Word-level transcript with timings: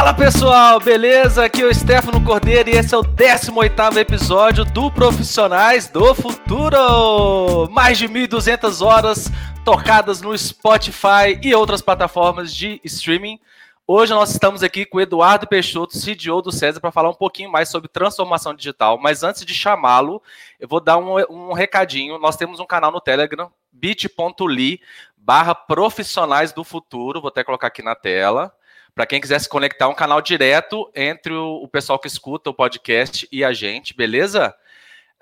Fala 0.00 0.14
pessoal, 0.14 0.80
beleza? 0.80 1.44
Aqui 1.44 1.60
é 1.60 1.66
o 1.66 1.74
Stefano 1.74 2.24
Cordeiro 2.24 2.70
e 2.70 2.72
esse 2.72 2.94
é 2.94 2.96
o 2.96 3.02
18 3.02 3.98
episódio 3.98 4.64
do 4.64 4.90
Profissionais 4.90 5.90
do 5.90 6.14
Futuro. 6.14 7.68
Mais 7.70 7.98
de 7.98 8.08
1.200 8.08 8.82
horas 8.82 9.30
tocadas 9.62 10.22
no 10.22 10.36
Spotify 10.38 11.38
e 11.42 11.54
outras 11.54 11.82
plataformas 11.82 12.54
de 12.54 12.80
streaming. 12.82 13.38
Hoje 13.86 14.14
nós 14.14 14.30
estamos 14.30 14.62
aqui 14.62 14.86
com 14.86 14.96
o 14.96 15.02
Eduardo 15.02 15.46
Peixoto, 15.46 15.92
CDO 15.92 16.40
do 16.40 16.50
César, 16.50 16.80
para 16.80 16.90
falar 16.90 17.10
um 17.10 17.14
pouquinho 17.14 17.52
mais 17.52 17.68
sobre 17.68 17.86
transformação 17.86 18.54
digital. 18.54 18.98
Mas 18.98 19.22
antes 19.22 19.44
de 19.44 19.52
chamá-lo, 19.52 20.22
eu 20.58 20.66
vou 20.66 20.80
dar 20.80 20.96
um, 20.96 21.16
um 21.28 21.52
recadinho. 21.52 22.18
Nós 22.18 22.36
temos 22.36 22.58
um 22.58 22.64
canal 22.64 22.90
no 22.90 23.02
Telegram, 23.02 23.52
bit.ly 23.70 24.80
barra 25.14 25.54
profissionais 25.54 26.54
do 26.54 26.64
futuro. 26.64 27.20
Vou 27.20 27.28
até 27.28 27.44
colocar 27.44 27.66
aqui 27.66 27.82
na 27.82 27.94
tela 27.94 28.50
para 28.94 29.06
quem 29.06 29.20
quiser 29.20 29.38
se 29.40 29.48
conectar, 29.48 29.88
um 29.88 29.94
canal 29.94 30.20
direto 30.20 30.90
entre 30.94 31.32
o, 31.32 31.62
o, 31.62 31.68
pessoal 31.68 31.98
que 31.98 32.08
escuta 32.08 32.50
o 32.50 32.54
podcast 32.54 33.28
e 33.30 33.44
a 33.44 33.52
gente, 33.52 33.96
beleza? 33.96 34.54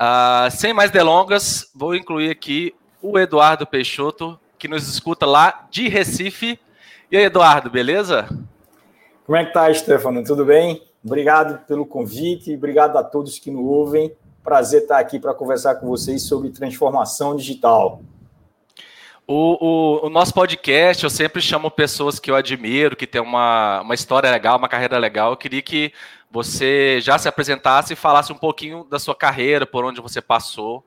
Uh, 0.00 0.50
sem 0.50 0.72
mais 0.72 0.90
delongas, 0.90 1.70
vou 1.74 1.94
incluir 1.94 2.30
aqui 2.30 2.74
o 3.02 3.18
Eduardo 3.18 3.66
Peixoto, 3.66 4.38
que 4.58 4.68
nos 4.68 4.88
escuta 4.88 5.26
lá 5.26 5.66
de 5.70 5.88
Recife. 5.88 6.58
E 7.10 7.16
aí, 7.16 7.24
Eduardo, 7.24 7.70
beleza? 7.70 8.28
Como 9.24 9.36
é 9.36 9.44
que 9.44 9.52
tá, 9.52 9.72
Stefano? 9.72 10.24
Tudo 10.24 10.44
bem? 10.44 10.82
Obrigado 11.04 11.64
pelo 11.66 11.86
convite, 11.86 12.54
obrigado 12.54 12.96
a 12.96 13.04
todos 13.04 13.38
que 13.38 13.50
nos 13.50 13.64
ouvem. 13.64 14.12
Prazer 14.42 14.82
estar 14.82 14.98
aqui 14.98 15.18
para 15.18 15.34
conversar 15.34 15.76
com 15.76 15.86
vocês 15.86 16.22
sobre 16.22 16.50
transformação 16.50 17.36
digital. 17.36 18.00
O, 19.30 19.58
o, 19.60 20.06
o, 20.06 20.08
nosso 20.08 20.32
podcast, 20.32 21.04
eu 21.04 21.10
sempre 21.10 21.42
chamo 21.42 21.70
pessoas 21.70 22.18
que 22.18 22.30
eu 22.30 22.34
admiro, 22.34 22.96
que 22.96 23.06
tem 23.06 23.20
uma, 23.20 23.82
uma 23.82 23.94
história 23.94 24.30
legal, 24.30 24.56
uma 24.56 24.70
carreira 24.70 24.96
legal. 24.96 25.32
Eu 25.32 25.36
queria 25.36 25.60
que 25.60 25.92
você 26.30 26.98
já 27.02 27.18
se 27.18 27.28
apresentasse 27.28 27.92
e 27.92 27.96
falasse 27.96 28.32
um 28.32 28.38
pouquinho 28.38 28.84
da 28.84 28.98
sua 28.98 29.14
carreira, 29.14 29.66
por 29.66 29.84
onde 29.84 30.00
você 30.00 30.22
passou 30.22 30.82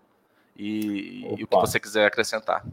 e, 0.58 1.24
e 1.38 1.44
o 1.44 1.48
que 1.48 1.56
você 1.56 1.80
quiser 1.80 2.08
acrescentar. 2.08 2.66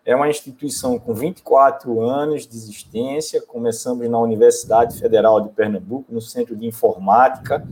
É 0.03 0.16
uma 0.16 0.28
instituição 0.28 0.97
com 0.97 1.14
24 1.14 2.02
anos 2.02 2.47
de 2.47 2.58
existência. 2.58 3.44
Começamos 3.44 4.09
na 4.09 4.17
Universidade 4.17 5.00
Federal 5.00 5.40
de 5.40 5.50
Pernambuco, 5.50 6.12
no 6.12 6.20
Centro 6.20 6.56
de 6.56 6.66
Informática, 6.66 7.64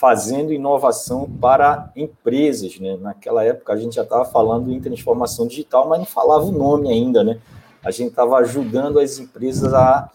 fazendo 0.00 0.50
inovação 0.50 1.30
para 1.30 1.92
empresas. 1.94 2.80
Né? 2.80 2.96
Naquela 2.98 3.44
época, 3.44 3.74
a 3.74 3.76
gente 3.76 3.96
já 3.96 4.02
estava 4.02 4.24
falando 4.24 4.72
em 4.72 4.80
transformação 4.80 5.46
digital, 5.46 5.86
mas 5.86 5.98
não 5.98 6.06
falava 6.06 6.44
o 6.44 6.50
nome 6.50 6.90
ainda. 6.90 7.22
Né? 7.22 7.38
A 7.84 7.90
gente 7.90 8.08
estava 8.08 8.38
ajudando 8.38 8.98
as 8.98 9.18
empresas 9.18 9.74
a 9.74 10.10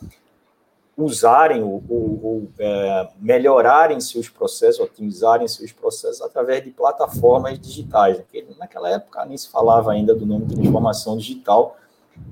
usarem 0.98 1.62
ou, 1.62 1.84
ou, 1.88 2.48
é, 2.58 3.10
melhorarem 3.20 4.02
seus 4.02 4.28
processos, 4.28 4.80
otimizarem 4.80 5.48
seus 5.48 5.72
processos 5.72 6.22
através 6.22 6.64
de 6.64 6.72
plataformas 6.72 7.60
digitais. 7.60 8.20
Naquela 8.58 8.90
época 8.90 9.24
nem 9.26 9.38
se 9.38 9.50
falava 9.50 9.92
ainda 9.92 10.16
do 10.16 10.26
nome 10.26 10.46
de 10.46 10.56
transformação 10.56 11.16
digital, 11.16 11.78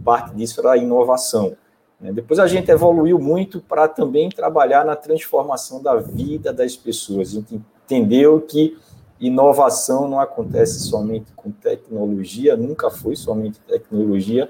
parte 0.04 0.34
disso 0.34 0.59
era 0.59 0.72
a 0.72 0.78
inovação. 0.78 1.56
Né? 2.04 2.12
Depois 2.12 2.38
a 2.38 2.48
gente 2.48 2.70
evoluiu 2.70 3.18
muito 3.18 3.62
para 3.62 3.88
também 3.88 4.28
trabalhar 4.28 4.86
na 4.86 4.96
transformação 4.96 5.81
da 5.81 5.96
vida 5.96 6.52
das 6.52 6.75
pessoas. 6.75 7.30
A 7.30 7.31
gente 7.36 7.62
entendeu 7.86 8.41
que 8.41 8.78
inovação 9.19 10.09
não 10.09 10.19
acontece 10.19 10.81
somente 10.81 11.31
com 11.34 11.50
tecnologia, 11.50 12.58
nunca 12.58 12.90
foi 12.90 13.16
somente 13.16 13.58
tecnologia, 13.62 14.50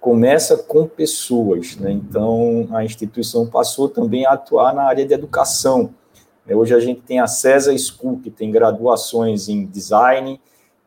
começa 0.00 0.56
com 0.56 0.86
pessoas, 0.86 1.76
né? 1.76 1.90
Então 1.90 2.68
a 2.70 2.84
instituição 2.84 3.48
passou 3.48 3.88
também 3.88 4.24
a 4.24 4.34
atuar 4.34 4.72
na 4.72 4.84
área 4.84 5.04
de 5.04 5.12
educação. 5.12 5.92
Né? 6.46 6.54
Hoje 6.54 6.72
a 6.72 6.78
gente 6.78 7.00
tem 7.00 7.18
a 7.18 7.26
César 7.26 7.76
School, 7.76 8.20
que 8.20 8.30
tem 8.30 8.52
graduações 8.52 9.48
em 9.48 9.66
design 9.66 10.40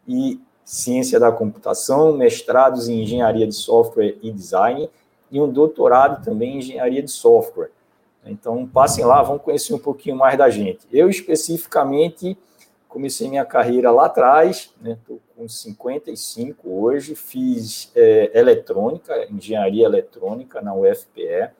e 0.07 0.39
ciência 0.63 1.19
da 1.19 1.29
computação, 1.29 2.15
mestrados 2.15 2.87
em 2.87 3.01
engenharia 3.01 3.45
de 3.45 3.55
software 3.55 4.15
e 4.21 4.31
design 4.31 4.89
e 5.31 5.39
um 5.39 5.49
doutorado 5.49 6.23
também 6.23 6.55
em 6.55 6.57
engenharia 6.59 7.01
de 7.01 7.11
software. 7.11 7.71
Então 8.25 8.67
passem 8.67 9.05
lá, 9.05 9.21
vão 9.23 9.39
conhecer 9.39 9.73
um 9.73 9.79
pouquinho 9.79 10.15
mais 10.15 10.37
da 10.37 10.49
gente. 10.49 10.87
Eu 10.91 11.09
especificamente 11.09 12.37
comecei 12.87 13.29
minha 13.29 13.45
carreira 13.45 13.91
lá 13.91 14.07
atrás, 14.07 14.73
estou 14.83 15.15
né, 15.15 15.21
com 15.37 15.47
55 15.47 16.67
hoje, 16.67 17.15
fiz 17.15 17.91
é, 17.95 18.31
eletrônica, 18.37 19.27
engenharia 19.31 19.85
eletrônica 19.85 20.59
na 20.59 20.73
UFPE, 20.73 21.51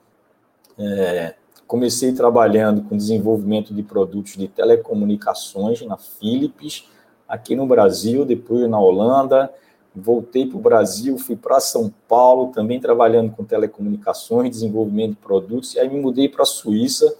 é, 0.76 1.34
comecei 1.66 2.12
trabalhando 2.12 2.82
com 2.82 2.96
desenvolvimento 2.96 3.72
de 3.72 3.82
produtos 3.82 4.36
de 4.36 4.48
telecomunicações 4.48 5.80
na 5.82 5.96
Philips, 5.96 6.88
aqui 7.28 7.54
no 7.54 7.64
Brasil, 7.64 8.24
depois 8.24 8.68
na 8.68 8.80
Holanda, 8.80 9.54
voltei 9.94 10.46
para 10.46 10.56
o 10.56 10.60
Brasil, 10.60 11.18
fui 11.18 11.36
para 11.36 11.60
São 11.60 11.92
Paulo, 12.08 12.52
também 12.52 12.80
trabalhando 12.80 13.32
com 13.32 13.44
telecomunicações, 13.44 14.50
desenvolvimento 14.50 15.10
de 15.10 15.16
produtos, 15.16 15.74
e 15.74 15.80
aí 15.80 15.88
me 15.88 16.00
mudei 16.00 16.28
para 16.28 16.42
a 16.42 16.46
Suíça, 16.46 17.16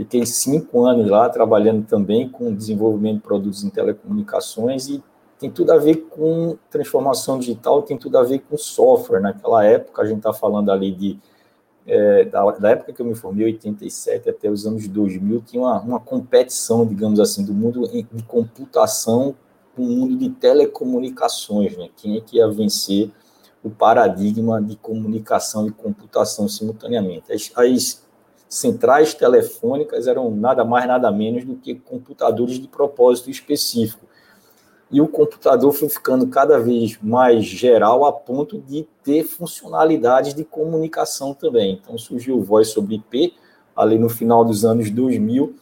Fiquei 0.00 0.24
cinco 0.24 0.86
anos 0.86 1.10
lá 1.10 1.28
trabalhando 1.28 1.84
também 1.86 2.26
com 2.26 2.54
desenvolvimento 2.54 3.16
de 3.16 3.22
produtos 3.22 3.62
em 3.64 3.68
telecomunicações 3.68 4.88
e 4.88 5.02
tem 5.38 5.50
tudo 5.50 5.72
a 5.72 5.76
ver 5.76 5.96
com 6.08 6.56
transformação 6.70 7.38
digital, 7.38 7.82
tem 7.82 7.98
tudo 7.98 8.16
a 8.16 8.22
ver 8.22 8.38
com 8.38 8.56
software. 8.56 9.20
Naquela 9.20 9.62
época, 9.62 10.00
a 10.00 10.06
gente 10.06 10.16
está 10.16 10.32
falando 10.32 10.70
ali 10.70 10.90
de. 10.92 11.18
É, 11.86 12.24
da, 12.24 12.50
da, 12.52 12.70
época 12.70 12.94
que 12.94 13.02
eu 13.02 13.06
me 13.06 13.14
formei, 13.14 13.44
87 13.46 14.30
até 14.30 14.48
os 14.50 14.66
anos 14.66 14.88
2000, 14.88 15.42
tinha 15.42 15.62
uma, 15.62 15.80
uma 15.80 16.00
competição, 16.00 16.86
digamos 16.86 17.20
assim, 17.20 17.44
do 17.44 17.52
mundo 17.52 17.86
de 17.86 18.22
computação 18.26 19.34
com 19.74 19.82
o 19.82 19.86
mundo 19.86 20.16
de 20.16 20.30
telecomunicações. 20.30 21.76
Né? 21.76 21.88
Quem 21.96 22.16
é 22.16 22.20
que 22.20 22.36
ia 22.36 22.48
vencer 22.48 23.10
o 23.62 23.70
paradigma 23.70 24.60
de 24.60 24.76
comunicação 24.76 25.66
e 25.66 25.70
computação 25.70 26.48
simultaneamente? 26.48 27.32
As, 27.32 27.52
as 27.56 28.06
centrais 28.48 29.14
telefônicas 29.14 30.06
eram 30.06 30.30
nada 30.30 30.64
mais, 30.64 30.86
nada 30.86 31.10
menos 31.10 31.44
do 31.44 31.54
que 31.54 31.74
computadores 31.74 32.58
de 32.58 32.66
propósito 32.66 33.30
específico. 33.30 34.06
E 34.90 35.00
o 35.00 35.06
computador 35.06 35.72
foi 35.72 35.88
ficando 35.88 36.26
cada 36.26 36.58
vez 36.58 36.98
mais 37.00 37.44
geral 37.44 38.04
a 38.04 38.12
ponto 38.12 38.58
de 38.58 38.88
ter 39.04 39.22
funcionalidades 39.22 40.34
de 40.34 40.42
comunicação 40.42 41.32
também. 41.32 41.80
Então 41.80 41.96
surgiu 41.96 42.38
o 42.38 42.42
voz 42.42 42.68
sobre 42.68 42.96
IP 42.96 43.34
ali 43.76 43.98
no 43.98 44.08
final 44.08 44.44
dos 44.44 44.64
anos 44.64 44.90
2000 44.90 45.54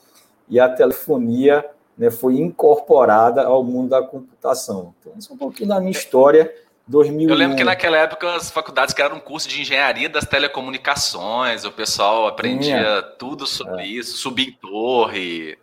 e 0.48 0.58
a 0.58 0.66
telefonia 0.66 1.62
né, 1.98 2.10
foi 2.10 2.34
incorporada 2.38 3.42
ao 3.44 3.64
mundo 3.64 3.90
da 3.90 4.00
computação. 4.00 4.94
Então, 5.00 5.12
isso 5.18 5.32
é 5.32 5.34
um 5.34 5.38
pouquinho 5.38 5.68
da 5.68 5.80
minha 5.80 5.90
história 5.90 6.54
2001. 6.86 7.28
Eu 7.28 7.36
lembro 7.36 7.56
que 7.56 7.64
naquela 7.64 7.98
época 7.98 8.34
as 8.34 8.50
faculdades 8.50 8.94
criaram 8.94 9.16
um 9.16 9.20
curso 9.20 9.48
de 9.48 9.60
engenharia 9.60 10.08
das 10.08 10.24
telecomunicações, 10.24 11.64
o 11.64 11.72
pessoal 11.72 12.26
aprendia 12.26 12.76
é. 12.76 13.02
tudo 13.02 13.46
sobre 13.46 13.82
é. 13.82 13.86
isso, 13.86 14.16
subir 14.16 14.48
em 14.48 14.52
torre, 14.52 15.58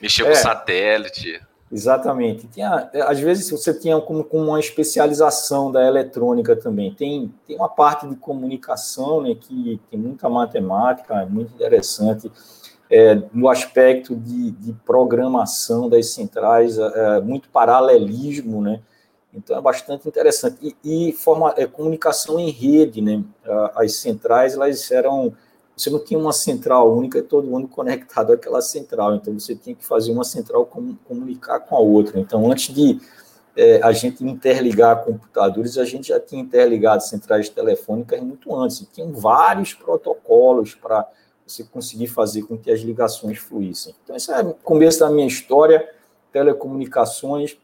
mexer 0.00 0.22
é. 0.22 0.28
com 0.30 0.34
satélite. 0.34 1.40
Exatamente. 1.70 2.46
Tinha, 2.48 2.90
às 3.06 3.20
vezes 3.20 3.50
você 3.50 3.78
tinha 3.78 4.00
como, 4.00 4.24
como, 4.24 4.44
uma 4.44 4.58
especialização 4.58 5.70
da 5.70 5.86
eletrônica 5.86 6.56
também. 6.56 6.94
Tem, 6.94 7.32
tem 7.46 7.56
uma 7.56 7.68
parte 7.68 8.08
de 8.08 8.16
comunicação 8.16 9.20
né, 9.20 9.36
que 9.38 9.78
tem 9.90 10.00
muita 10.00 10.30
matemática, 10.30 11.14
é 11.22 11.26
muito 11.26 11.52
interessante. 11.54 12.32
É, 12.90 13.20
no 13.34 13.48
aspecto 13.48 14.16
de, 14.16 14.50
de 14.52 14.72
programação 14.84 15.88
das 15.88 16.06
centrais, 16.10 16.78
é, 16.78 17.20
muito 17.20 17.50
paralelismo, 17.50 18.62
né? 18.62 18.80
Então 19.32 19.56
é 19.56 19.60
bastante 19.60 20.08
interessante. 20.08 20.74
E, 20.82 21.08
e 21.08 21.12
forma, 21.12 21.54
é, 21.56 21.66
comunicação 21.66 22.40
em 22.40 22.50
rede, 22.50 23.02
né? 23.02 23.22
As 23.74 23.96
centrais, 23.96 24.54
elas 24.54 24.90
eram. 24.90 25.34
Você 25.76 25.90
não 25.90 26.02
tinha 26.02 26.18
uma 26.18 26.32
central 26.32 26.92
única 26.92 27.18
e 27.18 27.22
todo 27.22 27.46
mundo 27.46 27.68
conectado 27.68 28.32
àquela 28.32 28.60
central. 28.60 29.14
Então 29.14 29.38
você 29.38 29.54
tinha 29.54 29.76
que 29.76 29.84
fazer 29.84 30.10
uma 30.10 30.24
central 30.24 30.66
com, 30.66 30.96
comunicar 31.06 31.60
com 31.60 31.76
a 31.76 31.78
outra. 31.78 32.18
Então, 32.18 32.50
antes 32.50 32.74
de 32.74 32.98
é, 33.54 33.80
a 33.82 33.92
gente 33.92 34.24
interligar 34.24 35.04
computadores, 35.04 35.78
a 35.78 35.84
gente 35.84 36.08
já 36.08 36.18
tinha 36.18 36.40
interligado 36.42 37.02
centrais 37.04 37.48
telefônicas 37.48 38.20
muito 38.20 38.54
antes. 38.56 38.84
Tinham 38.92 39.12
vários 39.12 39.74
protocolos 39.74 40.74
para 40.74 41.06
você 41.52 41.64
conseguir 41.64 42.08
fazer 42.08 42.42
com 42.42 42.56
que 42.56 42.70
as 42.70 42.80
ligações 42.80 43.38
fluíssem. 43.38 43.94
Então, 44.04 44.14
esse 44.14 44.30
é 44.30 44.40
o 44.40 44.54
começo 44.54 45.00
da 45.00 45.10
minha 45.10 45.26
história, 45.26 45.88
telecomunicações 46.32 47.56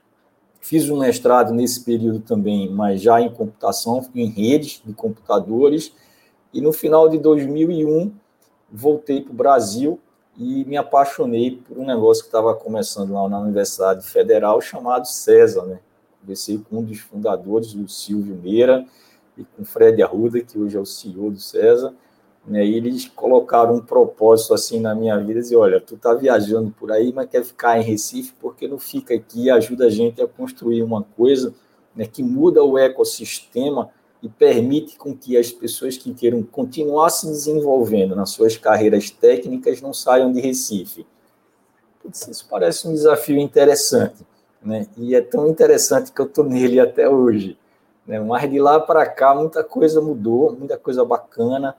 Fiz 0.64 0.88
um 0.88 1.00
mestrado 1.00 1.52
nesse 1.52 1.84
período 1.84 2.20
também, 2.20 2.70
mas 2.70 3.02
já 3.02 3.20
em 3.20 3.28
computação, 3.28 4.02
em 4.14 4.30
redes 4.30 4.80
de 4.82 4.94
computadores. 4.94 5.92
E 6.54 6.60
no 6.62 6.72
final 6.72 7.06
de 7.06 7.18
2001, 7.18 8.10
voltei 8.72 9.20
para 9.20 9.30
o 9.30 9.34
Brasil 9.34 10.00
e 10.38 10.64
me 10.64 10.78
apaixonei 10.78 11.62
por 11.68 11.76
um 11.76 11.84
negócio 11.84 12.22
que 12.22 12.28
estava 12.28 12.54
começando 12.54 13.12
lá 13.12 13.28
na 13.28 13.40
Universidade 13.40 14.06
Federal, 14.08 14.58
chamado 14.62 15.06
César. 15.06 15.66
Né? 15.66 15.80
Conversei 16.22 16.56
com 16.56 16.78
um 16.78 16.82
dos 16.82 16.98
fundadores, 16.98 17.74
o 17.74 17.86
Silvio 17.86 18.34
Meira, 18.34 18.86
e 19.36 19.44
com 19.44 19.64
o 19.64 19.66
Fred 19.66 20.02
Arruda, 20.02 20.40
que 20.40 20.58
hoje 20.58 20.78
é 20.78 20.80
o 20.80 20.86
CEO 20.86 21.30
do 21.30 21.40
César. 21.40 21.92
Né, 22.46 22.64
e 22.64 22.74
eles 22.76 23.08
colocaram 23.08 23.76
um 23.76 23.80
propósito 23.80 24.52
assim 24.52 24.78
na 24.78 24.94
minha 24.94 25.18
vida, 25.18 25.40
dizer, 25.40 25.56
olha, 25.56 25.80
tu 25.80 25.96
tá 25.96 26.12
viajando 26.12 26.70
por 26.78 26.92
aí, 26.92 27.10
mas 27.12 27.28
quer 27.30 27.42
ficar 27.42 27.78
em 27.78 27.82
Recife, 27.82 28.34
porque 28.38 28.68
não 28.68 28.78
fica 28.78 29.14
aqui 29.14 29.44
e 29.44 29.50
ajuda 29.50 29.86
a 29.86 29.90
gente 29.90 30.20
a 30.20 30.26
construir 30.26 30.82
uma 30.82 31.02
coisa 31.16 31.54
né, 31.96 32.06
que 32.06 32.22
muda 32.22 32.62
o 32.62 32.76
ecossistema 32.76 33.88
e 34.22 34.28
permite 34.28 34.96
com 34.96 35.16
que 35.16 35.36
as 35.36 35.50
pessoas 35.50 35.96
que 35.96 36.12
queiram 36.12 36.42
continuar 36.42 37.10
se 37.10 37.26
desenvolvendo 37.26 38.16
nas 38.16 38.30
suas 38.30 38.56
carreiras 38.56 39.10
técnicas 39.10 39.80
não 39.80 39.92
saiam 39.92 40.32
de 40.32 40.40
Recife. 40.40 41.06
Isso 42.10 42.46
parece 42.50 42.86
um 42.86 42.92
desafio 42.92 43.38
interessante, 43.38 44.26
né? 44.62 44.86
E 44.96 45.14
é 45.14 45.20
tão 45.20 45.48
interessante 45.48 46.12
que 46.12 46.20
eu 46.20 46.26
estou 46.26 46.44
nele 46.44 46.80
até 46.80 47.08
hoje. 47.08 47.58
Né? 48.06 48.20
Mas 48.20 48.50
de 48.50 48.58
lá 48.58 48.78
para 48.80 49.06
cá, 49.06 49.34
muita 49.34 49.64
coisa 49.64 50.00
mudou, 50.00 50.54
muita 50.56 50.76
coisa 50.76 51.04
bacana. 51.04 51.76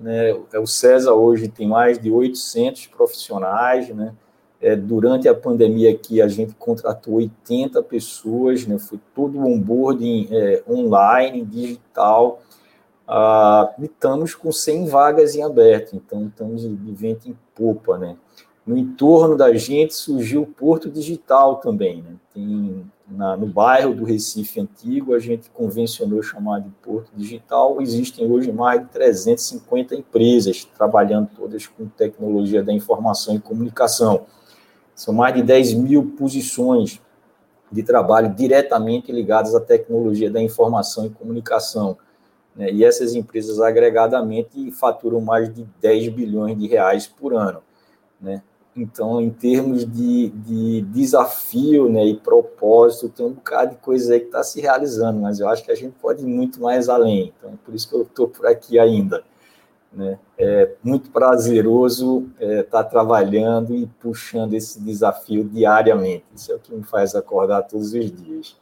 Né? 0.00 0.30
É, 0.52 0.58
o 0.58 0.66
César 0.66 1.12
hoje 1.12 1.48
tem 1.48 1.68
mais 1.68 1.98
de 1.98 2.10
800 2.10 2.86
profissionais, 2.86 3.88
né? 3.90 4.14
É, 4.62 4.76
durante 4.76 5.26
a 5.26 5.34
pandemia 5.34 5.90
aqui, 5.90 6.20
a 6.20 6.28
gente 6.28 6.54
contratou 6.54 7.14
80 7.14 7.82
pessoas, 7.82 8.66
né? 8.66 8.78
foi 8.78 9.00
todo 9.14 9.38
o 9.38 9.46
onboarding 9.46 10.28
é, 10.30 10.62
online, 10.68 11.42
digital, 11.46 12.42
ah, 13.08 13.74
e 13.78 13.86
estamos 13.86 14.34
com 14.34 14.52
100 14.52 14.86
vagas 14.86 15.34
em 15.34 15.42
aberto, 15.42 15.96
então 15.96 16.26
estamos 16.26 16.62
de 16.62 16.92
vento 16.92 17.28
em 17.28 17.36
popa, 17.54 17.98
né? 17.98 18.16
No 18.66 18.76
entorno 18.76 19.36
da 19.36 19.52
gente 19.54 19.94
surgiu 19.94 20.42
o 20.42 20.46
Porto 20.46 20.90
Digital 20.90 21.56
também, 21.56 22.02
né? 22.02 22.14
Tem 22.32 22.84
na, 23.10 23.36
no 23.36 23.46
bairro 23.46 23.94
do 23.94 24.04
Recife 24.04 24.60
Antigo, 24.60 25.14
a 25.14 25.18
gente 25.18 25.50
convencionou 25.50 26.22
chamar 26.22 26.60
de 26.60 26.70
Porto 26.82 27.10
Digital. 27.14 27.80
Existem 27.82 28.30
hoje 28.30 28.52
mais 28.52 28.80
de 28.80 28.88
350 28.88 29.96
empresas 29.96 30.64
trabalhando 30.64 31.28
todas 31.36 31.66
com 31.66 31.86
tecnologia 31.86 32.62
da 32.62 32.72
informação 32.72 33.34
e 33.34 33.40
comunicação. 33.40 34.26
São 34.94 35.12
mais 35.12 35.34
de 35.34 35.42
10 35.42 35.74
mil 35.74 36.12
posições 36.16 37.00
de 37.72 37.82
trabalho 37.82 38.34
diretamente 38.34 39.10
ligadas 39.10 39.54
à 39.54 39.60
tecnologia 39.60 40.30
da 40.30 40.40
informação 40.40 41.06
e 41.06 41.10
comunicação. 41.10 41.96
Né? 42.54 42.70
E 42.70 42.84
essas 42.84 43.14
empresas 43.14 43.60
agregadamente 43.60 44.70
faturam 44.72 45.20
mais 45.20 45.52
de 45.52 45.66
10 45.80 46.08
bilhões 46.10 46.58
de 46.58 46.66
reais 46.66 47.06
por 47.06 47.34
ano. 47.34 47.62
Né? 48.20 48.42
Então, 48.76 49.20
em 49.20 49.30
termos 49.30 49.84
de, 49.84 50.28
de 50.28 50.82
desafio 50.82 51.90
né, 51.90 52.04
e 52.06 52.16
propósito, 52.16 53.08
tem 53.08 53.26
um 53.26 53.32
bocado 53.32 53.72
de 53.72 53.76
coisa 53.80 54.14
aí 54.14 54.20
que 54.20 54.26
está 54.26 54.42
se 54.42 54.60
realizando, 54.60 55.20
mas 55.20 55.40
eu 55.40 55.48
acho 55.48 55.64
que 55.64 55.72
a 55.72 55.74
gente 55.74 55.94
pode 56.00 56.22
ir 56.22 56.26
muito 56.26 56.60
mais 56.60 56.88
além. 56.88 57.32
Então, 57.36 57.50
é 57.50 57.56
por 57.64 57.74
isso 57.74 57.88
que 57.88 57.94
eu 57.94 58.02
estou 58.02 58.28
por 58.28 58.46
aqui 58.46 58.78
ainda. 58.78 59.24
Né? 59.92 60.18
É 60.38 60.70
muito 60.84 61.10
prazeroso 61.10 62.30
estar 62.38 62.46
é, 62.46 62.62
tá 62.62 62.84
trabalhando 62.84 63.74
e 63.74 63.86
puxando 63.86 64.54
esse 64.54 64.80
desafio 64.80 65.42
diariamente. 65.42 66.24
Isso 66.34 66.52
é 66.52 66.54
o 66.54 66.60
que 66.60 66.72
me 66.72 66.84
faz 66.84 67.14
acordar 67.16 67.62
todos 67.62 67.92
os 67.92 68.12
dias. 68.12 68.56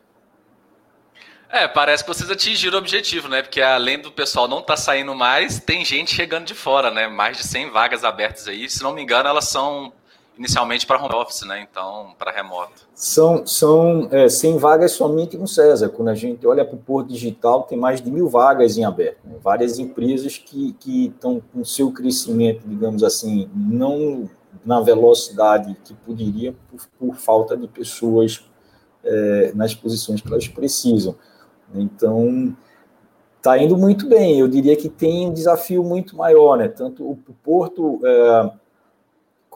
É, 1.51 1.67
parece 1.67 2.05
que 2.05 2.09
vocês 2.09 2.31
atingiram 2.31 2.77
o 2.77 2.81
objetivo, 2.81 3.27
né? 3.27 3.41
Porque 3.41 3.61
além 3.61 4.01
do 4.01 4.13
pessoal 4.13 4.47
não 4.47 4.61
estar 4.61 4.75
tá 4.75 4.77
saindo 4.77 5.15
mais, 5.15 5.59
tem 5.59 5.83
gente 5.83 6.15
chegando 6.15 6.45
de 6.45 6.55
fora, 6.55 6.91
né? 6.91 7.09
Mais 7.09 7.39
de 7.39 7.43
100 7.47 7.71
vagas 7.71 8.05
abertas 8.05 8.47
aí. 8.49 8.69
Se 8.69 8.83
não 8.83 8.93
me 8.93 9.03
engano, 9.03 9.29
elas 9.29 9.49
são 9.49 9.93
inicialmente 10.39 10.87
para 10.87 11.03
home 11.03 11.15
office, 11.15 11.43
né? 11.43 11.67
Então, 11.69 12.15
para 12.17 12.31
remoto. 12.31 12.89
São, 12.95 13.45
são 13.45 14.09
é, 14.13 14.29
100 14.29 14.57
vagas 14.59 14.93
somente 14.93 15.37
no 15.37 15.49
César. 15.49 15.89
Quando 15.89 16.09
a 16.09 16.15
gente 16.15 16.47
olha 16.47 16.65
para 16.65 16.77
o 16.77 16.79
Porto 16.79 17.09
Digital, 17.09 17.65
tem 17.65 17.77
mais 17.77 18.01
de 18.01 18.11
mil 18.11 18.29
vagas 18.29 18.79
em 18.79 18.85
aberto. 18.85 19.19
Né? 19.25 19.35
Várias 19.43 19.79
empresas 19.79 20.39
que 20.39 20.77
estão 20.87 21.43
com 21.53 21.65
seu 21.65 21.91
crescimento, 21.91 22.63
digamos 22.67 23.03
assim, 23.03 23.51
não 23.55 24.31
na 24.65 24.81
velocidade 24.81 25.77
que 25.85 25.93
poderia 25.95 26.55
por, 26.71 26.87
por 26.99 27.17
falta 27.17 27.57
de 27.57 27.67
pessoas 27.67 28.49
é, 29.05 29.53
nas 29.55 29.75
posições 29.75 30.21
que 30.21 30.29
elas 30.29 30.47
precisam. 30.47 31.17
Então, 31.75 32.57
está 33.37 33.59
indo 33.59 33.77
muito 33.77 34.09
bem. 34.09 34.39
Eu 34.39 34.47
diria 34.47 34.77
que 34.77 34.89
tem 34.89 35.29
um 35.29 35.33
desafio 35.33 35.83
muito 35.83 36.17
maior, 36.17 36.57
né? 36.57 36.69
Tanto 36.69 37.05
o 37.11 37.17
Porto 37.43 38.01
é, 38.05 38.53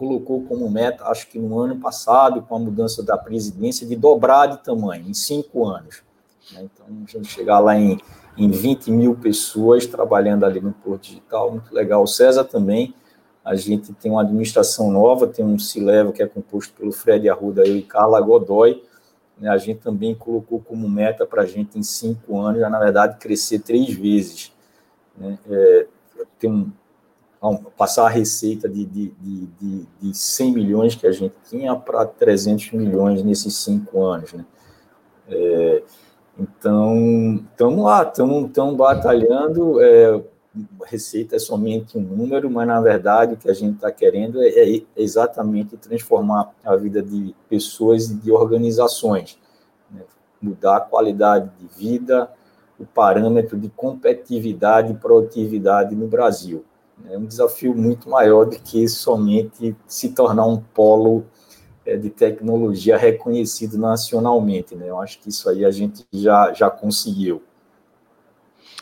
colocou 0.03 0.43
como 0.43 0.69
meta, 0.69 1.05
acho 1.05 1.29
que 1.29 1.39
no 1.39 1.61
ano 1.61 1.79
passado, 1.79 2.43
com 2.43 2.57
a 2.57 2.59
mudança 2.59 3.05
da 3.05 3.17
presidência, 3.17 3.87
de 3.87 3.95
dobrar 3.95 4.47
de 4.47 4.59
tamanho 4.59 5.09
em 5.09 5.15
cinco 5.15 5.65
anos. 5.65 6.03
Né? 6.53 6.65
Então, 6.65 6.87
a 6.89 7.09
gente 7.09 7.29
chegar 7.29 7.61
lá 7.61 7.79
em, 7.79 8.01
em 8.37 8.51
20 8.51 8.91
mil 8.91 9.15
pessoas 9.15 9.87
trabalhando 9.87 10.45
ali 10.45 10.61
no 10.61 10.73
Porto 10.73 11.05
Digital, 11.05 11.53
muito 11.53 11.73
legal. 11.73 12.03
O 12.03 12.09
César 12.09 12.43
também. 12.43 12.93
A 13.45 13.55
gente 13.55 13.93
tem 13.95 14.11
uma 14.11 14.23
administração 14.23 14.91
nova, 14.91 15.27
tem 15.27 15.45
um 15.45 15.59
Cileva 15.59 16.13
que 16.13 16.23
é 16.23 16.27
composto 16.27 16.73
pelo 16.75 16.93
Fred 16.93 17.29
Arruda 17.29 17.65
e 17.67 17.83
Carla 17.83 18.21
Godoy 18.21 18.83
né, 19.39 19.49
a 19.49 19.59
gente 19.59 19.81
também 19.81 20.15
colocou 20.15 20.61
como 20.61 20.89
meta 20.89 21.27
para 21.27 21.43
a 21.43 21.47
gente 21.47 21.79
em 21.79 21.83
cinco 21.83 22.39
anos, 22.39 22.61
já, 22.61 22.71
na 22.71 22.79
verdade, 22.79 23.19
crescer 23.19 23.59
três 23.59 23.93
vezes. 23.93 24.53
Né? 25.17 25.37
É, 25.51 25.87
ter 26.39 26.49
um, 26.49 26.71
passar 27.77 28.07
a 28.07 28.09
receita 28.09 28.69
de, 28.69 28.85
de, 28.85 29.13
de, 29.21 29.87
de 30.01 30.17
100 30.17 30.53
milhões 30.53 30.95
que 30.95 31.07
a 31.07 31.13
gente 31.13 31.35
tinha 31.49 31.75
para 31.75 32.07
300 32.07 32.73
milhões 32.73 33.23
nesses 33.25 33.57
cinco 33.57 34.05
anos. 34.05 34.33
Né? 34.33 34.45
É, 35.29 35.83
então, 36.39 37.45
estamos 37.51 37.85
lá, 37.85 38.03
estamos 38.03 38.77
batalhando. 38.77 39.81
É, 39.81 40.23
receita 40.85 41.37
é 41.37 41.39
somente 41.39 41.97
um 41.97 42.03
número, 42.03 42.51
mas 42.51 42.67
na 42.67 42.81
verdade 42.81 43.35
o 43.35 43.37
que 43.37 43.49
a 43.49 43.55
gente 43.55 43.77
está 43.77 43.91
querendo 43.91 44.43
é, 44.43 44.49
é, 44.49 44.83
exatamente 44.97 45.77
transformar 45.79 46.53
a 46.63 46.77
vida 46.77 47.03
de 47.03 47.35
pessoas 47.49 48.11
e 48.11 48.15
de 48.17 48.31
organizações, 48.31 49.39
né? 49.91 50.03
mudar 50.41 50.77
a 50.77 50.81
qualidade 50.81 51.51
de 51.59 51.67
vida, 51.67 52.31
o 52.79 52.85
parâmetro 52.85 53.59
de 53.59 53.69
competitividade 53.71 54.93
e 54.93 54.97
produtividade 54.97 55.95
no 55.95 56.07
Brasil. 56.07 56.65
É 57.11 57.19
um 57.19 57.27
desafio 57.27 57.75
muito 57.75 58.09
maior 58.09 58.45
do 58.45 58.59
que 58.59 58.87
somente 58.89 59.75
se 59.87 60.11
tornar 60.11 60.47
um 60.47 60.59
polo 60.59 61.27
é, 61.85 61.97
de 61.97 62.11
tecnologia 62.11 62.97
reconhecido 62.97 63.77
nacionalmente. 63.77 64.75
Né? 64.75 64.89
Eu 64.89 65.01
acho 65.01 65.19
que 65.19 65.29
isso 65.29 65.49
aí 65.49 65.65
a 65.65 65.71
gente 65.71 66.07
já, 66.13 66.53
já 66.53 66.71
conseguiu. 66.71 67.43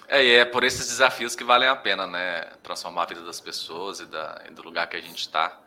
É, 0.06 0.24
e 0.24 0.32
é 0.32 0.44
por 0.44 0.64
esses 0.64 0.88
desafios 0.88 1.36
que 1.36 1.44
valem 1.44 1.68
a 1.68 1.76
pena, 1.76 2.04
né? 2.04 2.42
Transformar 2.64 3.04
a 3.04 3.06
vida 3.06 3.22
das 3.22 3.40
pessoas 3.40 4.00
e, 4.00 4.06
da, 4.06 4.42
e 4.48 4.52
do 4.52 4.60
lugar 4.60 4.88
que 4.88 4.96
a 4.96 5.00
gente 5.00 5.20
está. 5.20 5.60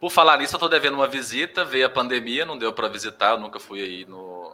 Por 0.00 0.10
falar 0.10 0.38
nisso, 0.38 0.54
eu 0.54 0.56
estou 0.56 0.70
devendo 0.70 0.94
uma 0.94 1.06
visita, 1.06 1.66
veio 1.66 1.86
a 1.86 1.90
pandemia, 1.90 2.46
não 2.46 2.56
deu 2.56 2.72
para 2.72 2.88
visitar, 2.88 3.32
eu 3.32 3.38
nunca 3.38 3.60
fui 3.60 3.82
aí 3.82 4.06
no, 4.06 4.50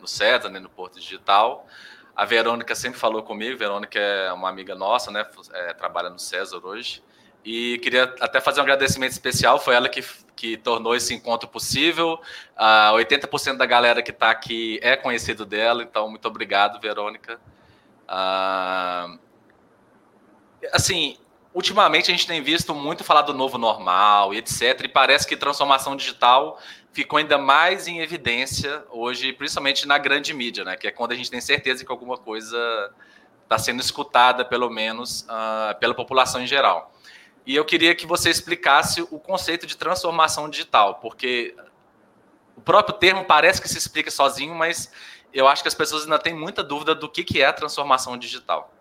no 0.00 0.08
César, 0.08 0.48
nem 0.48 0.60
no 0.60 0.68
Porto 0.68 0.98
Digital. 0.98 1.68
A 2.20 2.26
Verônica 2.26 2.74
sempre 2.74 3.00
falou 3.00 3.22
comigo, 3.22 3.56
Verônica 3.56 3.98
é 3.98 4.30
uma 4.30 4.50
amiga 4.50 4.74
nossa, 4.74 5.10
né? 5.10 5.24
É, 5.54 5.72
trabalha 5.72 6.10
no 6.10 6.18
César 6.18 6.60
hoje. 6.62 7.02
E 7.42 7.78
queria 7.78 8.14
até 8.20 8.42
fazer 8.42 8.60
um 8.60 8.62
agradecimento 8.62 9.12
especial, 9.12 9.58
foi 9.58 9.74
ela 9.74 9.88
que, 9.88 10.04
que 10.36 10.58
tornou 10.58 10.94
esse 10.94 11.14
encontro 11.14 11.48
possível. 11.48 12.20
Uh, 12.58 12.94
80% 12.98 13.56
da 13.56 13.64
galera 13.64 14.02
que 14.02 14.10
está 14.10 14.30
aqui 14.30 14.78
é 14.82 14.96
conhecido 14.96 15.46
dela, 15.46 15.82
então 15.82 16.10
muito 16.10 16.28
obrigado, 16.28 16.78
Verônica. 16.78 17.40
Uh, 18.04 19.18
assim, 20.74 21.16
ultimamente 21.54 22.10
a 22.10 22.14
gente 22.14 22.26
tem 22.26 22.42
visto 22.42 22.74
muito 22.74 23.02
falar 23.02 23.22
do 23.22 23.32
novo 23.32 23.56
normal 23.56 24.34
e 24.34 24.36
etc. 24.36 24.82
E 24.84 24.88
parece 24.88 25.26
que 25.26 25.38
transformação 25.38 25.96
digital 25.96 26.60
ficou 26.92 27.18
ainda 27.18 27.38
mais 27.38 27.86
em 27.86 28.00
evidência 28.00 28.84
hoje, 28.90 29.32
principalmente 29.32 29.86
na 29.86 29.98
grande 29.98 30.34
mídia, 30.34 30.64
né? 30.64 30.76
Que 30.76 30.88
é 30.88 30.90
quando 30.90 31.12
a 31.12 31.14
gente 31.14 31.30
tem 31.30 31.40
certeza 31.40 31.84
que 31.84 31.90
alguma 31.90 32.16
coisa 32.16 32.92
está 33.42 33.58
sendo 33.58 33.80
escutada, 33.80 34.44
pelo 34.44 34.70
menos, 34.70 35.22
uh, 35.22 35.78
pela 35.78 35.94
população 35.94 36.40
em 36.40 36.46
geral. 36.46 36.92
E 37.46 37.56
eu 37.56 37.64
queria 37.64 37.94
que 37.94 38.06
você 38.06 38.30
explicasse 38.30 39.02
o 39.02 39.18
conceito 39.18 39.66
de 39.66 39.76
transformação 39.76 40.48
digital, 40.48 40.96
porque 40.96 41.54
o 42.56 42.60
próprio 42.60 42.96
termo 42.96 43.24
parece 43.24 43.60
que 43.60 43.68
se 43.68 43.78
explica 43.78 44.10
sozinho, 44.10 44.54
mas 44.54 44.92
eu 45.32 45.48
acho 45.48 45.62
que 45.62 45.68
as 45.68 45.74
pessoas 45.74 46.04
ainda 46.04 46.18
têm 46.18 46.34
muita 46.34 46.62
dúvida 46.62 46.94
do 46.94 47.08
que, 47.08 47.24
que 47.24 47.40
é 47.40 47.46
a 47.46 47.52
transformação 47.52 48.16
digital. 48.16 48.72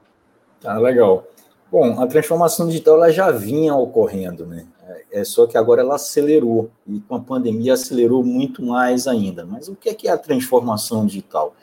Ah, 0.64 0.78
legal. 0.78 1.26
Bom, 1.72 2.02
a 2.02 2.08
transformação 2.08 2.68
digital 2.68 2.96
ela 2.96 3.12
já 3.12 3.30
vinha 3.32 3.76
ocorrendo, 3.76 4.46
né? 4.46 4.66
É 5.12 5.24
só 5.24 5.46
que 5.46 5.58
agora 5.58 5.82
ela 5.82 5.96
acelerou 5.96 6.70
e 6.88 7.00
com 7.02 7.16
a 7.16 7.20
pandemia 7.20 7.74
acelerou 7.74 8.24
muito 8.24 8.64
mais 8.64 9.08
ainda. 9.08 9.46
Mas 9.46 9.68
o 9.68 9.76
que 9.76 9.90
é, 9.90 9.94
que 9.94 10.08
é 10.08 10.12
a 10.12 10.18
transformação 10.18 11.06
digital? 11.06 11.54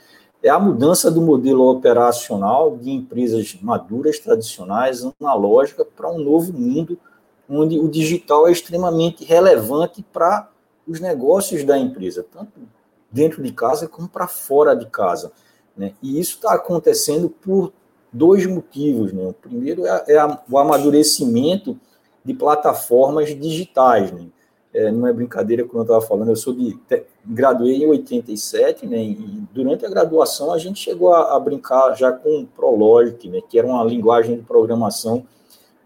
É 0.43 0.49
a 0.49 0.59
mudança 0.59 1.11
do 1.11 1.21
modelo 1.21 1.69
operacional 1.69 2.77
de 2.77 2.91
empresas 2.91 3.57
maduras, 3.61 4.19
tradicionais, 4.19 5.05
analógicas, 5.21 5.87
para 5.97 6.11
um 6.11 6.19
novo 6.19 6.53
mundo 6.53 6.99
onde 7.49 7.79
o 7.79 7.89
digital 7.89 8.47
é 8.47 8.53
extremamente 8.53 9.25
relevante 9.25 10.05
para 10.13 10.49
os 10.87 11.01
negócios 11.01 11.65
da 11.65 11.79
empresa, 11.79 12.25
tanto 12.33 12.53
dentro 13.11 13.43
de 13.43 13.53
casa 13.53 13.89
como 13.89 14.09
para 14.09 14.27
fora 14.29 14.75
de 14.75 14.87
casa. 14.87 15.33
Né? 15.77 15.95
E 16.03 16.19
isso 16.21 16.37
está 16.37 16.55
acontecendo 16.55 17.29
por 17.29 17.73
dois 18.13 18.47
motivos. 18.47 19.13
Né? 19.13 19.27
O 19.27 19.33
primeiro 19.33 19.87
é, 19.87 20.05
é 20.09 20.19
a, 20.19 20.41
o 20.51 20.59
amadurecimento 20.59 21.79
de 22.25 22.35
plataformas 22.35 23.29
digitais. 23.29 24.11
Né? 24.13 24.27
É, 24.77 24.91
não 24.91 25.07
é 25.07 25.13
brincadeira 25.13 25.65
quando 25.65 25.79
eu 25.79 25.83
estava 25.83 26.01
falando, 26.03 26.29
eu 26.29 26.37
sou 26.37 26.53
de. 26.53 26.79
graduei 27.25 27.77
em 27.83 27.87
87, 27.87 28.87
né? 28.87 29.03
E 29.03 29.43
durante 29.51 29.87
a 29.87 29.89
graduação 29.89 30.53
a 30.53 30.59
gente 30.59 30.79
chegou 30.79 31.15
a, 31.15 31.35
a 31.35 31.41
brincar 31.41 31.95
já 31.95 32.13
com 32.13 32.45
Prologic, 32.55 33.27
né? 33.31 33.41
Que 33.49 33.59
era 33.59 33.67
uma 33.67 33.83
linguagem 33.85 34.37
de 34.37 34.43
programação 34.43 35.25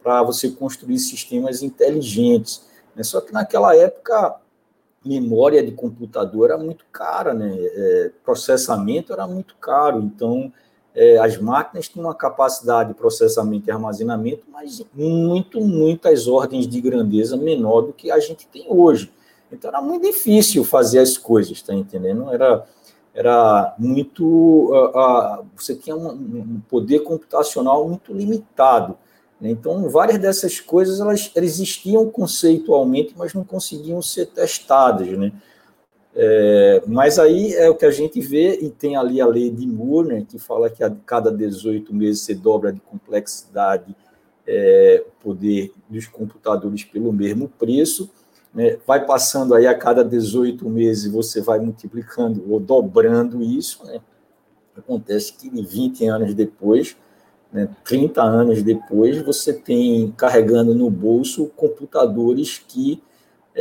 para 0.03 0.23
você 0.25 0.51
construir 0.51 0.99
sistemas 0.99 1.63
inteligentes. 1.63 2.63
Né? 2.97 3.05
Só 3.05 3.21
que 3.21 3.33
naquela 3.33 3.77
época 3.77 4.35
memória 5.05 5.63
de 5.63 5.71
computador 5.71 6.51
era 6.51 6.59
muito 6.59 6.85
cara, 6.91 7.33
né? 7.33 7.55
É, 7.57 8.11
processamento 8.25 9.13
era 9.13 9.27
muito 9.27 9.55
caro, 9.57 10.01
então 10.01 10.53
é, 10.95 11.19
as 11.19 11.39
máquinas 11.39 11.89
tinham 11.89 12.07
uma 12.07 12.15
capacidade 12.15 12.91
de 12.91 12.95
processamento 12.95 13.69
e 13.69 13.73
armazenamento, 13.73 14.43
mas 14.51 14.83
muito, 14.95 15.61
muitas 15.61 16.27
ordens 16.27 16.67
de 16.67 16.81
grandeza 16.81 17.37
menor 17.37 17.83
do 17.83 17.93
que 17.93 18.11
a 18.11 18.19
gente 18.19 18.47
tem 18.49 18.67
hoje. 18.69 19.11
Então 19.53 19.71
era 19.71 19.81
muito 19.81 20.03
difícil 20.07 20.65
fazer 20.65 20.99
as 20.99 21.17
coisas, 21.17 21.61
tá 21.63 21.75
entendendo? 21.75 22.33
Era, 22.33 22.67
era 23.15 23.75
muito. 23.79 24.25
Uh, 24.25 25.41
uh, 25.41 25.47
você 25.57 25.75
tinha 25.75 25.97
um, 25.97 26.11
um, 26.11 26.63
poder 26.69 27.01
computacional 27.01 27.89
muito 27.89 28.13
limitado. 28.13 28.97
Né? 29.41 29.51
Então, 29.51 29.89
várias 29.89 30.19
dessas 30.19 30.61
coisas 30.61 31.01
elas, 31.01 31.31
elas 31.35 31.51
existiam 31.51 32.09
conceitualmente, 32.11 33.15
mas 33.17 33.35
não 33.35 33.45
conseguiam 33.45 34.01
ser 34.03 34.27
testadas. 34.27 35.09
Né? 35.09 35.33
É, 36.15 36.83
mas 36.87 37.19
aí 37.19 37.55
é 37.55 37.71
o 37.71 37.75
que 37.75 37.87
a 37.87 37.91
gente 37.91 38.21
vê, 38.21 38.59
e 38.61 38.71
tem 38.71 38.97
ali 38.97 39.21
a 39.21 39.27
lei 39.27 39.51
de 39.51 39.67
Moore, 39.67 40.25
que 40.25 40.39
fala 40.39 40.69
que 40.69 40.83
a 40.83 40.91
cada 41.07 41.31
18 41.31 41.95
meses 41.95 42.23
você 42.23 42.35
dobra 42.35 42.73
de 42.73 42.81
complexidade 42.81 43.95
é, 44.47 45.05
o 45.07 45.23
poder 45.23 45.73
dos 45.89 46.07
computadores 46.07 46.85
pelo 46.85 47.13
mesmo 47.13 47.49
preço. 47.49 48.11
Né, 48.53 48.79
vai 48.85 49.07
passando 49.07 49.55
aí 49.55 49.67
a 49.69 49.75
cada 49.75 50.05
18 50.05 50.69
meses, 50.69 51.11
você 51.11 51.41
vai 51.41 51.61
multiplicando 51.61 52.45
ou 52.53 52.59
dobrando 52.59 53.43
isso. 53.43 53.85
Né, 53.87 54.01
acontece 54.77 55.33
que 55.35 55.49
20 55.49 56.05
anos 56.07 56.35
depois, 56.35 56.97
né, 57.53 57.69
30 57.85 58.21
anos 58.21 58.63
depois, 58.63 59.23
você 59.23 59.53
tem 59.53 60.13
carregando 60.17 60.75
no 60.75 60.91
bolso 60.91 61.47
computadores 61.55 62.59
que 62.59 63.01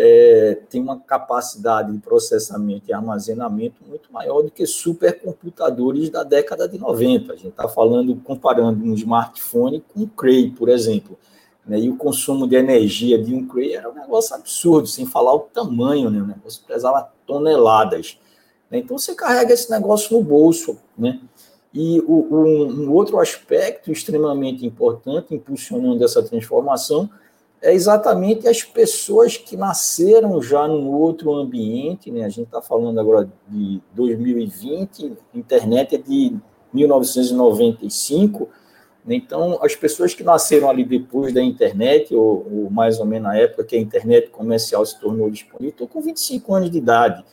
é, 0.02 0.58
tem 0.70 0.82
uma 0.82 0.98
capacidade 0.98 1.92
de 1.92 1.98
processamento 1.98 2.90
e 2.90 2.94
armazenamento 2.94 3.84
muito 3.86 4.12
maior 4.14 4.42
do 4.42 4.50
que 4.50 4.66
supercomputadores 4.66 6.10
da 6.10 6.24
década 6.24 6.70
de 6.70 6.78
90. 6.78 7.34
A 7.34 7.36
gente 7.36 7.50
está 7.50 7.68
falando, 7.68 8.16
comparando 8.16 8.82
um 8.82 8.94
smartphone 8.94 9.84
com 9.94 10.04
um 10.04 10.08
Cray, 10.08 10.52
por 10.52 10.70
exemplo. 10.70 11.20
Né? 11.66 11.82
E 11.82 11.90
o 11.90 11.98
consumo 11.98 12.48
de 12.48 12.56
energia 12.56 13.22
de 13.22 13.36
um 13.36 13.46
Cray 13.46 13.74
era 13.74 13.92
um 13.92 13.94
negócio 13.94 14.34
absurdo, 14.34 14.88
sem 14.88 15.06
falar 15.06 15.34
o 15.34 15.40
tamanho, 15.40 16.10
né? 16.10 16.22
o 16.22 16.28
negócio 16.28 16.64
pesava 16.66 17.12
toneladas. 17.28 18.18
Né? 18.72 18.78
Então 18.78 18.98
você 18.98 19.14
carrega 19.14 19.54
esse 19.54 19.70
negócio 19.70 20.18
no 20.18 20.24
bolso. 20.24 20.78
Né? 20.98 21.20
E 21.74 22.00
o, 22.08 22.26
um, 22.32 22.84
um 22.84 22.94
outro 22.94 23.20
aspecto 23.20 23.92
extremamente 23.92 24.66
importante, 24.66 25.36
impulsionando 25.36 26.06
essa 26.06 26.24
transformação, 26.24 27.10
é 27.62 27.74
exatamente 27.74 28.48
as 28.48 28.64
pessoas 28.64 29.36
que 29.36 29.58
nasceram 29.58 30.42
já 30.42 30.68
num 30.68 30.88
outro 30.92 31.34
ambiente, 31.34 32.10
né? 32.10 32.24
A 32.24 32.30
gente 32.30 32.46
está 32.46 32.62
falando 32.62 33.00
agora 33.00 33.30
de 33.48 33.82
2020, 33.94 35.18
internet 35.34 35.96
é 35.96 35.98
de 35.98 36.38
1995, 36.74 38.48
né? 39.06 39.16
então 39.16 39.60
as 39.62 39.76
pessoas 39.76 40.14
que 40.14 40.24
nasceram 40.24 40.70
ali 40.70 40.86
depois 40.86 41.34
da 41.34 41.42
internet, 41.42 42.16
ou, 42.16 42.48
ou, 42.50 42.70
mais 42.70 43.00
ou 43.00 43.06
menos 43.06 43.28
na 43.28 43.38
época 43.38 43.66
que 43.66 43.76
a 43.76 43.80
internet 43.80 44.30
comercial 44.30 44.86
se 44.86 45.00
tornou 45.00 45.30
disponível, 45.30 45.72
estão 45.72 45.88
com 45.88 46.02
25 46.02 46.54
anos 46.54 46.72
de 46.72 46.78
idade. 46.78 47.26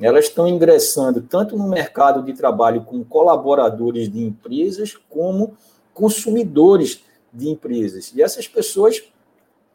Elas 0.00 0.26
estão 0.26 0.48
ingressando 0.48 1.20
tanto 1.20 1.56
no 1.56 1.68
mercado 1.68 2.22
de 2.22 2.32
trabalho 2.32 2.84
como 2.84 3.04
colaboradores 3.04 4.10
de 4.10 4.22
empresas, 4.22 4.96
como 5.08 5.56
consumidores 5.92 7.04
de 7.32 7.48
empresas. 7.48 8.12
E 8.14 8.22
essas 8.22 8.48
pessoas 8.48 9.02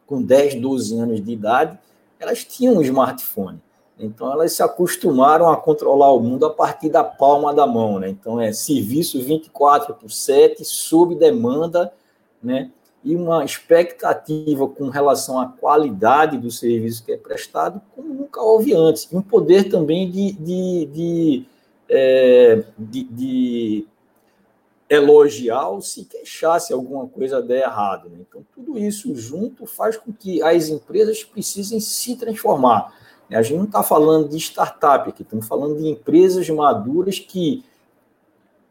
com 0.08 0.22
10, 0.22 0.56
12 0.56 0.98
anos 0.98 1.22
de 1.22 1.32
idade, 1.32 1.78
elas 2.18 2.42
tinham 2.42 2.78
um 2.78 2.82
smartphone. 2.82 3.60
Então, 4.00 4.32
elas 4.32 4.52
se 4.52 4.62
acostumaram 4.62 5.50
a 5.50 5.56
controlar 5.56 6.12
o 6.12 6.20
mundo 6.20 6.46
a 6.46 6.50
partir 6.50 6.88
da 6.88 7.04
palma 7.04 7.52
da 7.52 7.66
mão. 7.66 7.98
Né? 7.98 8.08
Então, 8.08 8.40
é 8.40 8.52
serviço 8.52 9.20
24 9.20 9.94
por 9.94 10.10
7, 10.10 10.64
sob 10.64 11.14
demanda, 11.14 11.92
né? 12.42 12.70
e 13.04 13.14
uma 13.14 13.44
expectativa 13.44 14.68
com 14.68 14.88
relação 14.88 15.40
à 15.40 15.46
qualidade 15.46 16.38
do 16.38 16.50
serviço 16.50 17.04
que 17.04 17.12
é 17.12 17.16
prestado, 17.16 17.80
como 17.94 18.12
nunca 18.12 18.40
houve 18.40 18.74
antes. 18.74 19.08
E 19.10 19.16
um 19.16 19.22
poder 19.22 19.68
também 19.68 20.10
de, 20.10 20.32
de, 20.32 20.86
de, 20.86 21.46
é, 21.88 22.64
de, 22.78 23.04
de 23.04 23.86
elogiar 24.88 25.68
ou 25.68 25.80
se 25.80 26.04
queixar 26.04 26.60
se 26.60 26.72
alguma 26.72 27.06
coisa 27.06 27.42
der 27.42 27.64
errado. 27.64 28.08
Né? 28.08 28.18
Então, 28.26 28.44
tudo 28.54 28.78
isso 28.78 29.14
junto 29.14 29.66
faz 29.66 29.96
com 29.96 30.12
que 30.12 30.42
as 30.42 30.68
empresas 30.68 31.22
precisem 31.22 31.78
se 31.78 32.16
transformar. 32.16 32.92
A 33.30 33.42
gente 33.42 33.58
não 33.58 33.64
está 33.64 33.82
falando 33.82 34.30
de 34.30 34.38
startup 34.38 35.10
aqui, 35.10 35.22
estamos 35.22 35.46
falando 35.46 35.76
de 35.76 35.86
empresas 35.86 36.48
maduras 36.48 37.18
que 37.18 37.62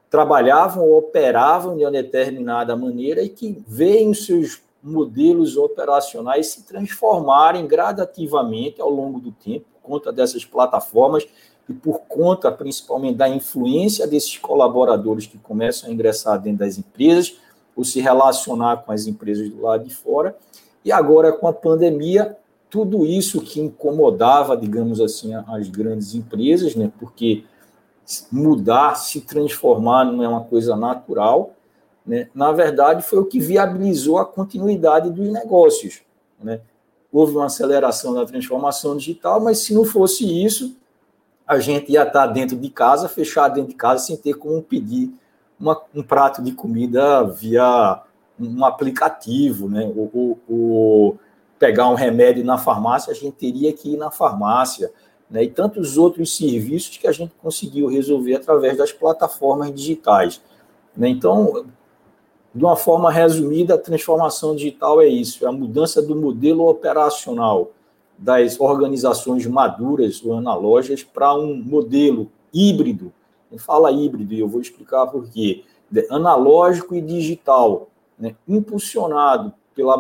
trabalhavam 0.10 0.84
ou 0.84 0.98
operavam 0.98 1.78
de 1.78 1.84
uma 1.84 1.92
determinada 1.92 2.76
maneira 2.76 3.22
e 3.22 3.30
que 3.30 3.64
veem 3.68 4.10
os 4.10 4.26
seus 4.26 4.62
modelos 4.82 5.58
operacionais 5.58 6.48
se 6.48 6.64
transformarem 6.64 7.68
gradativamente 7.68 8.82
ao 8.82 8.90
longo 8.90 9.20
do 9.20 9.32
tempo, 9.32 9.66
por 9.74 9.82
conta 9.82 10.12
dessas 10.12 10.44
plataformas 10.44 11.28
e 11.70 11.74
por 11.74 12.02
conta 12.08 12.52
principalmente 12.52 13.18
da 13.18 13.28
influência 13.28 14.08
desses 14.08 14.38
colaboradores 14.38 15.28
que 15.28 15.38
começam 15.38 15.90
a 15.90 15.94
ingressar 15.94 16.40
dentro 16.42 16.60
das 16.60 16.78
empresas 16.78 17.38
ou 17.76 17.84
se 17.84 18.00
relacionar 18.00 18.78
com 18.78 18.92
as 18.92 19.06
empresas 19.06 19.50
do 19.50 19.62
lado 19.62 19.84
de 19.84 19.94
fora. 19.94 20.36
E 20.84 20.92
agora, 20.92 21.32
com 21.32 21.48
a 21.48 21.54
pandemia, 21.54 22.38
tudo 22.70 23.06
isso 23.06 23.42
que 23.42 23.62
incomodava, 23.62 24.58
digamos 24.58 25.00
assim, 25.00 25.34
as 25.34 25.70
grandes 25.70 26.16
empresas, 26.16 26.76
né, 26.76 26.92
porque 27.00 27.44
mudar, 28.32 28.96
se 28.96 29.22
transformar 29.22 30.06
não 30.06 30.24
é 30.24 30.28
uma 30.28 30.44
coisa 30.44 30.76
natural, 30.76 31.54
né, 32.06 32.30
na 32.34 32.52
verdade, 32.52 33.04
foi 33.04 33.20
o 33.20 33.26
que 33.26 33.40
viabilizou 33.40 34.18
a 34.18 34.26
continuidade 34.26 35.10
dos 35.10 35.28
negócios. 35.30 36.02
Né? 36.42 36.62
Houve 37.12 37.36
uma 37.36 37.46
aceleração 37.46 38.14
da 38.14 38.26
transformação 38.26 38.96
digital, 38.96 39.42
mas 39.42 39.60
se 39.60 39.74
não 39.74 39.84
fosse 39.84 40.26
isso, 40.26 40.76
a 41.48 41.60
gente 41.60 41.92
ia 41.92 42.04
estar 42.04 42.28
dentro 42.28 42.58
de 42.58 42.70
casa, 42.70 43.08
fechado 43.08 43.56
dentro 43.56 43.70
de 43.70 43.76
casa, 43.76 44.06
sem 44.06 44.18
ter 44.18 44.34
como 44.34 44.62
pedir 44.62 45.14
uma, 45.58 45.82
um 45.96 46.04
prato 46.04 46.44
de 46.44 46.52
comida 46.52 47.24
via 47.24 48.02
um 48.40 48.66
aplicativo, 48.66 49.70
né? 49.70 49.92
Ou, 49.96 50.38
ou, 50.48 51.18
pegar 51.58 51.90
um 51.90 51.96
remédio 51.96 52.44
na 52.46 52.58
farmácia, 52.58 53.12
a 53.12 53.16
gente 53.16 53.32
teria 53.32 53.74
que 53.74 53.94
ir 53.94 53.98
na 53.98 54.12
farmácia, 54.12 54.92
né? 55.32 55.44
E 55.44 55.50
tantos 55.50 55.98
outros 55.98 56.36
serviços 56.36 56.98
que 56.98 57.08
a 57.08 57.12
gente 57.12 57.34
conseguiu 57.42 57.88
resolver 57.88 58.36
através 58.36 58.78
das 58.78 58.92
plataformas 58.92 59.74
digitais. 59.74 60.42
Né? 60.96 61.10
Então, 61.10 61.66
de 62.54 62.64
uma 62.64 62.76
forma 62.76 63.10
resumida, 63.10 63.76
a 63.76 63.78
transformação 63.78 64.56
digital 64.56 65.02
é 65.02 65.08
isso: 65.08 65.46
é 65.46 65.48
a 65.48 65.52
mudança 65.52 66.02
do 66.02 66.16
modelo 66.16 66.68
operacional 66.68 67.72
das 68.18 68.60
organizações 68.60 69.46
maduras 69.46 70.24
ou 70.24 70.38
analógicas 70.38 71.04
para 71.04 71.34
um 71.36 71.56
modelo 71.56 72.32
híbrido. 72.54 73.14
Ele 73.52 73.60
fala 73.60 73.92
híbrido 73.92 74.34
e 74.34 74.40
eu 74.40 74.48
vou 74.48 74.60
explicar 74.60 75.08
por 75.08 75.30
quê. 75.30 75.64
Analógico 76.10 76.96
e 76.96 77.02
digital, 77.02 77.90
né? 78.18 78.36
impulsionado 78.48 79.54
pelo 79.76 79.92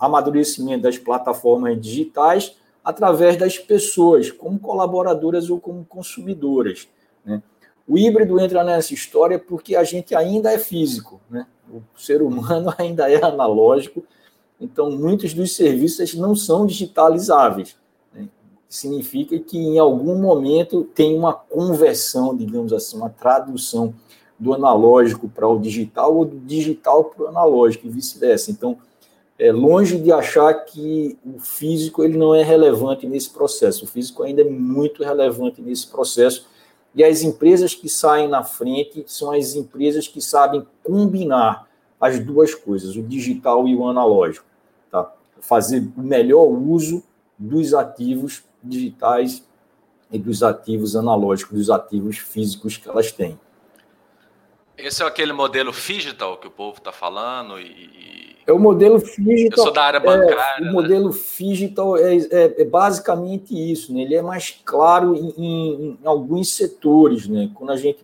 amadurecimento 0.00 0.82
das 0.82 0.98
plataformas 0.98 1.80
digitais 1.80 2.56
através 2.84 3.36
das 3.36 3.58
pessoas, 3.58 4.30
como 4.30 4.58
colaboradoras 4.58 5.48
ou 5.48 5.60
como 5.60 5.84
consumidoras. 5.84 6.88
Né? 7.24 7.42
O 7.86 7.96
híbrido 7.96 8.40
entra 8.40 8.64
nessa 8.64 8.92
história 8.92 9.38
porque 9.38 9.76
a 9.76 9.84
gente 9.84 10.14
ainda 10.14 10.52
é 10.52 10.58
físico, 10.58 11.20
né? 11.30 11.46
O 11.70 11.82
ser 11.98 12.22
humano 12.22 12.72
ainda 12.76 13.10
é 13.10 13.22
analógico, 13.22 14.04
então 14.60 14.90
muitos 14.90 15.32
dos 15.34 15.54
serviços 15.54 16.14
não 16.14 16.34
são 16.34 16.66
digitalizáveis. 16.66 17.76
Né? 18.12 18.28
Significa 18.68 19.38
que 19.38 19.58
em 19.58 19.78
algum 19.78 20.18
momento 20.18 20.84
tem 20.94 21.16
uma 21.16 21.32
conversão, 21.32 22.36
digamos 22.36 22.72
assim, 22.72 22.96
uma 22.96 23.10
tradução 23.10 23.94
do 24.38 24.54
analógico 24.54 25.28
para 25.28 25.48
o 25.48 25.58
digital 25.58 26.16
ou 26.16 26.24
do 26.24 26.38
digital 26.38 27.04
para 27.04 27.24
o 27.24 27.28
analógico 27.28 27.86
e 27.86 27.90
vice-versa. 27.90 28.50
Então, 28.50 28.78
é 29.38 29.52
longe 29.52 29.98
de 29.98 30.10
achar 30.10 30.52
que 30.64 31.16
o 31.24 31.38
físico 31.38 32.02
ele 32.02 32.16
não 32.16 32.34
é 32.34 32.42
relevante 32.42 33.06
nesse 33.06 33.30
processo. 33.30 33.84
O 33.84 33.88
físico 33.88 34.22
ainda 34.22 34.42
é 34.42 34.44
muito 34.44 35.04
relevante 35.04 35.62
nesse 35.62 35.86
processo. 35.86 36.46
E 36.94 37.04
as 37.04 37.22
empresas 37.22 37.74
que 37.74 37.88
saem 37.88 38.28
na 38.28 38.42
frente 38.42 39.04
são 39.06 39.30
as 39.30 39.54
empresas 39.54 40.08
que 40.08 40.20
sabem 40.20 40.66
combinar 40.82 41.68
as 42.00 42.18
duas 42.18 42.54
coisas, 42.54 42.96
o 42.96 43.02
digital 43.02 43.68
e 43.68 43.76
o 43.76 43.86
analógico? 43.86 44.47
Fazer 45.40 45.86
o 45.96 46.02
melhor 46.02 46.46
uso 46.46 47.02
dos 47.38 47.74
ativos 47.74 48.44
digitais 48.62 49.46
e 50.10 50.18
dos 50.18 50.42
ativos 50.42 50.96
analógicos, 50.96 51.58
dos 51.58 51.70
ativos 51.70 52.18
físicos 52.18 52.76
que 52.76 52.88
elas 52.88 53.12
têm. 53.12 53.38
Esse 54.76 55.02
é 55.02 55.06
aquele 55.06 55.32
modelo 55.32 55.72
digital 55.72 56.38
que 56.38 56.46
o 56.46 56.50
povo 56.50 56.78
está 56.78 56.92
falando 56.92 57.60
e... 57.60 58.36
É 58.46 58.52
o 58.52 58.58
modelo 58.58 58.98
digital. 58.98 59.58
Eu 59.58 59.64
sou 59.64 59.72
da 59.72 59.82
área 59.82 60.00
bancária. 60.00 60.56
É, 60.58 60.62
o 60.62 60.64
né? 60.64 60.72
modelo 60.72 61.10
digital 61.10 61.98
é, 61.98 62.16
é, 62.16 62.62
é, 62.62 62.64
basicamente 62.64 63.52
isso, 63.52 63.92
né? 63.92 64.00
Ele 64.00 64.14
é 64.14 64.22
mais 64.22 64.58
claro 64.64 65.14
em, 65.14 65.34
em, 65.36 65.98
em 66.02 66.06
alguns 66.06 66.54
setores, 66.54 67.28
né? 67.28 67.50
Quando 67.54 67.72
a 67.72 67.76
gente 67.76 67.98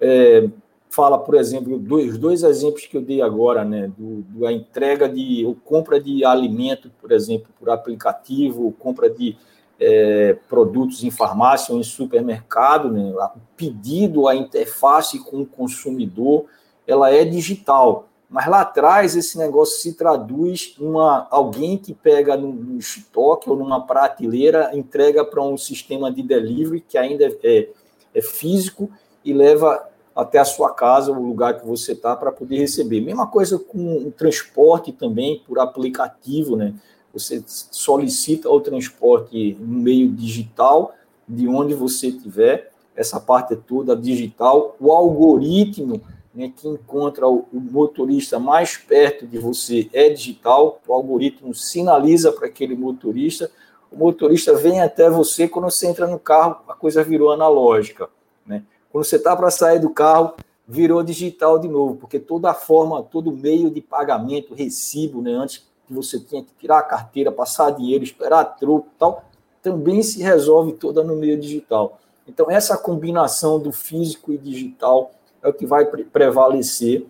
é, 0.00 0.48
fala, 0.90 1.16
por 1.16 1.36
exemplo, 1.36 1.78
dois, 1.78 2.18
dois 2.18 2.42
exemplos 2.42 2.86
que 2.86 2.96
eu 2.96 3.00
dei 3.00 3.22
agora, 3.22 3.64
né? 3.64 3.90
Do, 3.96 4.22
do, 4.22 4.46
a 4.46 4.52
entrega 4.52 5.08
de, 5.08 5.46
ou 5.46 5.54
compra 5.54 6.00
de 6.00 6.24
alimento, 6.24 6.90
por 7.00 7.12
exemplo, 7.12 7.48
por 7.58 7.70
aplicativo, 7.70 8.64
ou 8.64 8.72
compra 8.72 9.08
de 9.08 9.36
é, 9.78 10.36
produtos 10.48 11.02
em 11.04 11.10
farmácia 11.10 11.72
ou 11.72 11.80
em 11.80 11.84
supermercado, 11.84 12.90
né? 12.90 13.12
o 13.14 13.40
pedido, 13.56 14.28
a 14.28 14.34
interface 14.34 15.18
com 15.20 15.40
o 15.40 15.46
consumidor, 15.46 16.44
ela 16.86 17.10
é 17.10 17.24
digital. 17.24 18.08
Mas 18.28 18.46
lá 18.46 18.60
atrás 18.60 19.16
esse 19.16 19.38
negócio 19.38 19.80
se 19.80 19.94
traduz 19.94 20.76
em 20.78 20.84
uma, 20.84 21.26
alguém 21.30 21.78
que 21.78 21.94
pega 21.94 22.36
no, 22.36 22.52
no 22.52 22.78
estoque 22.78 23.48
ou 23.48 23.56
numa 23.56 23.84
prateleira, 23.86 24.70
entrega 24.74 25.24
para 25.24 25.42
um 25.42 25.56
sistema 25.56 26.12
de 26.12 26.22
delivery 26.22 26.80
que 26.80 26.98
ainda 26.98 27.26
é, 27.42 27.68
é 28.14 28.22
físico 28.22 28.90
e 29.24 29.32
leva 29.32 29.89
até 30.20 30.38
a 30.38 30.44
sua 30.44 30.74
casa, 30.74 31.10
o 31.10 31.22
lugar 31.22 31.58
que 31.58 31.66
você 31.66 31.92
está, 31.92 32.14
para 32.14 32.30
poder 32.30 32.58
receber. 32.58 33.00
Mesma 33.00 33.26
coisa 33.26 33.58
com 33.58 33.96
o 33.96 34.12
transporte 34.12 34.92
também 34.92 35.42
por 35.46 35.58
aplicativo, 35.58 36.56
né? 36.56 36.74
Você 37.12 37.42
solicita 37.46 38.48
o 38.48 38.60
transporte 38.60 39.56
no 39.58 39.78
meio 39.80 40.10
digital, 40.12 40.94
de 41.26 41.48
onde 41.48 41.74
você 41.74 42.08
estiver, 42.08 42.70
essa 42.94 43.18
parte 43.18 43.54
é 43.54 43.56
toda 43.56 43.96
digital. 43.96 44.76
O 44.78 44.92
algoritmo 44.92 46.02
né, 46.34 46.52
que 46.54 46.68
encontra 46.68 47.26
o 47.26 47.46
motorista 47.52 48.38
mais 48.38 48.76
perto 48.76 49.26
de 49.26 49.38
você 49.38 49.88
é 49.92 50.10
digital, 50.10 50.80
o 50.86 50.92
algoritmo 50.92 51.54
sinaliza 51.54 52.30
para 52.30 52.46
aquele 52.46 52.76
motorista, 52.76 53.50
o 53.90 53.96
motorista 53.96 54.54
vem 54.54 54.80
até 54.82 55.08
você, 55.08 55.48
quando 55.48 55.64
você 55.64 55.86
entra 55.86 56.06
no 56.06 56.18
carro, 56.18 56.58
a 56.68 56.74
coisa 56.74 57.02
virou 57.02 57.32
analógica. 57.32 58.08
Né? 58.46 58.62
Quando 58.90 59.04
você 59.04 59.16
está 59.16 59.36
para 59.36 59.50
sair 59.50 59.78
do 59.78 59.90
carro, 59.90 60.34
virou 60.66 61.02
digital 61.02 61.58
de 61.58 61.68
novo, 61.68 61.96
porque 61.96 62.18
toda 62.18 62.50
a 62.50 62.54
forma, 62.54 63.02
todo 63.02 63.32
meio 63.32 63.70
de 63.70 63.80
pagamento, 63.80 64.54
recibo, 64.54 65.20
né, 65.20 65.32
antes 65.32 65.66
que 65.86 65.92
você 65.92 66.20
tinha 66.20 66.44
que 66.44 66.52
tirar 66.54 66.78
a 66.78 66.82
carteira, 66.82 67.32
passar 67.32 67.70
dinheiro, 67.70 68.04
esperar 68.04 68.44
troco 68.44 68.88
tal, 68.98 69.24
também 69.60 70.02
se 70.02 70.22
resolve 70.22 70.72
toda 70.74 71.02
no 71.02 71.16
meio 71.16 71.38
digital. 71.38 71.98
Então, 72.26 72.50
essa 72.50 72.78
combinação 72.78 73.58
do 73.58 73.72
físico 73.72 74.32
e 74.32 74.38
digital 74.38 75.10
é 75.42 75.48
o 75.48 75.52
que 75.52 75.66
vai 75.66 75.84
prevalecer 75.84 77.04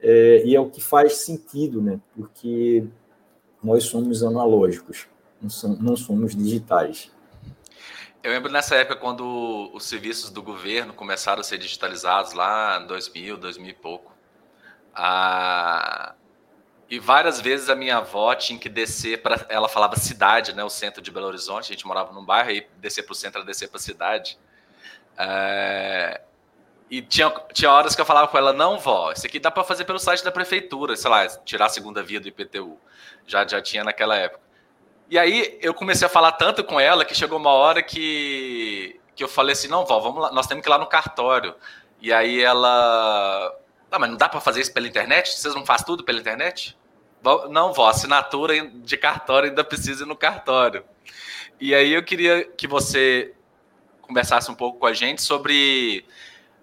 é, 0.00 0.42
e 0.44 0.54
é 0.54 0.60
o 0.60 0.68
que 0.68 0.80
faz 0.80 1.18
sentido, 1.18 1.80
né? 1.80 1.98
Porque 2.14 2.84
nós 3.62 3.84
somos 3.84 4.22
analógicos, 4.22 5.06
não 5.80 5.96
somos 5.96 6.36
digitais. 6.36 7.10
Eu 8.22 8.32
lembro 8.32 8.50
nessa 8.50 8.74
época 8.74 8.96
quando 8.96 9.70
os 9.72 9.84
serviços 9.84 10.30
do 10.30 10.42
governo 10.42 10.92
começaram 10.92 11.40
a 11.40 11.44
ser 11.44 11.58
digitalizados 11.58 12.32
lá 12.32 12.80
em 12.82 12.86
2000, 12.86 13.36
2000 13.36 13.70
e 13.70 13.74
pouco. 13.74 14.12
A, 14.94 16.14
e 16.90 16.98
várias 16.98 17.40
vezes 17.40 17.68
a 17.68 17.76
minha 17.76 17.98
avó 17.98 18.34
tinha 18.34 18.58
que 18.58 18.68
descer 18.68 19.22
para. 19.22 19.46
Ela 19.48 19.68
falava 19.68 19.96
cidade, 19.96 20.54
né? 20.54 20.64
O 20.64 20.70
centro 20.70 21.02
de 21.02 21.10
Belo 21.10 21.26
Horizonte. 21.26 21.64
A 21.64 21.74
gente 21.74 21.86
morava 21.86 22.12
num 22.12 22.24
bairro 22.24 22.50
e 22.50 22.66
descer 22.78 23.02
para 23.02 23.12
o 23.12 23.14
centro 23.14 23.44
descer 23.44 23.68
para 23.68 23.76
a 23.76 23.80
cidade. 23.82 24.38
É... 25.16 26.20
E 26.90 27.02
tinha, 27.02 27.30
tinha 27.52 27.70
horas 27.70 27.94
que 27.94 28.00
eu 28.00 28.06
falava 28.06 28.26
com 28.28 28.38
ela: 28.38 28.54
não, 28.54 28.78
vó, 28.78 29.12
isso 29.12 29.26
aqui 29.26 29.38
dá 29.38 29.50
para 29.50 29.62
fazer 29.62 29.84
pelo 29.84 29.98
site 29.98 30.24
da 30.24 30.32
prefeitura, 30.32 30.96
sei 30.96 31.10
lá, 31.10 31.28
tirar 31.44 31.66
a 31.66 31.68
segunda 31.68 32.02
via 32.02 32.18
do 32.18 32.28
IPTU. 32.28 32.78
Já, 33.26 33.46
já 33.46 33.60
tinha 33.60 33.84
naquela 33.84 34.16
época. 34.16 34.47
E 35.10 35.18
aí 35.18 35.58
eu 35.62 35.72
comecei 35.72 36.06
a 36.06 36.10
falar 36.10 36.32
tanto 36.32 36.62
com 36.62 36.78
ela 36.78 37.04
que 37.04 37.14
chegou 37.14 37.38
uma 37.38 37.50
hora 37.50 37.82
que, 37.82 39.00
que 39.14 39.24
eu 39.24 39.28
falei 39.28 39.52
assim: 39.54 39.68
não, 39.68 39.84
vó, 39.84 39.98
vamos 39.98 40.20
lá, 40.22 40.32
nós 40.32 40.46
temos 40.46 40.62
que 40.62 40.68
ir 40.68 40.72
lá 40.72 40.78
no 40.78 40.86
cartório. 40.86 41.54
E 42.00 42.12
aí 42.12 42.40
ela. 42.42 43.54
Ah, 43.90 43.98
mas 43.98 44.10
não 44.10 44.16
dá 44.16 44.28
para 44.28 44.40
fazer 44.40 44.60
isso 44.60 44.72
pela 44.72 44.86
internet? 44.86 45.32
Vocês 45.32 45.54
não 45.54 45.64
fazem 45.64 45.86
tudo 45.86 46.04
pela 46.04 46.18
internet? 46.20 46.76
Não, 47.50 47.72
vó, 47.72 47.88
assinatura 47.88 48.68
de 48.68 48.96
cartório 48.96 49.48
ainda 49.48 49.64
precisa 49.64 50.04
ir 50.04 50.06
no 50.06 50.16
cartório. 50.16 50.84
E 51.60 51.74
aí 51.74 51.92
eu 51.92 52.04
queria 52.04 52.44
que 52.44 52.68
você 52.68 53.34
conversasse 54.02 54.50
um 54.50 54.54
pouco 54.54 54.78
com 54.78 54.86
a 54.86 54.92
gente 54.92 55.22
sobre. 55.22 56.04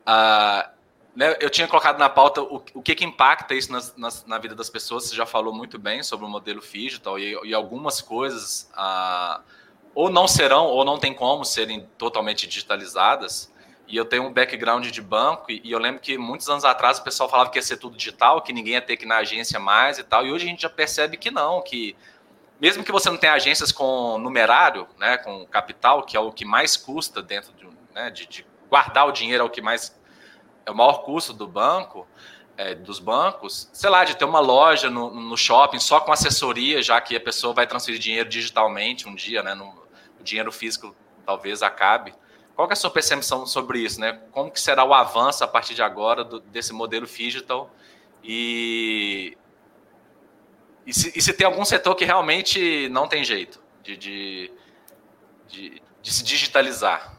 Uh, 0.07 0.74
né, 1.15 1.37
eu 1.39 1.49
tinha 1.49 1.67
colocado 1.67 1.97
na 1.97 2.09
pauta 2.09 2.41
o, 2.41 2.63
o 2.73 2.81
que, 2.81 2.93
que 2.93 3.05
impacta 3.05 3.55
isso 3.55 3.71
nas, 3.71 4.25
na 4.25 4.37
vida 4.37 4.53
das 4.53 4.69
pessoas. 4.69 5.05
Você 5.05 5.15
já 5.15 5.25
falou 5.25 5.53
muito 5.53 5.79
bem 5.79 6.03
sobre 6.03 6.25
o 6.25 6.29
modelo 6.29 6.61
digital 6.61 7.17
e, 7.17 7.37
e 7.45 7.53
algumas 7.53 8.01
coisas 8.01 8.69
uh, 8.73 9.41
ou 9.93 10.09
não 10.09 10.27
serão 10.27 10.65
ou 10.65 10.83
não 10.83 10.99
tem 10.99 11.13
como 11.13 11.45
serem 11.45 11.87
totalmente 11.97 12.45
digitalizadas. 12.45 13.53
E 13.87 13.95
eu 13.95 14.03
tenho 14.03 14.23
um 14.23 14.33
background 14.33 14.87
de 14.87 15.01
banco, 15.01 15.51
e, 15.51 15.61
eu 15.71 15.77
lembro 15.77 16.01
que 16.01 16.17
muitos 16.17 16.49
anos 16.49 16.65
atrás 16.65 16.97
o 16.97 17.03
pessoal 17.03 17.29
falava 17.29 17.51
que 17.51 17.59
ia 17.59 17.61
ser 17.61 17.77
tudo 17.77 17.95
digital, 17.95 18.41
que 18.41 18.51
ninguém 18.51 18.73
ia 18.73 18.81
ter 18.81 18.97
que 18.97 19.05
ir 19.05 19.07
na 19.07 19.17
agência 19.17 19.59
mais 19.59 19.99
e 19.99 20.03
tal. 20.03 20.25
E 20.25 20.31
hoje 20.31 20.45
a 20.45 20.49
gente 20.49 20.63
já 20.63 20.69
percebe 20.69 21.17
que 21.17 21.29
não, 21.29 21.61
que 21.61 21.95
mesmo 22.59 22.83
que 22.83 22.91
você 22.91 23.09
não 23.09 23.17
tenha 23.17 23.33
agências 23.33 23.71
com 23.71 24.17
numerário, 24.17 24.87
né, 24.97 25.17
com 25.17 25.45
capital, 25.45 26.03
que 26.03 26.17
é 26.17 26.19
o 26.19 26.31
que 26.31 26.43
mais 26.43 26.75
custa 26.75 27.21
dentro 27.21 27.53
de, 27.53 27.67
né, 27.93 28.09
de, 28.09 28.25
de 28.25 28.45
guardar 28.69 29.07
o 29.07 29.11
dinheiro 29.11 29.43
é 29.43 29.45
o 29.45 29.49
que 29.49 29.61
mais 29.61 29.95
é 30.65 30.71
o 30.71 30.75
maior 30.75 31.03
custo 31.03 31.31
do 31.31 31.47
banco, 31.47 32.07
é, 32.57 32.73
dos 32.73 32.99
bancos, 32.99 33.69
sei 33.73 33.89
lá, 33.89 34.03
de 34.03 34.15
ter 34.15 34.25
uma 34.25 34.39
loja 34.39 34.89
no, 34.89 35.13
no, 35.13 35.37
shopping 35.37 35.79
só 35.79 35.99
com 35.99 36.11
assessoria, 36.11 36.81
já 36.81 36.99
que 37.01 37.15
a 37.15 37.19
pessoa 37.19 37.53
vai 37.53 37.67
transferir 37.67 37.99
dinheiro 37.99 38.29
digitalmente 38.29 39.07
um 39.07 39.15
dia, 39.15 39.43
né? 39.43 39.53
No, 39.53 39.67
o 40.19 40.23
dinheiro 40.23 40.51
físico 40.51 40.95
talvez 41.25 41.61
acabe. 41.61 42.13
Qual 42.55 42.69
é 42.69 42.73
a 42.73 42.75
sua 42.75 42.89
percepção 42.89 43.45
sobre 43.45 43.79
isso, 43.79 43.99
né? 43.99 44.21
Como 44.31 44.49
que 44.49 44.61
será 44.61 44.85
o 44.85 44.93
avanço 44.93 45.43
a 45.43 45.47
partir 45.47 45.75
de 45.75 45.83
agora 45.83 46.23
do, 46.23 46.39
desse 46.39 46.71
modelo 46.71 47.05
digital 47.05 47.69
e, 48.23 49.37
e 50.85 50.93
se, 50.93 51.11
e, 51.15 51.21
se, 51.21 51.33
tem 51.33 51.45
algum 51.45 51.65
setor 51.65 51.95
que 51.95 52.05
realmente 52.05 52.87
não 52.89 53.07
tem 53.07 53.23
jeito 53.23 53.61
de, 53.83 53.97
de, 53.97 54.51
de, 55.47 55.81
de 56.01 56.13
se 56.13 56.23
digitalizar? 56.23 57.14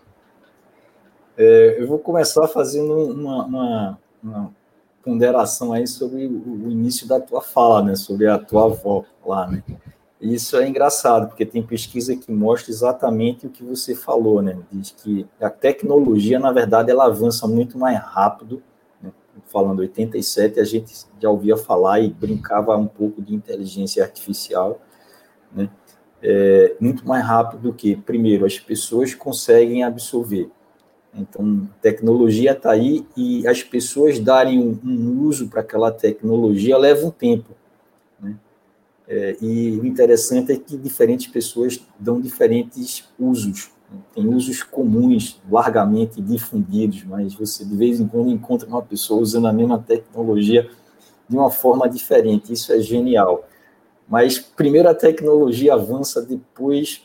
É, 1.36 1.76
eu 1.78 1.86
vou 1.86 1.98
começar 1.98 2.48
fazendo 2.48 2.94
uma, 2.94 3.44
uma, 3.44 3.98
uma, 4.22 4.54
ponderação 5.02 5.72
aí 5.72 5.86
sobre 5.86 6.26
o, 6.26 6.66
o 6.66 6.70
início 6.70 7.06
da 7.06 7.20
tua 7.20 7.42
fala, 7.42 7.82
né? 7.82 7.94
Sobre 7.94 8.26
a 8.26 8.38
tua 8.38 8.64
avó 8.64 9.04
lá, 9.24 9.46
né? 9.46 9.62
Isso 10.20 10.56
é 10.56 10.66
engraçado, 10.66 11.28
porque 11.28 11.44
tem 11.44 11.62
pesquisa 11.62 12.16
que 12.16 12.32
mostra 12.32 12.72
exatamente 12.72 13.46
o 13.46 13.50
que 13.50 13.62
você 13.62 13.94
falou, 13.94 14.40
né? 14.40 14.58
Diz 14.72 14.90
que 14.90 15.26
a 15.38 15.50
tecnologia, 15.50 16.38
na 16.38 16.50
verdade, 16.50 16.90
ela 16.90 17.04
avança 17.04 17.46
muito 17.46 17.78
mais 17.78 17.98
rápido. 17.98 18.62
Né? 19.02 19.12
Falando 19.44 19.80
87, 19.80 20.58
a 20.58 20.64
gente 20.64 20.92
já 21.20 21.28
ouvia 21.28 21.56
falar 21.56 22.00
e 22.00 22.08
brincava 22.08 22.74
um 22.76 22.86
pouco 22.86 23.20
de 23.20 23.34
inteligência 23.34 24.02
artificial, 24.02 24.80
né? 25.52 25.68
É, 26.22 26.74
muito 26.80 27.06
mais 27.06 27.24
rápido 27.24 27.60
do 27.60 27.74
que, 27.74 27.94
primeiro, 27.94 28.46
as 28.46 28.58
pessoas 28.58 29.14
conseguem 29.14 29.84
absorver. 29.84 30.50
Então, 31.16 31.68
tecnologia 31.80 32.52
está 32.52 32.72
aí 32.72 33.06
e 33.16 33.46
as 33.46 33.62
pessoas 33.62 34.18
darem 34.18 34.58
um, 34.58 34.78
um 34.84 35.20
uso 35.22 35.48
para 35.48 35.60
aquela 35.60 35.90
tecnologia 35.90 36.76
leva 36.76 37.06
um 37.06 37.10
tempo. 37.10 37.54
É, 39.08 39.36
e 39.40 39.78
o 39.78 39.86
interessante 39.86 40.50
é 40.52 40.56
que 40.56 40.76
diferentes 40.76 41.28
pessoas 41.28 41.80
dão 41.98 42.20
diferentes 42.20 43.04
usos. 43.18 43.70
Né? 43.90 43.98
Tem 44.14 44.26
usos 44.26 44.62
comuns, 44.62 45.40
largamente 45.48 46.20
difundidos, 46.20 47.04
mas 47.04 47.34
você 47.34 47.64
de 47.64 47.76
vez 47.76 48.00
em 48.00 48.08
quando 48.08 48.30
encontra 48.30 48.68
uma 48.68 48.82
pessoa 48.82 49.20
usando 49.20 49.46
a 49.46 49.52
mesma 49.52 49.78
tecnologia 49.78 50.68
de 51.28 51.36
uma 51.36 51.50
forma 51.50 51.88
diferente. 51.88 52.52
Isso 52.52 52.72
é 52.72 52.80
genial. 52.80 53.48
Mas 54.08 54.38
primeiro 54.38 54.88
a 54.88 54.94
tecnologia 54.94 55.74
avança, 55.74 56.20
depois 56.22 57.02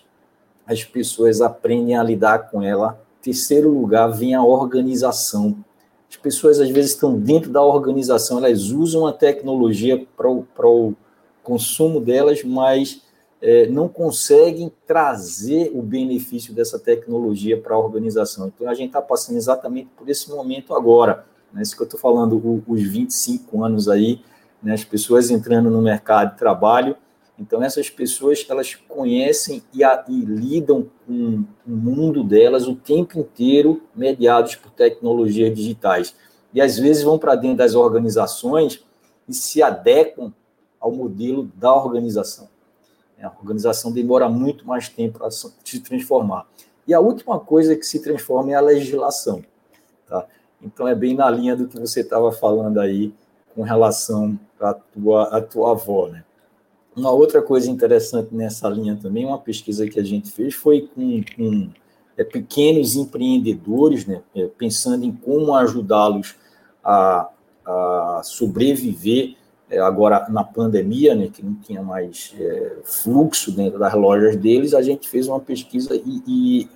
as 0.66 0.84
pessoas 0.84 1.42
aprendem 1.42 1.96
a 1.96 2.04
lidar 2.04 2.50
com 2.50 2.64
ela. 2.64 3.00
Terceiro 3.22 3.70
lugar 3.70 4.08
vem 4.08 4.34
a 4.34 4.44
organização. 4.44 5.64
As 6.10 6.18
pessoas 6.18 6.60
às 6.60 6.70
vezes 6.70 6.92
estão 6.92 7.18
dentro 7.18 7.52
da 7.52 7.62
organização, 7.62 8.38
elas 8.38 8.72
usam 8.72 9.06
a 9.08 9.14
tecnologia 9.14 10.06
para 10.16 10.30
o, 10.30 10.96
consumo 11.44 12.00
delas, 12.00 12.44
mas 12.44 13.02
é, 13.42 13.66
não 13.68 13.88
conseguem 13.88 14.72
trazer 14.86 15.72
o 15.74 15.82
benefício 15.82 16.54
dessa 16.54 16.78
tecnologia 16.78 17.60
para 17.60 17.74
a 17.74 17.80
organização. 17.80 18.48
Então 18.48 18.70
a 18.70 18.74
gente 18.76 18.88
está 18.88 19.02
passando 19.02 19.38
exatamente 19.38 19.90
por 19.98 20.08
esse 20.08 20.30
momento 20.30 20.76
agora. 20.76 21.26
Né? 21.52 21.64
Isso 21.64 21.76
que 21.76 21.82
eu 21.82 21.86
estou 21.86 22.00
falando, 22.00 22.36
o, 22.38 22.64
os 22.68 22.84
25 22.84 23.64
anos 23.64 23.90
aí, 23.90 24.22
né? 24.62 24.74
as 24.74 24.84
pessoas 24.84 25.32
entrando 25.32 25.72
no 25.72 25.82
mercado 25.82 26.34
de 26.34 26.38
trabalho 26.38 26.96
então, 27.42 27.64
essas 27.64 27.90
pessoas, 27.90 28.46
elas 28.48 28.76
conhecem 28.76 29.64
e, 29.74 29.84
a, 29.84 30.06
e 30.08 30.14
lidam 30.22 30.88
com 31.12 31.44
o 31.68 31.76
mundo 31.76 32.24
delas 32.24 32.68
o 32.68 32.76
tempo 32.76 33.20
inteiro, 33.20 33.82
mediados 33.94 34.56
por 34.56 34.72
tecnologias 34.72 35.54
digitais. 35.54 36.16
E, 36.54 36.62
às 36.62 36.80
vezes, 36.80 37.04
vão 37.04 37.20
para 37.20 37.36
dentro 37.36 37.58
das 37.58 37.76
organizações 37.76 38.84
e 39.28 39.34
se 39.34 39.62
adequam 39.62 40.34
ao 40.80 40.92
modelo 40.92 41.52
da 41.56 41.74
organização. 41.76 42.50
A 43.22 43.32
organização 43.40 43.92
demora 43.92 44.28
muito 44.28 44.66
mais 44.66 44.90
tempo 44.90 45.20
para 45.20 45.30
se 45.30 45.80
transformar. 45.82 46.48
E 46.88 46.94
a 46.94 47.00
última 47.00 47.40
coisa 47.40 47.76
que 47.76 47.84
se 47.84 48.02
transforma 48.02 48.52
é 48.52 48.56
a 48.56 48.62
legislação. 48.62 49.44
Tá? 50.08 50.26
Então, 50.62 50.88
é 50.88 50.96
bem 50.96 51.14
na 51.14 51.30
linha 51.30 51.56
do 51.56 51.68
que 51.68 51.80
você 51.80 52.02
estava 52.02 52.32
falando 52.32 52.80
aí 52.80 53.14
com 53.54 53.62
relação 53.62 54.40
à 54.60 54.74
tua, 54.74 55.24
à 55.38 55.42
tua 55.42 55.72
avó, 55.72 56.08
né? 56.08 56.24
Uma 56.96 57.12
outra 57.12 57.42
coisa 57.42 57.70
interessante 57.70 58.36
nessa 58.36 58.68
linha 58.68 58.98
também, 59.02 59.26
uma 59.26 59.38
pesquisa 59.38 59.88
que 59.88 60.00
a 60.00 60.04
gente 60.04 60.30
fez 60.32 60.54
foi 60.54 60.90
com, 60.94 61.22
com 61.36 61.70
é, 62.18 62.24
pequenos 62.24 62.96
empreendedores, 62.96 64.06
né, 64.06 64.22
é, 64.36 64.48
pensando 64.58 65.06
em 65.06 65.12
como 65.12 65.56
ajudá-los 65.56 66.36
a, 66.84 67.30
a, 67.66 68.22
sobreviver 68.24 69.36
é, 69.70 69.80
agora 69.80 70.28
na 70.30 70.44
pandemia, 70.44 71.16
né, 71.16 71.30
que 71.32 71.44
não 71.44 71.56
tinha 71.56 71.82
mais 71.82 72.36
é, 72.38 72.78
fluxo 72.84 73.52
dentro 73.54 73.80
das 73.80 73.94
lojas 73.94 74.36
deles, 74.36 74.74
a 74.74 74.82
gente 74.82 75.08
fez 75.08 75.28
uma 75.28 75.40
pesquisa 75.40 75.96
e, 75.96 76.22
e 76.28 76.70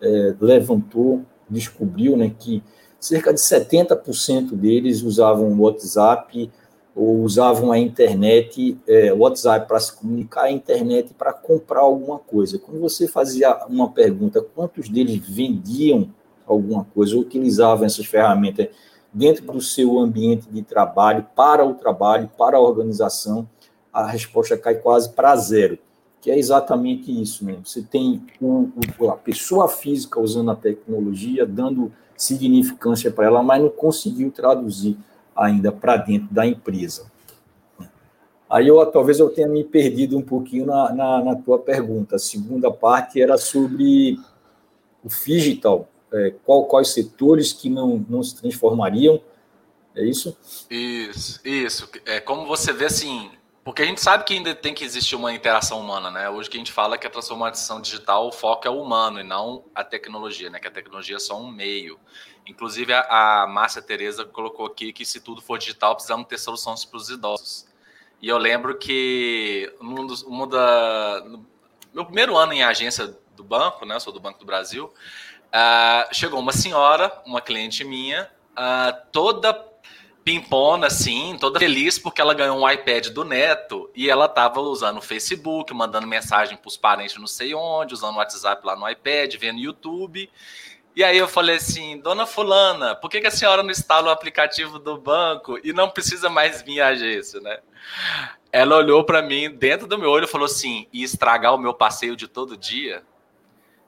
é, 0.00 0.34
levantou, 0.40 1.22
descobriu 1.48 2.16
né, 2.16 2.32
que 2.38 2.62
cerca 2.98 3.34
de 3.34 3.40
70% 3.40 4.54
deles 4.54 5.02
usavam 5.02 5.52
o 5.52 5.60
WhatsApp 5.60 6.50
ou 6.98 7.22
usavam 7.22 7.70
a 7.70 7.78
internet, 7.78 8.76
é, 8.88 9.12
o 9.12 9.18
WhatsApp 9.18 9.68
para 9.68 9.78
se 9.78 9.96
comunicar, 9.96 10.42
a 10.42 10.50
internet 10.50 11.14
para 11.14 11.32
comprar 11.32 11.82
alguma 11.82 12.18
coisa. 12.18 12.58
Quando 12.58 12.80
você 12.80 13.06
fazia 13.06 13.56
uma 13.68 13.88
pergunta, 13.88 14.42
quantos 14.42 14.88
deles 14.88 15.22
vendiam 15.24 16.08
alguma 16.44 16.84
coisa, 16.92 17.14
ou 17.14 17.22
utilizavam 17.22 17.86
essas 17.86 18.04
ferramentas 18.04 18.66
dentro 19.14 19.46
do 19.46 19.60
seu 19.60 19.96
ambiente 19.96 20.48
de 20.50 20.60
trabalho, 20.60 21.24
para 21.36 21.64
o 21.64 21.74
trabalho, 21.74 22.28
para 22.36 22.56
a 22.56 22.60
organização, 22.60 23.48
a 23.92 24.04
resposta 24.04 24.58
cai 24.58 24.74
quase 24.74 25.10
para 25.10 25.36
zero, 25.36 25.78
que 26.20 26.32
é 26.32 26.36
exatamente 26.36 27.12
isso. 27.22 27.44
Né? 27.44 27.58
Você 27.64 27.80
tem 27.80 28.26
o, 28.40 28.70
o, 28.98 29.08
a 29.08 29.16
pessoa 29.16 29.68
física 29.68 30.20
usando 30.20 30.50
a 30.50 30.56
tecnologia, 30.56 31.46
dando 31.46 31.92
significância 32.16 33.08
para 33.08 33.26
ela, 33.26 33.40
mas 33.40 33.62
não 33.62 33.70
conseguiu 33.70 34.32
traduzir 34.32 34.98
ainda 35.38 35.70
para 35.70 35.96
dentro 35.96 36.34
da 36.34 36.46
empresa. 36.46 37.10
Aí 38.50 38.66
eu 38.66 38.84
talvez 38.86 39.20
eu 39.20 39.28
tenha 39.28 39.46
me 39.46 39.62
perdido 39.62 40.16
um 40.16 40.22
pouquinho 40.22 40.66
na, 40.66 40.92
na, 40.92 41.24
na 41.24 41.36
tua 41.36 41.58
pergunta. 41.58 42.16
A 42.16 42.18
segunda 42.18 42.70
parte 42.70 43.20
era 43.20 43.36
sobre 43.36 44.18
o 45.04 45.08
digital, 45.08 45.88
é, 46.12 46.34
qual, 46.44 46.64
quais 46.64 46.88
setores 46.88 47.52
que 47.52 47.68
não, 47.68 48.04
não 48.08 48.22
se 48.22 48.34
transformariam, 48.34 49.20
é 49.94 50.04
isso? 50.04 50.36
Isso, 50.70 51.40
isso. 51.44 51.88
É, 52.06 52.20
como 52.20 52.46
você 52.46 52.72
vê 52.72 52.86
assim, 52.86 53.30
porque 53.68 53.82
a 53.82 53.84
gente 53.84 54.00
sabe 54.00 54.24
que 54.24 54.32
ainda 54.32 54.54
tem 54.54 54.72
que 54.72 54.82
existir 54.82 55.14
uma 55.14 55.30
interação 55.30 55.78
humana, 55.78 56.10
né? 56.10 56.30
Hoje 56.30 56.48
que 56.48 56.56
a 56.56 56.58
gente 56.58 56.72
fala 56.72 56.96
que 56.96 57.06
a 57.06 57.10
transformação 57.10 57.82
digital, 57.82 58.26
o 58.26 58.32
foco 58.32 58.66
é 58.66 58.70
o 58.70 58.80
humano 58.80 59.20
e 59.20 59.22
não 59.22 59.62
a 59.74 59.84
tecnologia, 59.84 60.48
né? 60.48 60.58
Que 60.58 60.68
a 60.68 60.70
tecnologia 60.70 61.16
é 61.16 61.18
só 61.18 61.38
um 61.38 61.50
meio. 61.50 62.00
Inclusive, 62.46 62.94
a, 62.94 63.42
a 63.42 63.46
Márcia 63.46 63.82
Tereza 63.82 64.24
colocou 64.24 64.64
aqui 64.64 64.90
que 64.90 65.04
se 65.04 65.20
tudo 65.20 65.42
for 65.42 65.58
digital, 65.58 65.94
precisamos 65.94 66.26
ter 66.26 66.38
soluções 66.38 66.82
para 66.86 66.96
os 66.96 67.10
idosos. 67.10 67.68
E 68.22 68.28
eu 68.30 68.38
lembro 68.38 68.78
que 68.78 69.70
dos, 69.82 70.22
uma 70.22 70.46
da, 70.46 71.22
no 71.26 71.46
meu 71.92 72.06
primeiro 72.06 72.38
ano 72.38 72.54
em 72.54 72.62
agência 72.62 73.18
do 73.36 73.44
banco, 73.44 73.84
né? 73.84 73.96
Eu 73.96 74.00
sou 74.00 74.14
do 74.14 74.18
Banco 74.18 74.38
do 74.38 74.46
Brasil. 74.46 74.86
Uh, 75.48 76.14
chegou 76.14 76.40
uma 76.40 76.52
senhora, 76.52 77.12
uma 77.26 77.42
cliente 77.42 77.84
minha, 77.84 78.30
uh, 78.52 78.98
toda 79.12 79.52
pimpona, 80.28 80.88
assim, 80.88 81.38
toda 81.40 81.58
feliz 81.58 81.98
porque 81.98 82.20
ela 82.20 82.34
ganhou 82.34 82.58
um 82.58 82.70
iPad 82.70 83.06
do 83.06 83.24
neto 83.24 83.90
e 83.96 84.10
ela 84.10 84.28
tava 84.28 84.60
usando 84.60 84.98
o 84.98 85.02
Facebook, 85.02 85.72
mandando 85.72 86.06
mensagem 86.06 86.54
para 86.54 86.68
os 86.68 86.76
parentes 86.76 87.16
não 87.16 87.26
sei 87.26 87.54
onde, 87.54 87.94
usando 87.94 88.16
o 88.16 88.18
WhatsApp 88.18 88.66
lá 88.66 88.76
no 88.76 88.86
iPad, 88.86 89.34
vendo 89.36 89.58
YouTube. 89.58 90.30
E 90.94 91.02
aí 91.02 91.16
eu 91.16 91.26
falei 91.26 91.56
assim, 91.56 91.98
dona 91.98 92.26
fulana, 92.26 92.94
por 92.94 93.08
que, 93.08 93.22
que 93.22 93.26
a 93.26 93.30
senhora 93.30 93.62
não 93.62 93.70
instala 93.70 94.08
o 94.08 94.10
aplicativo 94.10 94.78
do 94.78 94.98
banco 94.98 95.58
e 95.64 95.72
não 95.72 95.88
precisa 95.88 96.28
mais 96.28 96.60
vir 96.60 96.82
à 96.82 96.88
agência, 96.88 97.40
né? 97.40 97.60
Ela 98.52 98.76
olhou 98.76 99.04
para 99.04 99.22
mim 99.22 99.50
dentro 99.50 99.86
do 99.86 99.96
meu 99.96 100.10
olho 100.10 100.24
e 100.24 100.28
falou 100.28 100.44
assim, 100.44 100.86
e 100.92 101.02
estragar 101.02 101.54
o 101.54 101.58
meu 101.58 101.72
passeio 101.72 102.14
de 102.14 102.28
todo 102.28 102.54
dia? 102.54 103.02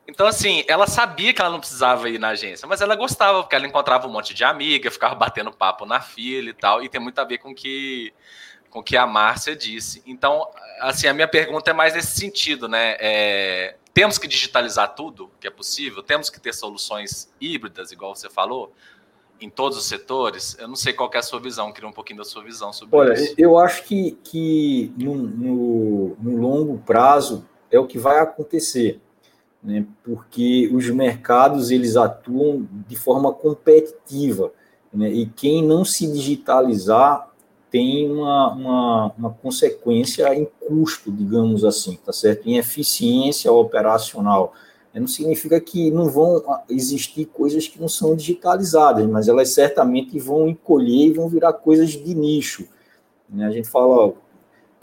Então, 0.07 0.27
assim, 0.27 0.65
ela 0.67 0.87
sabia 0.87 1.33
que 1.33 1.41
ela 1.41 1.51
não 1.51 1.61
precisava 1.61 2.09
ir 2.09 2.19
na 2.19 2.31
agência, 2.31 2.67
mas 2.67 2.81
ela 2.81 2.97
gostava, 2.97 3.43
porque 3.43 3.55
ela 3.55 3.67
encontrava 3.67 4.09
um 4.09 4.11
monte 4.11 4.35
de 4.35 4.43
amiga, 4.43 4.91
ficava 4.91 5.15
batendo 5.15 5.53
papo 5.53 5.87
na 5.87 6.01
fila 6.01 6.51
e 6.51 6.53
tal, 6.53 6.83
e 6.83 6.89
tem 6.89 7.01
muito 7.01 7.19
a 7.21 7.25
ver 7.25 7.39
com 7.39 7.55
que, 7.55 8.13
o 8.73 8.83
que 8.83 8.97
a 8.97 9.07
Márcia 9.07 9.55
disse. 9.55 10.03
Então, 10.05 10.49
assim, 10.81 11.07
a 11.07 11.15
minha 11.15 11.29
pergunta 11.29 11.71
é 11.71 11.75
mais 11.75 11.95
nesse 11.95 12.19
sentido, 12.19 12.69
né? 12.69 12.97
É, 12.99 13.77
temos 13.95 14.19
que 14.19 14.27
digitalizar 14.27 14.95
tudo 14.95 15.31
que 15.41 15.47
é 15.47 15.51
possível? 15.51 16.03
Temos 16.03 16.29
que 16.29 16.41
ter 16.41 16.55
soluções 16.55 17.33
híbridas, 17.41 17.93
igual 17.93 18.15
você 18.15 18.29
falou, 18.29 18.73
em 19.41 19.49
todos 19.49 19.79
os 19.79 19.87
setores? 19.87 20.57
Eu 20.59 20.69
não 20.69 20.77
sei 20.77 20.93
qual 20.93 21.11
é 21.15 21.19
a 21.19 21.23
sua 21.23 21.39
visão, 21.39 21.73
queria 21.73 21.89
um 21.89 21.93
pouquinho 21.93 22.19
da 22.19 22.25
sua 22.25 22.43
visão 22.43 22.73
sobre 22.73 22.97
Olha, 22.97 23.15
isso. 23.15 23.35
eu 23.39 23.59
acho 23.59 23.85
que, 23.85 24.13
que 24.25 24.93
no, 24.97 25.15
no, 25.15 26.17
no 26.21 26.37
longo 26.37 26.79
prazo 26.79 27.47
é 27.71 27.79
o 27.79 27.87
que 27.87 27.99
vai 27.99 28.19
acontecer 28.19 29.01
né, 29.63 29.87
porque 30.03 30.71
os 30.73 30.89
mercados 30.91 31.71
eles 31.71 31.97
atuam 31.97 32.67
de 32.89 32.97
forma 32.97 33.33
competitiva, 33.33 34.53
né, 34.93 35.11
e 35.11 35.27
quem 35.27 35.65
não 35.65 35.85
se 35.85 36.07
digitalizar 36.07 37.31
tem 37.71 38.11
uma, 38.11 38.53
uma, 38.53 39.13
uma, 39.17 39.31
consequência 39.31 40.35
em 40.35 40.47
custo, 40.67 41.13
digamos 41.13 41.65
assim, 41.65 41.97
tá 42.05 42.13
certo? 42.13 42.49
Em 42.49 42.57
eficiência 42.57 43.53
operacional. 43.53 44.53
Não 44.93 45.07
significa 45.07 45.61
que 45.61 45.89
não 45.89 46.11
vão 46.11 46.43
existir 46.69 47.27
coisas 47.27 47.69
que 47.69 47.81
não 47.81 47.87
são 47.89 48.17
digitalizadas, 48.17 49.07
mas 49.07 49.29
elas 49.29 49.51
certamente 49.51 50.19
vão 50.19 50.49
encolher 50.49 51.07
e 51.07 51.13
vão 51.13 51.29
virar 51.29 51.53
coisas 51.53 51.91
de 51.91 52.13
nicho. 52.13 52.67
Né? 53.29 53.47
A 53.47 53.51
gente 53.53 53.69
fala, 53.69 54.13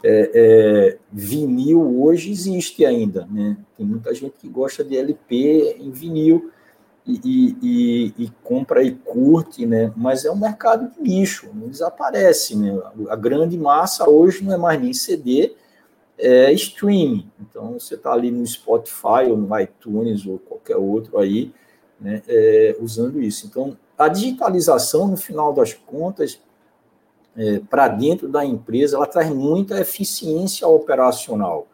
é, 0.02 0.30
é, 0.34 0.98
vinil 1.12 2.02
hoje 2.02 2.30
existe 2.30 2.84
ainda, 2.84 3.26
né? 3.30 3.56
Tem 3.76 3.84
muita 3.84 4.14
gente 4.14 4.34
que 4.38 4.48
gosta 4.48 4.84
de 4.84 4.96
LP 4.96 5.76
em 5.80 5.90
vinil 5.90 6.50
e, 7.04 7.20
e, 7.24 7.56
e, 7.62 8.24
e, 8.24 8.32
compra 8.42 8.82
e 8.82 8.92
curte, 8.92 9.66
né? 9.66 9.92
Mas 9.96 10.24
é 10.24 10.30
um 10.30 10.36
mercado 10.36 10.90
de 10.90 11.00
nicho, 11.02 11.48
não 11.54 11.68
desaparece, 11.68 12.56
né? 12.56 12.78
A 13.08 13.16
grande 13.16 13.58
massa 13.58 14.08
hoje 14.08 14.44
não 14.44 14.52
é 14.52 14.56
mais 14.56 14.80
nem 14.80 14.92
CD, 14.92 15.54
é 16.16 16.52
streaming. 16.52 17.28
Então 17.40 17.78
você 17.78 17.94
está 17.94 18.12
ali 18.12 18.30
no 18.30 18.46
Spotify 18.46 19.28
ou 19.28 19.36
no 19.36 19.58
iTunes 19.58 20.26
ou 20.26 20.38
qualquer 20.38 20.76
outro 20.76 21.18
aí, 21.18 21.52
né? 22.00 22.22
É, 22.28 22.76
usando 22.80 23.20
isso. 23.20 23.46
Então 23.46 23.76
a 23.96 24.06
digitalização, 24.06 25.08
no 25.08 25.16
final 25.16 25.52
das 25.52 25.74
contas, 25.74 26.40
é, 27.38 27.60
para 27.70 27.86
dentro 27.86 28.28
da 28.28 28.44
empresa, 28.44 28.96
ela 28.96 29.06
traz 29.06 29.30
muita 29.30 29.80
eficiência 29.80 30.66
operacional. 30.66 31.68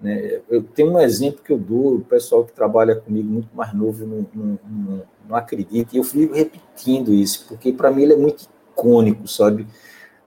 Né? 0.00 0.40
Eu 0.50 0.64
tenho 0.64 0.90
um 0.92 1.00
exemplo 1.00 1.42
que 1.44 1.52
eu 1.52 1.58
dou, 1.58 1.94
o 1.94 2.00
pessoal 2.00 2.44
que 2.44 2.52
trabalha 2.52 2.96
comigo, 2.96 3.28
muito 3.28 3.54
mais 3.54 3.72
novo, 3.72 4.04
não, 4.04 4.26
não, 4.34 4.58
não, 4.68 5.02
não 5.28 5.36
acredita, 5.36 5.94
e 5.94 5.98
eu 5.98 6.04
fico 6.04 6.34
repetindo 6.34 7.14
isso, 7.14 7.46
porque 7.46 7.72
para 7.72 7.90
mim 7.92 8.02
ele 8.02 8.14
é 8.14 8.16
muito 8.16 8.48
icônico, 8.72 9.28
sabe? 9.28 9.64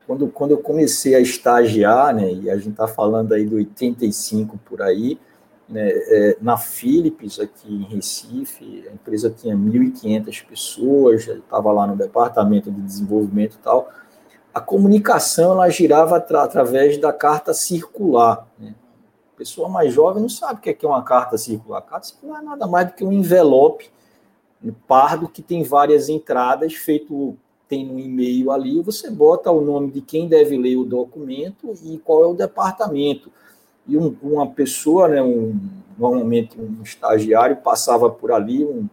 Quando, 0.08 0.28
quando 0.30 0.52
eu 0.52 0.58
comecei 0.60 1.14
a 1.14 1.20
estagiar, 1.20 2.16
né, 2.16 2.32
e 2.32 2.50
a 2.50 2.56
gente 2.56 2.72
está 2.72 2.88
falando 2.88 3.34
aí 3.34 3.46
do 3.46 3.58
85 3.58 4.58
por 4.66 4.82
aí, 4.82 5.20
né, 5.68 5.88
é, 5.92 6.38
na 6.42 6.58
Philips, 6.58 7.38
aqui 7.38 7.72
em 7.72 7.84
Recife, 7.84 8.86
a 8.90 8.94
empresa 8.94 9.30
tinha 9.30 9.56
1.500 9.56 10.46
pessoas, 10.48 11.28
estava 11.28 11.72
lá 11.72 11.86
no 11.86 11.98
departamento 11.98 12.72
de 12.72 12.82
desenvolvimento 12.82 13.56
e 13.56 13.60
tal, 13.60 13.92
a 14.54 14.60
comunicação 14.60 15.52
ela 15.52 15.70
girava 15.70 16.18
atra 16.18 16.44
através 16.44 16.98
da 16.98 17.14
carta 17.14 17.54
circular. 17.54 18.48
Né? 18.58 18.74
A 19.34 19.38
pessoa 19.38 19.70
mais 19.70 19.94
jovem 19.94 20.22
não 20.22 20.30
sabe 20.30 20.60
o 20.60 20.62
que 20.62 20.70
é, 20.70 20.78
é 20.82 20.88
uma 20.88 21.04
carta 21.04 21.38
circular. 21.38 21.80
A 21.80 21.84
carta 21.84 22.08
circular 22.08 22.42
é 22.42 22.46
nada 22.46 22.68
mais 22.68 22.88
do 22.88 22.94
que 22.94 23.04
um 23.04 23.12
envelope 23.12 23.90
pardo 24.88 25.30
que 25.30 25.42
tem 25.42 25.64
várias 25.64 26.10
entradas, 26.10 26.74
feito 26.74 27.38
tem 27.68 27.86
no 27.86 28.00
e-mail 28.00 28.52
ali, 28.52 28.82
você 28.82 29.12
bota 29.12 29.52
o 29.52 29.62
nome 29.62 29.92
de 29.92 30.02
quem 30.02 30.28
deve 30.28 30.58
ler 30.58 30.76
o 30.76 30.84
documento 30.84 31.72
e 31.84 32.00
qual 32.00 32.24
é 32.24 32.28
o 32.28 32.34
departamento. 32.34 33.32
E 33.88 33.96
um, 33.96 34.16
uma 34.24 34.48
pessoa, 34.48 35.08
né, 35.08 35.22
um, 35.22 35.56
normalmente 35.98 36.60
um 36.60 36.82
estagiário, 36.82 37.58
passava 37.58 38.10
por 38.10 38.32
ali 38.32 38.66
um, 38.66 38.90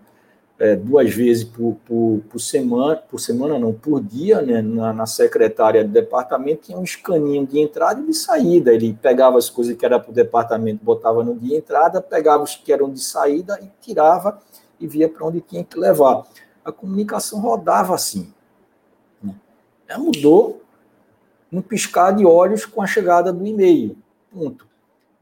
é, 0.58 0.74
duas 0.74 1.12
vezes 1.12 1.44
por, 1.44 1.76
por, 1.84 2.22
por, 2.30 2.38
semana, 2.38 2.96
por 2.96 3.20
semana 3.20 3.58
não, 3.58 3.72
por 3.72 4.02
dia, 4.02 4.40
né, 4.40 4.62
na, 4.62 4.92
na, 4.92 5.06
secretária 5.06 5.84
do 5.84 5.90
departamento, 5.90 6.62
tinha 6.62 6.78
um 6.78 6.82
escaninho 6.82 7.46
de 7.46 7.60
entrada 7.60 8.00
e 8.00 8.06
de 8.06 8.14
saída. 8.14 8.72
Ele 8.72 8.96
pegava 9.00 9.36
as 9.36 9.50
coisas 9.50 9.76
que 9.76 9.84
era 9.84 10.00
para 10.00 10.10
o 10.10 10.14
departamento, 10.14 10.84
botava 10.84 11.22
no 11.22 11.34
de 11.34 11.54
entrada, 11.54 12.00
pegava 12.00 12.42
os 12.42 12.56
que 12.56 12.72
eram 12.72 12.90
de 12.90 13.02
saída 13.02 13.58
e 13.62 13.70
tirava 13.80 14.40
e 14.80 14.86
via 14.86 15.08
para 15.08 15.26
onde 15.26 15.40
tinha 15.40 15.62
que 15.62 15.78
levar. 15.78 16.26
A 16.64 16.72
comunicação 16.72 17.40
rodava 17.40 17.94
assim. 17.94 18.32
Ela 19.86 19.98
mudou 19.98 20.62
no 21.50 21.62
piscar 21.62 22.12
de 22.12 22.26
olhos 22.26 22.64
com 22.64 22.82
a 22.82 22.86
chegada 22.86 23.32
do 23.32 23.46
e-mail. 23.46 23.96
Ponto. 24.32 24.66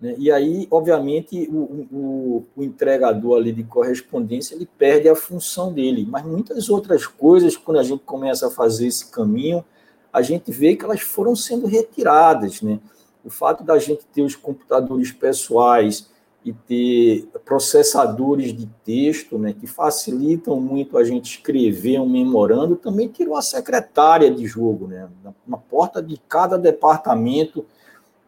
Né? 0.05 0.15
E 0.19 0.31
aí, 0.31 0.69
obviamente, 0.71 1.49
o, 1.51 1.89
o, 1.91 2.47
o, 2.55 2.63
entregador 2.63 3.39
ali 3.39 3.53
de 3.53 3.65
correspondência 3.65 4.55
ele 4.55 4.69
perde 4.77 5.09
a 5.09 5.17
função 5.17 5.73
dele. 5.73 6.07
Mas 6.07 6.27
muitas 6.27 6.69
outras 6.69 7.07
coisas, 7.07 7.57
quando 7.57 7.79
a 7.79 7.83
gente 7.83 8.03
começa 8.05 8.49
a 8.49 8.51
fazer 8.51 8.87
esse 8.87 9.11
caminho, 9.11 9.65
a 10.13 10.21
gente 10.21 10.53
vê 10.53 10.77
que 10.77 10.85
elas 10.85 11.01
foram 11.01 11.35
sendo 11.35 11.67
retiradas. 11.67 12.61
Né? 12.61 12.79
O 13.25 13.31
fato 13.31 13.65
da 13.65 13.79
gente 13.79 14.05
ter 14.13 14.21
os 14.21 14.37
computadores 14.37 15.11
pessoais 15.11 16.07
e 16.45 16.53
ter 16.53 17.27
processadores 17.43 18.55
de 18.55 18.67
texto, 18.85 19.39
né, 19.39 19.55
que 19.59 19.67
facilitam 19.67 20.61
muito 20.61 20.99
a 20.99 21.03
gente 21.03 21.39
escrever 21.39 21.99
um 21.99 22.07
memorando, 22.07 22.77
também 22.77 23.09
tirou 23.09 23.35
a 23.35 23.41
secretária 23.41 24.31
de 24.31 24.47
jogo, 24.47 24.87
né, 24.87 25.09
na 25.47 25.57
porta 25.57 26.03
de 26.03 26.21
cada 26.29 26.59
departamento 26.59 27.65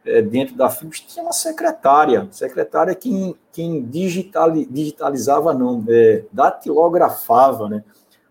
é, 0.07 0.23
dentro 0.23 0.57
da 0.57 0.71
FIPS 0.71 1.01
tinha 1.01 1.23
uma 1.25 1.33
secretária, 1.33 2.27
secretária 2.31 2.95
quem, 2.95 3.35
quem 3.53 3.83
digitali, 3.85 4.65
digitalizava 4.67 5.53
não, 5.53 5.85
é, 5.89 6.25
datilografava, 6.33 7.69
né, 7.69 7.85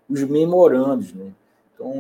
os 0.10 0.24
memorandos, 0.24 1.14
né, 1.14 1.32
então, 1.74 1.92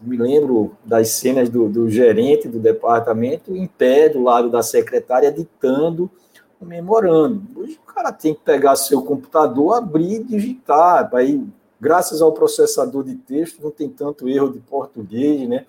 me 0.00 0.16
lembro 0.16 0.74
das 0.82 1.10
cenas 1.10 1.50
do, 1.50 1.68
do 1.68 1.90
gerente 1.90 2.48
do 2.48 2.58
departamento 2.58 3.54
em 3.54 3.66
pé 3.66 4.08
do 4.08 4.22
lado 4.22 4.48
da 4.48 4.62
secretária 4.62 5.30
ditando 5.30 6.10
comemorando. 6.62 7.42
Hoje 7.56 7.78
o 7.82 7.92
cara 7.92 8.12
tem 8.12 8.34
que 8.34 8.40
pegar 8.40 8.76
seu 8.76 9.02
computador, 9.02 9.74
abrir 9.74 10.20
e 10.20 10.24
digitar. 10.24 11.10
Aí, 11.12 11.44
graças 11.80 12.22
ao 12.22 12.32
processador 12.32 13.02
de 13.02 13.16
texto, 13.16 13.60
não 13.60 13.70
tem 13.72 13.88
tanto 13.88 14.28
erro 14.28 14.52
de 14.52 14.60
português, 14.60 15.48
né? 15.48 15.66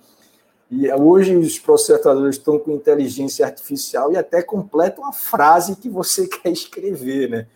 E 0.76 0.92
hoje 0.92 1.36
os 1.36 1.60
processadores 1.60 2.36
estão 2.36 2.58
com 2.58 2.72
inteligência 2.72 3.46
artificial 3.46 4.12
e 4.12 4.18
até 4.18 4.42
completam 4.42 5.06
a 5.06 5.12
frase 5.12 5.76
que 5.76 5.88
você 5.88 6.26
quer 6.42 6.50
escrever, 6.50 7.30
né? 7.30 7.48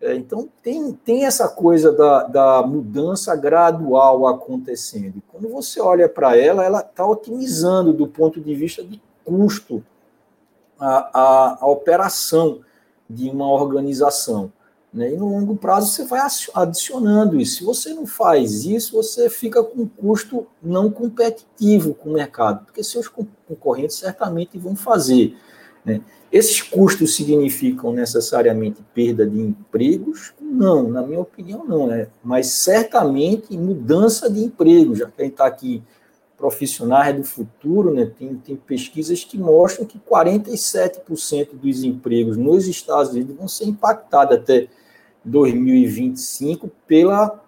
É, 0.00 0.14
então, 0.14 0.48
tem, 0.62 0.92
tem 0.92 1.26
essa 1.26 1.46
coisa 1.46 1.92
da, 1.92 2.24
da 2.24 2.62
mudança 2.62 3.36
gradual 3.36 4.26
acontecendo. 4.26 5.22
Quando 5.30 5.48
você 5.48 5.78
olha 5.78 6.08
para 6.08 6.36
ela, 6.36 6.64
ela 6.64 6.80
está 6.80 7.06
otimizando 7.06 7.92
do 7.92 8.08
ponto 8.08 8.40
de 8.40 8.54
vista 8.54 8.82
de 8.82 9.00
custo 9.24 9.84
a, 10.78 11.10
a, 11.12 11.58
a 11.60 11.66
operação 11.68 12.62
de 13.08 13.28
uma 13.28 13.46
organização. 13.46 14.50
Né? 14.92 15.12
E 15.12 15.16
no 15.16 15.28
longo 15.28 15.56
prazo 15.56 15.88
você 15.88 16.04
vai 16.04 16.20
adicionando 16.54 17.40
isso. 17.40 17.58
Se 17.58 17.64
você 17.64 17.94
não 17.94 18.06
faz 18.06 18.64
isso, 18.64 18.96
você 18.96 19.30
fica 19.30 19.62
com 19.62 19.82
um 19.82 19.86
custo 19.86 20.46
não 20.62 20.90
competitivo 20.90 21.94
com 21.94 22.10
o 22.10 22.12
mercado, 22.12 22.64
porque 22.64 22.82
seus 22.82 23.06
concorrentes 23.08 23.96
certamente 23.96 24.58
vão 24.58 24.74
fazer. 24.74 25.36
Né? 25.84 26.00
Esses 26.32 26.60
custos 26.60 27.14
significam 27.14 27.92
necessariamente 27.92 28.82
perda 28.94 29.26
de 29.26 29.40
empregos? 29.40 30.32
Não, 30.40 30.88
na 30.88 31.02
minha 31.02 31.20
opinião, 31.20 31.64
não. 31.64 31.86
Né? 31.86 32.08
Mas 32.22 32.48
certamente 32.48 33.56
mudança 33.56 34.28
de 34.28 34.40
emprego, 34.40 34.94
já 34.94 35.06
que 35.06 35.20
a 35.20 35.24
gente 35.24 35.32
está 35.32 35.46
aqui 35.46 35.82
profissionais 36.36 37.14
do 37.14 37.22
futuro, 37.22 37.92
né, 37.92 38.10
tem, 38.18 38.34
tem 38.36 38.56
pesquisas 38.56 39.22
que 39.22 39.36
mostram 39.36 39.84
que 39.84 39.98
47% 39.98 41.50
dos 41.52 41.84
empregos 41.84 42.38
nos 42.38 42.66
Estados 42.66 43.12
Unidos 43.12 43.36
vão 43.36 43.46
ser 43.46 43.66
impactados 43.66 44.38
até 44.38 44.66
2025 45.24 46.70
pela 46.86 47.42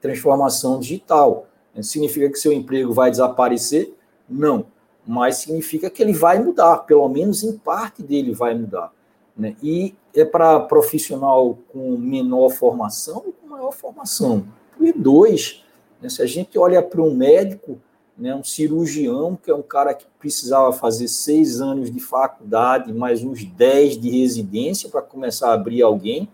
transformação 0.00 0.80
digital. 0.80 1.46
Significa 1.82 2.28
que 2.28 2.38
seu 2.38 2.52
emprego 2.52 2.92
vai 2.92 3.10
desaparecer? 3.10 3.94
Não, 4.28 4.66
mas 5.06 5.36
significa 5.36 5.88
que 5.88 6.02
ele 6.02 6.12
vai 6.12 6.38
mudar, 6.38 6.78
pelo 6.78 7.08
menos 7.08 7.42
em 7.42 7.56
parte 7.56 8.02
dele 8.02 8.32
vai 8.32 8.54
mudar. 8.54 8.92
Né? 9.36 9.56
E 9.62 9.94
é 10.14 10.24
para 10.24 10.60
profissional 10.60 11.58
com 11.72 11.96
menor 11.96 12.50
formação 12.50 13.22
ou 13.26 13.32
com 13.32 13.48
maior 13.48 13.72
formação? 13.72 14.44
E 14.78 14.92
dois, 14.92 15.64
né? 16.00 16.08
se 16.08 16.22
a 16.22 16.26
gente 16.26 16.58
olha 16.58 16.82
para 16.82 17.02
um 17.02 17.14
médico, 17.14 17.78
né, 18.16 18.34
um 18.34 18.44
cirurgião, 18.44 19.34
que 19.34 19.50
é 19.50 19.54
um 19.54 19.62
cara 19.62 19.94
que 19.94 20.04
precisava 20.18 20.72
fazer 20.74 21.08
seis 21.08 21.60
anos 21.60 21.90
de 21.90 22.00
faculdade, 22.00 22.92
mais 22.92 23.24
uns 23.24 23.44
dez 23.44 23.98
de 23.98 24.10
residência 24.10 24.90
para 24.90 25.00
começar 25.00 25.48
a 25.48 25.54
abrir 25.54 25.80
alguém. 25.80 26.28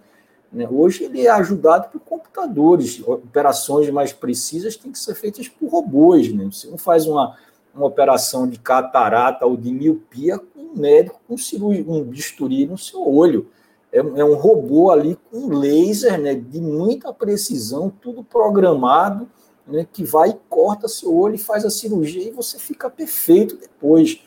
Né? 0.56 0.66
Hoje 0.70 1.04
ele 1.04 1.26
é 1.26 1.30
ajudado 1.30 1.90
por 1.90 2.00
computadores. 2.00 3.02
Operações 3.06 3.90
mais 3.90 4.14
precisas 4.14 4.74
têm 4.74 4.90
que 4.90 4.98
ser 4.98 5.14
feitas 5.14 5.48
por 5.48 5.68
robôs. 5.68 6.32
Né? 6.32 6.48
Você 6.50 6.66
não 6.68 6.78
faz 6.78 7.06
uma, 7.06 7.36
uma 7.74 7.84
operação 7.84 8.48
de 8.48 8.58
catarata 8.58 9.44
ou 9.44 9.54
de 9.54 9.70
miopia 9.70 10.38
com 10.38 10.60
um 10.60 10.74
médico 10.74 11.20
com 11.28 11.34
um 11.34 12.02
bisturi 12.02 12.66
no 12.66 12.78
seu 12.78 13.06
olho. 13.06 13.50
É, 13.92 13.98
é 13.98 14.24
um 14.24 14.34
robô 14.34 14.90
ali 14.90 15.18
com 15.30 15.48
laser 15.48 16.18
né, 16.18 16.34
de 16.34 16.58
muita 16.58 17.12
precisão, 17.12 17.92
tudo 18.00 18.24
programado 18.24 19.28
né, 19.66 19.86
que 19.92 20.04
vai 20.04 20.30
e 20.30 20.40
corta 20.48 20.88
seu 20.88 21.14
olho 21.14 21.34
e 21.34 21.38
faz 21.38 21.66
a 21.66 21.70
cirurgia 21.70 22.28
e 22.28 22.30
você 22.30 22.58
fica 22.58 22.88
perfeito 22.88 23.58
depois. 23.58 24.22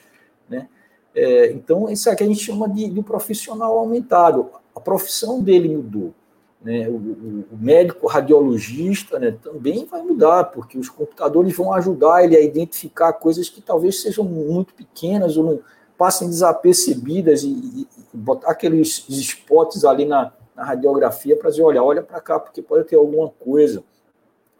Né? 0.47 0.69
É, 1.15 1.51
então, 1.53 1.89
isso 1.89 2.15
que 2.15 2.23
a 2.23 2.27
gente 2.27 2.39
chama 2.39 2.69
de, 2.69 2.87
de 2.87 3.01
profissional 3.01 3.79
aumentado. 3.79 4.51
A 4.75 4.79
profissão 4.79 5.41
dele 5.41 5.75
mudou. 5.75 6.13
Né? 6.61 6.89
O, 6.89 6.95
o, 6.95 7.57
médico 7.57 8.05
radiologista 8.07 9.17
né, 9.17 9.31
também 9.31 9.85
vai 9.85 10.01
mudar, 10.01 10.45
porque 10.45 10.77
os 10.77 10.89
computadores 10.89 11.55
vão 11.55 11.73
ajudar 11.73 12.23
ele 12.23 12.35
a 12.35 12.41
identificar 12.41 13.13
coisas 13.13 13.49
que 13.49 13.61
talvez 13.61 14.01
sejam 14.01 14.25
muito 14.25 14.73
pequenas 14.73 15.37
ou 15.37 15.43
não 15.43 15.59
passem 15.97 16.29
desapercebidas 16.29 17.43
e, 17.43 17.49
e, 17.49 17.87
e 18.13 18.17
botar 18.17 18.51
aqueles 18.51 19.05
spots 19.09 19.83
ali 19.83 20.05
na, 20.05 20.31
na 20.55 20.63
radiografia 20.63 21.35
para 21.35 21.49
dizer, 21.49 21.63
olha, 21.63 21.81
olha 21.83 22.03
para 22.03 22.19
cá, 22.19 22.39
porque 22.39 22.61
pode 22.61 22.85
ter 22.85 22.97
alguma 22.97 23.29
coisa. 23.29 23.83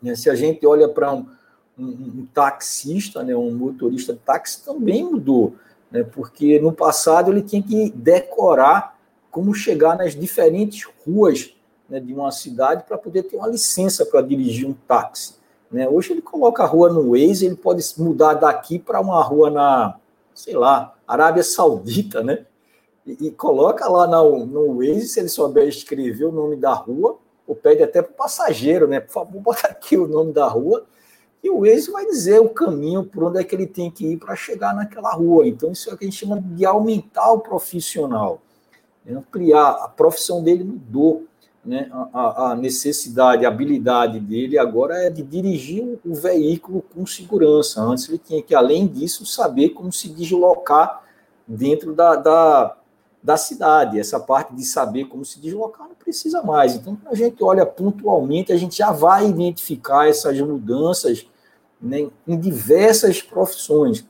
Né? 0.02 0.16
Se 0.16 0.30
a 0.30 0.36
gente 0.36 0.66
olha 0.66 0.88
para 0.88 1.14
um, 1.14 1.26
um, 1.78 1.86
um, 1.86 2.28
taxista, 2.34 3.24
né, 3.24 3.36
um 3.36 3.52
motorista 3.52 4.14
de 4.14 4.20
táxi, 4.20 4.64
também 4.64 5.04
mudou, 5.04 5.56
né, 5.92 6.04
porque 6.04 6.60
no 6.60 6.72
passado 6.72 7.32
ele 7.32 7.42
tinha 7.42 7.62
que 7.62 7.90
decorar 7.92 8.98
como 9.30 9.54
chegar 9.54 9.98
nas 9.98 10.16
diferentes 10.16 10.88
ruas 11.06 11.56
né, 11.90 12.00
de 12.00 12.14
uma 12.14 12.32
cidade 12.32 12.84
para 12.88 12.98
poder 12.98 13.24
ter 13.24 13.38
uma 13.38 13.48
licença 13.48 14.06
para 14.06 14.22
dirigir 14.22 14.68
um 14.68 14.74
táxi. 14.74 15.36
Né? 15.72 15.88
Hoje 15.88 16.14
ele 16.14 16.22
coloca 16.22 16.64
a 16.64 16.66
rua 16.66 16.92
no 16.92 17.12
Waze, 17.12 17.46
ele 17.46 17.56
pode 17.56 17.84
mudar 17.98 18.34
daqui 18.36 18.80
para 18.80 19.00
uma 19.00 19.22
rua 19.24 19.50
na, 19.50 20.00
sei 20.34 20.56
lá, 20.56 20.96
Arábia 21.08 21.44
Saudita, 21.44 22.24
né? 22.24 22.46
E, 23.06 23.28
e 23.28 23.32
coloca 23.32 23.88
lá 23.88 24.08
no, 24.08 24.46
no 24.46 24.78
Waze, 24.78 25.08
se 25.08 25.20
ele 25.20 25.30
souber 25.30 25.68
escrever 25.68 26.26
o 26.26 26.32
nome 26.32 26.56
da 26.56 26.74
rua, 26.74 27.18
ou 27.48 27.56
pede 27.56 27.82
até 27.82 28.02
para 28.02 28.12
o 28.12 28.16
passageiro, 28.16 28.88
né? 28.88 29.00
Por 29.00 29.12
favor, 29.12 29.40
bota 29.42 29.68
aqui 29.68 29.98
o 29.98 30.08
nome 30.08 30.32
da 30.32 30.48
rua, 30.48 30.86
e 31.44 31.50
o 31.50 31.62
Waze 31.62 31.92
vai 31.92 32.06
dizer 32.06 32.40
o 32.40 32.50
caminho 32.50 33.04
por 33.04 33.24
onde 33.24 33.40
é 33.40 33.44
que 33.44 33.56
ele 33.56 33.66
tem 33.66 33.90
que 33.90 34.06
ir 34.06 34.18
para 34.18 34.36
chegar 34.36 34.76
naquela 34.76 35.12
rua. 35.14 35.48
Então, 35.48 35.72
isso 35.72 35.90
é 35.90 35.94
o 35.94 35.98
que 35.98 36.04
a 36.04 36.08
gente 36.08 36.20
chama 36.20 36.42
de 36.42 36.66
aumentar 36.66 37.32
o 37.32 37.40
profissional. 37.40 38.42
Né? 39.06 39.18
Ampliar, 39.18 39.72
a 39.84 39.88
profissão 39.88 40.44
dele 40.44 40.64
mudou. 40.64 41.26
Né? 41.66 41.90
A, 42.14 42.52
a, 42.52 42.56
necessidade, 42.56 43.46
a 43.46 43.50
habilidade 43.50 44.20
dele 44.20 44.58
agora 44.58 44.96
é 44.96 45.10
de 45.10 45.22
dirigir 45.22 46.00
o 46.06 46.16
veículo 46.16 46.82
com 46.82 47.06
segurança. 47.06 47.82
Antes 47.82 48.08
ele 48.08 48.18
tinha 48.18 48.42
que, 48.42 48.56
além 48.56 48.88
disso, 48.88 49.26
saber 49.26 49.70
como 49.70 49.92
se 49.92 50.10
deslocar 50.10 51.04
dentro 51.48 51.94
da, 51.94 52.16
da 52.16 52.78
da 53.22 53.38
cidade. 53.38 54.00
Essa 54.00 54.20
parte 54.20 54.56
de 54.56 54.64
saber 54.64 55.06
como 55.06 55.24
se 55.26 55.40
deslocar 55.40 55.88
não 55.88 55.96
precisa 55.96 56.42
mais. 56.42 56.76
Então, 56.76 56.96
quando 56.96 57.14
a 57.14 57.16
gente 57.16 57.44
olha 57.44 57.66
pontualmente, 57.66 58.52
a 58.52 58.58
gente 58.58 58.78
já 58.78 58.92
vai 58.92 59.28
identificar 59.28 60.08
essas 60.08 60.40
mudanças 60.40 61.28
né, 61.82 62.10
em 62.28 62.40
diversas 62.40 63.22
profissões. 63.22 64.06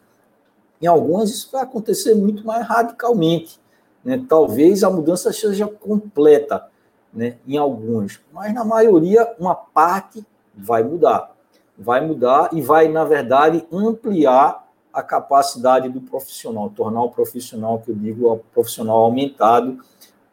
Em 0.81 0.87
algumas, 0.87 1.29
isso 1.29 1.49
vai 1.51 1.63
acontecer 1.63 2.15
muito 2.15 2.45
mais 2.45 2.65
radicalmente. 2.65 3.59
Né? 4.03 4.23
Talvez 4.29 4.83
a 4.83 4.89
mudança 4.89 5.33
seja 5.33 5.67
completa 5.67 6.67
né, 7.13 7.37
em 7.47 7.57
algumas, 7.57 8.19
mas 8.31 8.53
na 8.53 8.63
maioria, 8.63 9.27
uma 9.39 9.55
parte 9.55 10.25
vai 10.55 10.83
mudar. 10.83 11.35
Vai 11.77 12.05
mudar 12.05 12.49
e 12.51 12.61
vai, 12.61 12.87
na 12.87 13.05
verdade, 13.05 13.65
ampliar 13.71 14.67
a 14.93 15.01
capacidade 15.01 15.87
do 15.89 16.01
profissional, 16.01 16.69
tornar 16.69 17.03
o 17.03 17.09
profissional, 17.09 17.79
que 17.79 17.91
eu 17.91 17.95
digo, 17.95 18.31
o 18.31 18.37
profissional 18.37 18.97
aumentado, 18.97 19.79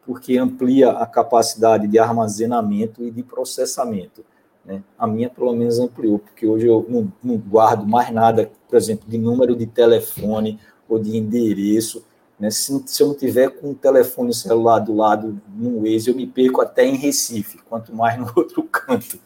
porque 0.05 0.37
amplia 0.37 0.91
a 0.91 1.05
capacidade 1.05 1.87
de 1.87 1.99
armazenamento 1.99 3.03
e 3.03 3.11
de 3.11 3.23
processamento. 3.23 4.23
Né? 4.65 4.81
A 4.97 5.07
minha, 5.07 5.29
pelo 5.29 5.53
menos, 5.53 5.79
ampliou, 5.79 6.19
porque 6.19 6.45
hoje 6.45 6.67
eu 6.67 6.85
não, 6.89 7.11
não, 7.23 7.37
guardo 7.37 7.85
mais 7.85 8.11
nada, 8.11 8.51
por 8.67 8.75
exemplo, 8.75 9.07
de 9.07 9.17
número 9.17 9.55
de 9.55 9.65
telefone 9.65 10.59
ou 10.87 10.99
de 10.99 11.15
endereço. 11.15 12.03
Né? 12.39 12.49
Se, 12.49 12.83
se 12.85 13.01
eu 13.01 13.07
não 13.07 13.15
tiver 13.15 13.49
com 13.49 13.71
o 13.71 13.75
telefone 13.75 14.33
celular 14.33 14.79
do 14.79 14.95
lado 14.95 15.41
no 15.47 15.81
Waze, 15.81 16.09
eu 16.09 16.15
me 16.15 16.27
perco 16.27 16.61
até 16.61 16.85
em 16.85 16.95
Recife, 16.95 17.57
quanto 17.59 17.93
mais 17.93 18.17
no 18.19 18.31
outro 18.35 18.63
canto. 18.63 19.19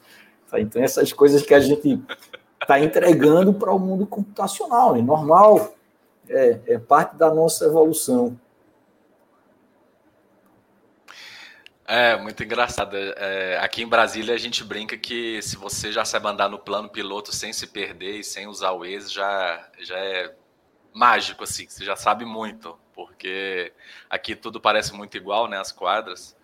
Tá? 0.50 0.60
Então, 0.60 0.82
essas 0.82 1.12
coisas 1.12 1.42
que 1.42 1.54
a 1.54 1.60
gente 1.60 2.02
está 2.62 2.80
entregando 2.80 3.54
para 3.54 3.74
o 3.74 3.80
mundo 3.80 4.06
computacional, 4.06 4.96
é 4.96 5.02
normal, 5.02 5.74
é, 6.30 6.60
é 6.68 6.80
parte 6.80 7.16
da 7.16 7.34
nossa 7.34 7.66
evolução. 7.66 8.40
É, 11.86 12.16
muito 12.16 12.42
engraçado. 12.42 12.96
É, 12.96 13.60
aqui 13.60 13.84
em 13.84 13.88
Brasília 13.88 14.34
a 14.34 14.38
gente 14.38 14.64
brinca 14.64 14.98
que 14.98 15.42
se 15.42 15.58
você 15.58 15.92
já 15.92 16.06
sabe 16.06 16.26
andar 16.26 16.48
no 16.48 16.58
plano 16.58 16.88
piloto 16.88 17.36
sem 17.36 17.52
se 17.52 17.68
perder 17.68 18.20
e 18.20 18.24
sem 18.24 18.48
usar 18.48 18.72
o 18.72 18.80
Waze, 18.80 19.12
já, 19.12 19.70
já 19.80 19.98
é 19.98 20.34
mágico, 20.94 21.44
assim, 21.44 21.68
você 21.68 21.84
já 21.84 21.98
sabe 21.98 22.24
muito, 22.24 22.78
porque 22.94 23.74
aqui 24.10 24.36
tudo 24.36 24.60
parece 24.60 24.94
muito 24.94 25.18
igual, 25.18 25.48
né, 25.48 25.58
as 25.58 25.72
quadras. 25.72 26.36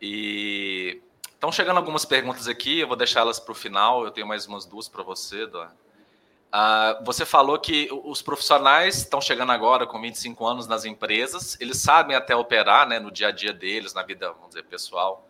E 0.00 1.00
estão 1.30 1.52
chegando 1.52 1.76
algumas 1.76 2.04
perguntas 2.04 2.48
aqui, 2.48 2.80
eu 2.80 2.88
vou 2.88 2.96
deixá-las 2.96 3.38
para 3.38 3.52
o 3.52 3.54
final, 3.54 4.04
eu 4.04 4.10
tenho 4.10 4.26
mais 4.26 4.46
umas 4.46 4.64
duas 4.64 4.88
para 4.88 5.02
você, 5.02 5.46
Dó. 5.46 5.68
Uh, 6.48 7.04
você 7.04 7.26
falou 7.26 7.58
que 7.58 7.90
os 8.04 8.22
profissionais 8.22 8.96
estão 8.96 9.20
chegando 9.20 9.52
agora 9.52 9.86
com 9.86 10.00
25 10.00 10.46
anos 10.46 10.66
nas 10.66 10.86
empresas, 10.86 11.60
eles 11.60 11.76
sabem 11.76 12.16
até 12.16 12.34
operar 12.34 12.88
né, 12.88 12.98
no 12.98 13.10
dia 13.10 13.28
a 13.28 13.30
dia 13.30 13.52
deles, 13.52 13.92
na 13.92 14.02
vida, 14.02 14.32
vamos 14.32 14.48
dizer, 14.48 14.62
pessoal, 14.64 15.28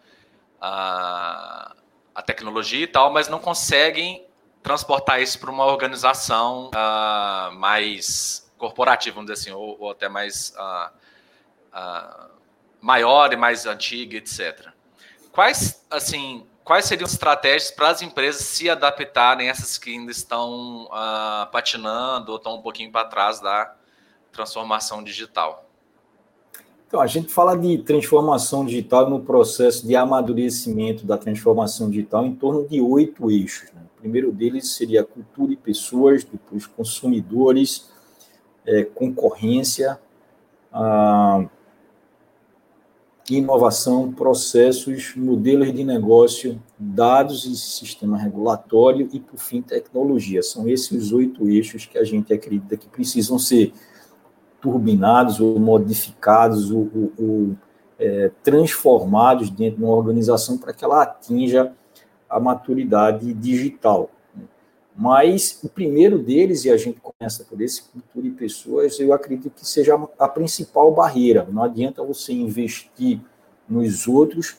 uh, 0.58 1.74
a 2.14 2.22
tecnologia 2.24 2.84
e 2.84 2.86
tal, 2.86 3.12
mas 3.12 3.28
não 3.28 3.40
conseguem 3.40 4.24
transportar 4.62 5.20
isso 5.20 5.40
para 5.40 5.50
uma 5.50 5.64
organização 5.64 6.70
uh, 6.70 7.52
mais 7.56 8.47
corporativa, 8.58 9.14
vamos 9.14 9.30
dizer 9.30 9.50
assim, 9.50 9.58
ou, 9.58 9.76
ou 9.80 9.90
até 9.90 10.08
mais 10.08 10.52
maior 12.80 13.32
e 13.32 13.36
mais 13.36 13.66
antiga, 13.66 14.16
etc. 14.16 14.68
Quais, 15.32 15.84
assim, 15.90 16.44
quais 16.64 16.84
seriam 16.84 17.06
as 17.06 17.12
estratégias 17.12 17.70
para 17.70 17.88
as 17.88 18.02
empresas 18.02 18.42
se 18.42 18.68
adaptarem 18.68 19.48
a 19.48 19.50
essas 19.50 19.78
que 19.78 19.90
ainda 19.90 20.10
estão 20.10 20.84
uh, 20.86 21.50
patinando 21.50 22.32
ou 22.32 22.38
estão 22.38 22.56
um 22.56 22.62
pouquinho 22.62 22.90
para 22.90 23.04
trás 23.04 23.40
da 23.40 23.74
transformação 24.32 25.02
digital? 25.02 25.64
Então, 26.86 27.00
a 27.00 27.06
gente 27.06 27.32
fala 27.32 27.56
de 27.56 27.78
transformação 27.78 28.64
digital 28.64 29.10
no 29.10 29.20
processo 29.20 29.86
de 29.86 29.94
amadurecimento 29.94 31.04
da 31.04 31.18
transformação 31.18 31.90
digital 31.90 32.24
em 32.24 32.34
torno 32.34 32.66
de 32.66 32.80
oito 32.80 33.30
eixos. 33.30 33.70
Né? 33.72 33.82
O 33.96 34.00
primeiro 34.00 34.32
deles 34.32 34.70
seria 34.72 35.04
cultura 35.04 35.52
e 35.52 35.56
pessoas, 35.56 36.24
depois 36.24 36.66
consumidores, 36.66 37.90
é, 38.68 38.84
concorrência, 38.84 39.98
inovação, 43.30 44.12
processos, 44.12 45.14
modelos 45.16 45.72
de 45.72 45.82
negócio, 45.82 46.62
dados 46.78 47.46
e 47.46 47.56
sistema 47.56 48.18
regulatório 48.18 49.08
e, 49.12 49.18
por 49.18 49.38
fim, 49.38 49.62
tecnologia. 49.62 50.42
São 50.42 50.68
esses 50.68 51.12
oito 51.12 51.48
eixos 51.48 51.86
que 51.86 51.98
a 51.98 52.04
gente 52.04 52.32
acredita 52.32 52.76
que 52.76 52.88
precisam 52.88 53.38
ser 53.38 53.72
turbinados 54.60 55.40
ou 55.40 55.58
modificados 55.58 56.70
ou, 56.70 56.90
ou, 56.94 57.12
ou 57.18 57.56
é, 57.98 58.30
transformados 58.42 59.50
dentro 59.50 59.78
de 59.78 59.84
uma 59.84 59.94
organização 59.94 60.58
para 60.58 60.72
que 60.72 60.84
ela 60.84 61.02
atinja 61.02 61.72
a 62.28 62.38
maturidade 62.38 63.32
digital. 63.32 64.10
Mas 65.00 65.60
o 65.62 65.68
primeiro 65.68 66.18
deles, 66.18 66.64
e 66.64 66.70
a 66.72 66.76
gente 66.76 67.00
começa 67.00 67.44
por 67.44 67.60
esse, 67.60 67.84
cultura 67.84 68.26
e 68.26 68.30
pessoas, 68.32 68.98
eu 68.98 69.12
acredito 69.12 69.48
que 69.48 69.64
seja 69.64 69.94
a 70.18 70.28
principal 70.28 70.92
barreira. 70.92 71.46
Não 71.52 71.62
adianta 71.62 72.02
você 72.02 72.32
investir 72.32 73.20
nos 73.68 74.08
outros, 74.08 74.56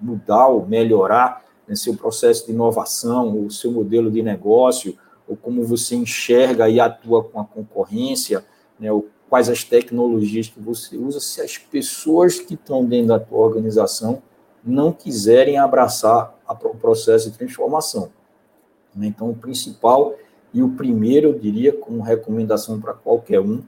mudar 0.00 0.46
ou 0.46 0.64
melhorar 0.64 1.44
né, 1.68 1.76
seu 1.76 1.94
processo 1.94 2.46
de 2.46 2.52
inovação, 2.52 3.44
o 3.44 3.50
seu 3.50 3.70
modelo 3.70 4.10
de 4.10 4.22
negócio, 4.22 4.96
ou 5.28 5.36
como 5.36 5.62
você 5.62 5.94
enxerga 5.94 6.66
e 6.66 6.80
atua 6.80 7.22
com 7.22 7.38
a 7.38 7.44
concorrência, 7.44 8.42
né, 8.80 8.90
ou 8.90 9.06
quais 9.28 9.50
as 9.50 9.64
tecnologias 9.64 10.48
que 10.48 10.60
você 10.60 10.96
usa, 10.96 11.20
se 11.20 11.42
as 11.42 11.58
pessoas 11.58 12.40
que 12.40 12.54
estão 12.54 12.82
dentro 12.86 13.08
da 13.08 13.20
tua 13.20 13.38
organização 13.38 14.22
não 14.64 14.90
quiserem 14.92 15.58
abraçar 15.58 16.34
o 16.48 16.74
processo 16.74 17.30
de 17.30 17.36
transformação. 17.36 18.10
Né? 18.94 19.06
Então, 19.06 19.30
o 19.30 19.34
principal 19.34 20.14
e 20.52 20.62
o 20.62 20.70
primeiro, 20.70 21.28
eu 21.30 21.38
diria, 21.38 21.72
como 21.72 22.00
recomendação 22.00 22.80
para 22.80 22.94
qualquer 22.94 23.40
um, 23.40 23.62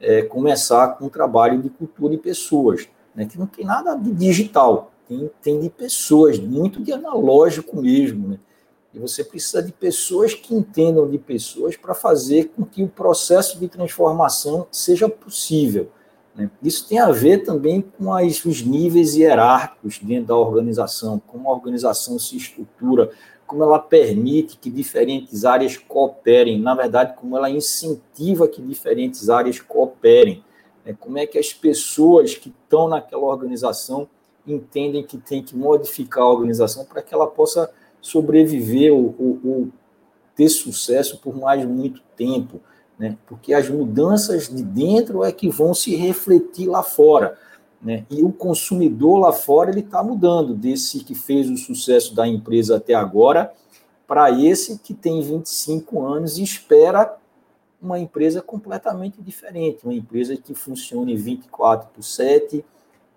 é 0.00 0.22
começar 0.22 0.96
com 0.96 1.06
o 1.06 1.10
trabalho 1.10 1.60
de 1.60 1.68
cultura 1.68 2.14
e 2.14 2.18
pessoas, 2.18 2.88
né? 3.14 3.26
que 3.26 3.38
não 3.38 3.46
tem 3.46 3.66
nada 3.66 3.94
de 3.94 4.10
digital, 4.12 4.90
tem, 5.06 5.30
tem 5.42 5.60
de 5.60 5.68
pessoas, 5.68 6.38
muito 6.38 6.82
de 6.82 6.92
analógico 6.92 7.80
mesmo. 7.80 8.28
Né? 8.28 8.38
E 8.94 8.98
você 8.98 9.22
precisa 9.22 9.62
de 9.62 9.70
pessoas 9.70 10.32
que 10.32 10.54
entendam 10.54 11.08
de 11.08 11.18
pessoas 11.18 11.76
para 11.76 11.94
fazer 11.94 12.52
com 12.56 12.64
que 12.64 12.82
o 12.82 12.88
processo 12.88 13.58
de 13.58 13.68
transformação 13.68 14.66
seja 14.70 15.08
possível. 15.08 15.90
Né? 16.34 16.50
Isso 16.62 16.88
tem 16.88 16.98
a 16.98 17.10
ver 17.10 17.44
também 17.44 17.82
com 17.82 18.12
as, 18.14 18.44
os 18.44 18.62
níveis 18.62 19.14
hierárquicos 19.14 19.98
dentro 19.98 20.28
da 20.28 20.36
organização, 20.36 21.20
como 21.26 21.48
a 21.48 21.52
organização 21.52 22.18
se 22.18 22.36
estrutura, 22.36 23.10
como 23.50 23.64
ela 23.64 23.80
permite 23.80 24.56
que 24.56 24.70
diferentes 24.70 25.44
áreas 25.44 25.76
cooperem, 25.76 26.60
na 26.60 26.72
verdade, 26.72 27.16
como 27.16 27.36
ela 27.36 27.50
incentiva 27.50 28.46
que 28.46 28.62
diferentes 28.62 29.28
áreas 29.28 29.58
cooperem, 29.58 30.44
né? 30.86 30.96
como 31.00 31.18
é 31.18 31.26
que 31.26 31.36
as 31.36 31.52
pessoas 31.52 32.36
que 32.36 32.48
estão 32.48 32.86
naquela 32.86 33.24
organização 33.24 34.06
entendem 34.46 35.02
que 35.02 35.18
tem 35.18 35.42
que 35.42 35.56
modificar 35.56 36.22
a 36.22 36.30
organização 36.30 36.84
para 36.84 37.02
que 37.02 37.12
ela 37.12 37.26
possa 37.26 37.68
sobreviver 38.00 38.92
ou, 38.94 39.16
ou, 39.18 39.40
ou, 39.44 39.68
ter 40.36 40.48
sucesso 40.48 41.18
por 41.18 41.36
mais 41.36 41.64
muito 41.66 42.00
tempo, 42.16 42.60
né? 42.96 43.18
porque 43.26 43.52
as 43.52 43.68
mudanças 43.68 44.48
de 44.48 44.62
dentro 44.62 45.24
é 45.24 45.32
que 45.32 45.48
vão 45.48 45.74
se 45.74 45.96
refletir 45.96 46.68
lá 46.68 46.84
fora. 46.84 47.36
Né? 47.82 48.04
E 48.10 48.22
o 48.22 48.30
consumidor 48.30 49.18
lá 49.18 49.32
fora 49.32 49.70
ele 49.70 49.80
está 49.80 50.02
mudando 50.02 50.54
desse 50.54 51.02
que 51.02 51.14
fez 51.14 51.48
o 51.48 51.56
sucesso 51.56 52.14
da 52.14 52.28
empresa 52.28 52.76
até 52.76 52.94
agora 52.94 53.52
para 54.06 54.30
esse 54.30 54.78
que 54.78 54.92
tem 54.92 55.22
25 55.22 56.04
anos 56.04 56.36
e 56.36 56.42
espera 56.42 57.16
uma 57.80 57.98
empresa 57.98 58.42
completamente 58.42 59.22
diferente, 59.22 59.84
uma 59.84 59.94
empresa 59.94 60.36
que 60.36 60.52
funcione 60.52 61.16
24 61.16 61.88
por 61.94 62.02
7, 62.02 62.64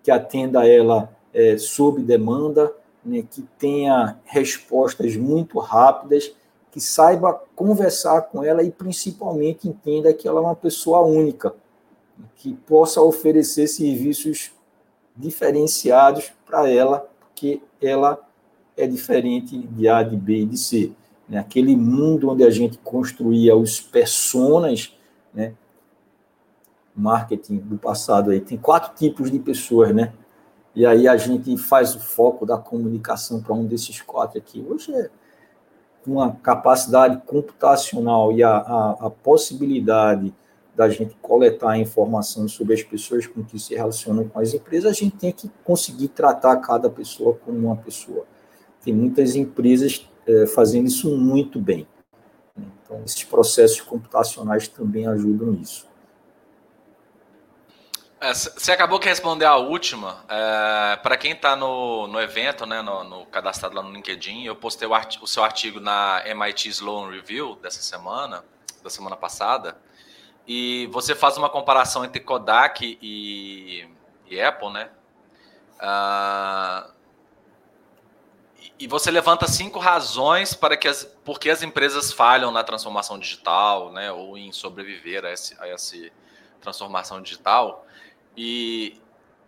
que 0.02 0.10
atenda 0.10 0.66
ela 0.66 1.10
é, 1.34 1.58
sob 1.58 2.02
demanda, 2.02 2.72
né, 3.04 3.24
que 3.30 3.42
tenha 3.58 4.18
respostas 4.24 5.18
muito 5.18 5.60
rápidas, 5.60 6.32
que 6.72 6.80
saiba 6.80 7.42
conversar 7.56 8.22
com 8.24 8.44
ela 8.44 8.64
e 8.64 8.72
principalmente 8.72 9.68
entenda 9.68 10.14
que 10.14 10.28
ela 10.28 10.40
é 10.40 10.44
uma 10.44 10.56
pessoa 10.56 11.02
única, 11.02 11.54
que 12.36 12.54
possa 12.54 13.02
oferecer 13.02 13.68
serviços 13.68 14.52
diferenciados 15.16 16.32
para 16.46 16.70
ela, 16.70 17.10
porque 17.20 17.62
ela 17.82 18.20
é 18.76 18.88
diferente 18.88 19.58
de 19.58 19.88
A, 19.88 20.04
de 20.04 20.16
B 20.16 20.42
e 20.42 20.46
de 20.46 20.58
C. 20.58 20.92
Né? 21.28 21.38
Aquele 21.40 21.76
mundo 21.76 22.30
onde 22.30 22.44
a 22.44 22.50
gente 22.50 22.78
construía 22.80 23.56
os 23.56 23.80
personas, 23.80 24.96
né? 25.34 25.54
marketing 26.96 27.58
do 27.58 27.78
passado 27.78 28.32
aí, 28.32 28.40
tem 28.40 28.58
quatro 28.58 28.94
tipos 28.96 29.32
de 29.32 29.40
pessoas, 29.40 29.94
né? 29.94 30.14
E 30.76 30.86
aí 30.86 31.08
a 31.08 31.18
gente 31.18 31.56
faz 31.58 31.96
o 31.96 32.00
foco 32.00 32.46
da 32.46 32.58
comunicação 32.58 33.42
para 33.42 33.54
um 33.54 33.66
desses 33.66 34.02
quatro 34.02 34.40
aqui. 34.40 34.64
Hoje 34.68 34.94
é 34.94 35.10
uma 36.06 36.34
capacidade 36.34 37.22
computacional 37.26 38.32
e 38.32 38.44
a, 38.44 38.58
a, 38.58 38.92
a 39.08 39.10
possibilidade 39.10 40.34
da 40.76 40.90
gente 40.90 41.16
coletar 41.22 41.78
informação 41.78 42.48
sobre 42.48 42.74
as 42.74 42.82
pessoas 42.82 43.28
com 43.28 43.44
que 43.44 43.60
se 43.60 43.76
relacionam 43.76 44.28
com 44.28 44.40
as 44.40 44.54
empresas, 44.54 44.92
a 44.92 44.94
gente 44.94 45.16
tem 45.18 45.32
que 45.32 45.50
conseguir 45.64 46.08
tratar 46.08 46.58
cada 46.58 46.90
pessoa 46.90 47.36
como 47.36 47.58
uma 47.58 47.78
pessoa. 47.78 48.26
Tem 48.84 48.94
muitas 48.94 49.36
empresas 49.36 50.08
é, 50.28 50.48
fazendo 50.48 50.88
isso 50.88 51.16
muito 51.16 51.60
bem. 51.60 51.88
Então, 52.58 53.02
esses 53.06 53.24
processos 53.24 53.82
computacionais 53.82 54.68
também 54.68 55.08
ajudam 55.08 55.52
nisso. 55.52 55.88
Você 58.32 58.72
é, 58.72 58.74
acabou 58.74 59.00
de 59.00 59.08
responder 59.08 59.44
a 59.44 59.58
última. 59.58 60.24
É, 60.30 60.96
Para 60.98 61.18
quem 61.18 61.34
está 61.34 61.58
no, 61.58 62.08
no 62.08 62.22
evento, 62.22 62.66
né, 62.66 62.82
no, 62.82 63.04
no, 63.04 63.26
cadastrado 63.26 63.76
lá 63.76 63.84
no 63.84 63.92
LinkedIn, 63.92 64.46
eu 64.46 64.56
postei 64.56 64.88
o, 64.88 64.94
artigo, 64.94 65.26
o, 65.26 65.28
seu 65.28 65.44
artigo 65.44 65.82
na 65.82 66.24
MIT 66.26 66.70
Sloan 66.70 67.10
Review 67.10 67.58
dessa 67.58 67.82
semana, 67.82 68.44
da 68.82 68.90
semana 68.90 69.18
passada, 69.18 69.76
e 70.48 70.88
você 70.92 71.16
faz 71.16 71.38
uma 71.38 71.50
comparação 71.50 72.04
entre 72.04 72.20
Kodak 72.20 72.98
e, 73.02 73.88
e 74.30 74.42
Apple, 74.42 74.72
né? 74.72 74.90
Uh, 75.76 76.94
e 78.80 78.88
você 78.88 79.12
levanta 79.12 79.48
cinco 79.48 79.80
razões 79.80 80.54
para 80.54 80.76
que 80.76 80.88
as, 80.88 81.06
porque 81.24 81.50
as 81.50 81.64
empresas 81.64 82.12
falham 82.12 82.52
na 82.52 82.64
transformação 82.64 83.18
digital, 83.18 83.92
né, 83.92 84.12
ou 84.12 84.38
em 84.38 84.52
sobreviver 84.52 85.24
a, 85.24 85.32
esse, 85.32 85.56
a 85.60 85.68
essa 85.68 85.96
transformação 86.60 87.22
digital. 87.22 87.86
E 88.36 89.00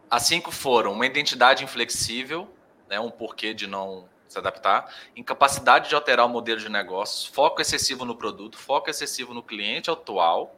as 0.09 0.23
cinco 0.23 0.51
foram 0.51 0.93
uma 0.93 1.05
identidade 1.05 1.63
inflexível, 1.63 2.49
né, 2.87 2.99
um 2.99 3.09
porquê 3.09 3.53
de 3.53 3.67
não 3.67 4.07
se 4.27 4.37
adaptar, 4.37 4.93
incapacidade 5.15 5.89
de 5.89 5.95
alterar 5.95 6.25
o 6.25 6.29
modelo 6.29 6.59
de 6.59 6.69
negócios, 6.69 7.25
foco 7.25 7.61
excessivo 7.61 8.05
no 8.05 8.15
produto, 8.15 8.57
foco 8.57 8.89
excessivo 8.89 9.33
no 9.33 9.43
cliente 9.43 9.89
atual 9.89 10.55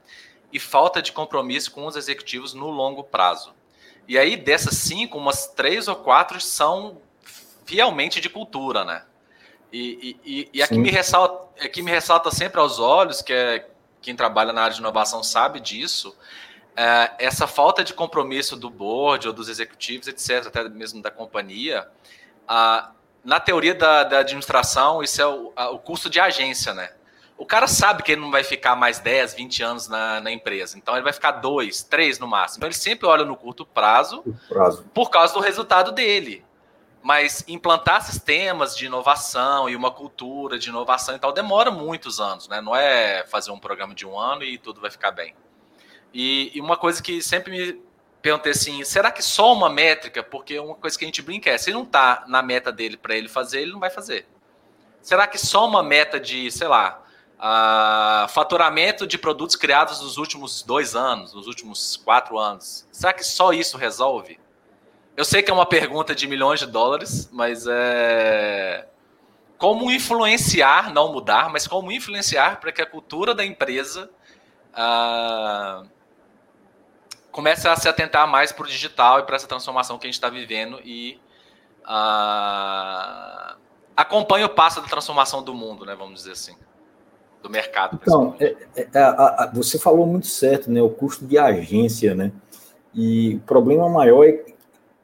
e 0.52 0.60
falta 0.60 1.02
de 1.02 1.12
compromisso 1.12 1.72
com 1.72 1.86
os 1.86 1.96
executivos 1.96 2.54
no 2.54 2.70
longo 2.70 3.04
prazo. 3.04 3.54
E 4.08 4.18
aí, 4.18 4.38
dessas 4.38 4.78
cinco, 4.78 5.18
umas 5.18 5.48
três 5.48 5.88
ou 5.88 5.96
quatro 5.96 6.40
são 6.40 7.02
fielmente 7.66 8.22
de 8.22 8.30
cultura, 8.30 8.86
né? 8.86 9.04
E, 9.72 10.18
e, 10.24 10.50
e 10.54 10.64
a, 10.64 10.68
que 10.68 10.78
me 10.78 10.90
ressalta, 10.90 11.66
a 11.66 11.68
que 11.68 11.82
me 11.82 11.92
ressalta 11.92 12.32
sempre 12.32 12.60
aos 12.60 12.80
olhos, 12.80 13.22
que 13.22 13.34
é 13.34 13.70
quem 14.02 14.16
trabalha 14.16 14.54
na 14.54 14.62
área 14.62 14.74
de 14.74 14.80
inovação 14.80 15.22
sabe 15.22 15.60
disso, 15.60 16.16
é 16.76 17.12
essa 17.20 17.48
falta 17.48 17.84
de 17.84 17.94
compromisso 17.94 18.56
do 18.56 18.70
board 18.70 19.28
ou 19.28 19.34
dos 19.34 19.50
executivos, 19.50 20.08
etc., 20.08 20.48
até 20.48 20.70
mesmo 20.70 21.02
da 21.02 21.12
companhia. 21.12 21.86
A, 22.48 22.92
na 23.26 23.42
teoria 23.42 23.76
da, 23.76 24.06
da 24.06 24.20
administração, 24.20 25.04
isso 25.04 25.22
é 25.22 25.26
o, 25.26 25.52
a, 25.54 25.70
o 25.72 25.80
custo 25.80 26.10
de 26.10 26.20
agência, 26.20 26.74
né? 26.74 26.92
O 27.38 27.46
cara 27.46 27.68
sabe 27.68 28.02
que 28.02 28.12
ele 28.12 28.22
não 28.22 28.32
vai 28.32 28.44
ficar 28.44 28.76
mais 28.76 29.00
10, 29.00 29.36
20 29.36 29.64
anos 29.64 29.88
na, 29.88 30.20
na, 30.20 30.32
empresa. 30.32 30.78
Então 30.78 30.96
ele 30.96 31.04
vai 31.04 31.14
ficar 31.14 31.32
dois, 31.34 31.84
três 31.84 32.18
no 32.18 32.28
máximo. 32.28 32.58
Então 32.58 32.68
ele 32.68 32.76
sempre 32.76 33.06
olha 33.08 33.24
no 33.24 33.36
curto 33.36 33.64
prazo, 33.64 34.24
prazo, 34.50 34.84
por 34.94 35.12
causa 35.12 35.34
do 35.34 35.40
resultado 35.40 35.92
dele. 35.92 36.44
Mas 37.04 37.44
implantar 37.48 38.02
sistemas 38.02 38.76
de 38.76 38.88
inovação 38.88 39.70
e 39.70 39.76
uma 39.76 39.92
cultura 39.92 40.58
de 40.58 40.70
inovação 40.70 41.16
e 41.16 41.20
tal 41.20 41.32
demora 41.32 41.70
muitos 41.70 42.20
anos, 42.20 42.48
né? 42.48 42.60
Não 42.60 42.76
é 42.76 43.24
fazer 43.28 43.52
um 43.52 43.60
programa 43.60 43.94
de 43.94 44.06
um 44.06 44.18
ano 44.20 44.44
e 44.44 44.58
tudo 44.58 44.82
vai 44.82 44.90
ficar 44.90 45.12
bem. 45.12 45.36
E, 46.12 46.52
e 46.56 46.60
uma 46.60 46.76
coisa 46.76 47.02
que 47.04 47.22
sempre 47.22 47.52
me 47.52 47.88
perguntei 48.20 48.52
assim, 48.52 48.84
será 48.84 49.12
que 49.12 49.22
só 49.22 49.54
uma 49.54 49.70
métrica? 49.70 50.24
Porque 50.24 50.60
uma 50.60 50.76
coisa 50.76 50.98
que 50.98 51.06
a 51.06 51.08
gente 51.08 51.22
brinca 51.22 51.52
é, 51.52 51.58
se 51.58 51.72
não 51.72 51.84
está 51.84 52.26
na 52.28 52.42
meta 52.42 52.72
dele 52.72 52.98
para 52.98 53.16
ele 53.16 53.30
fazer, 53.30 53.62
ele 53.62 53.72
não 53.72 53.80
vai 53.80 53.92
fazer. 53.92 54.28
Será 55.02 55.28
que 55.28 55.38
só 55.38 55.66
uma 55.66 55.82
meta 55.82 56.20
de, 56.20 56.52
sei 56.52 56.68
lá, 56.68 57.02
uh, 57.38 58.28
faturamento 58.30 59.06
de 59.06 59.18
produtos 59.18 59.56
criados 59.56 60.02
nos 60.02 60.18
últimos 60.18 60.62
dois 60.64 60.96
anos, 60.96 61.34
nos 61.34 61.48
últimos 61.48 61.98
quatro 61.98 62.38
anos, 62.38 62.88
será 62.92 63.14
que 63.14 63.24
só 63.24 63.54
isso 63.54 63.78
resolve? 63.78 64.40
Eu 65.16 65.26
sei 65.26 65.42
que 65.42 65.50
é 65.50 65.54
uma 65.54 65.66
pergunta 65.66 66.14
de 66.14 66.28
milhões 66.28 66.60
de 66.60 66.68
dólares, 66.68 67.30
mas 67.32 67.66
é. 67.68 68.88
Como 69.58 69.90
influenciar, 69.90 70.94
não 70.94 71.12
mudar, 71.12 71.50
mas 71.50 71.66
como 71.66 71.92
influenciar 71.92 72.60
para 72.60 72.72
que 72.72 72.80
a 72.80 72.86
cultura 72.86 73.34
da 73.34 73.44
empresa 73.44 74.08
uh, 74.74 75.90
comece 77.32 77.68
a 77.68 77.76
se 77.76 77.90
atentar 77.90 78.28
mais 78.28 78.52
para 78.52 78.66
o 78.66 78.68
digital 78.68 79.20
e 79.20 79.24
para 79.24 79.36
essa 79.36 79.48
transformação 79.48 79.98
que 79.98 80.06
a 80.06 80.10
gente 80.10 80.14
está 80.14 80.30
vivendo 80.30 80.80
e 80.86 81.20
uh, 81.86 83.58
acompanhe 83.96 84.46
o 84.46 84.50
passo 84.50 84.80
da 84.80 84.88
transformação 84.88 85.42
do 85.42 85.56
mundo, 85.56 85.84
né? 85.84 85.96
Vamos 85.96 86.20
dizer 86.20 86.34
assim 86.34 86.56
do 87.48 87.52
mercado. 87.52 88.00
Então, 88.02 88.36
é, 88.40 88.56
é, 88.76 88.88
é, 88.94 89.00
a, 89.00 89.44
a, 89.44 89.52
você 89.54 89.80
falou 89.80 90.06
muito 90.06 90.28
certo, 90.28 90.70
né? 90.70 90.82
O 90.82 90.90
custo 90.90 91.26
de 91.26 91.38
agência, 91.38 92.14
né? 92.14 92.32
E 92.94 93.36
o 93.36 93.40
problema 93.40 93.90
maior 93.90 94.28
é 94.28 94.44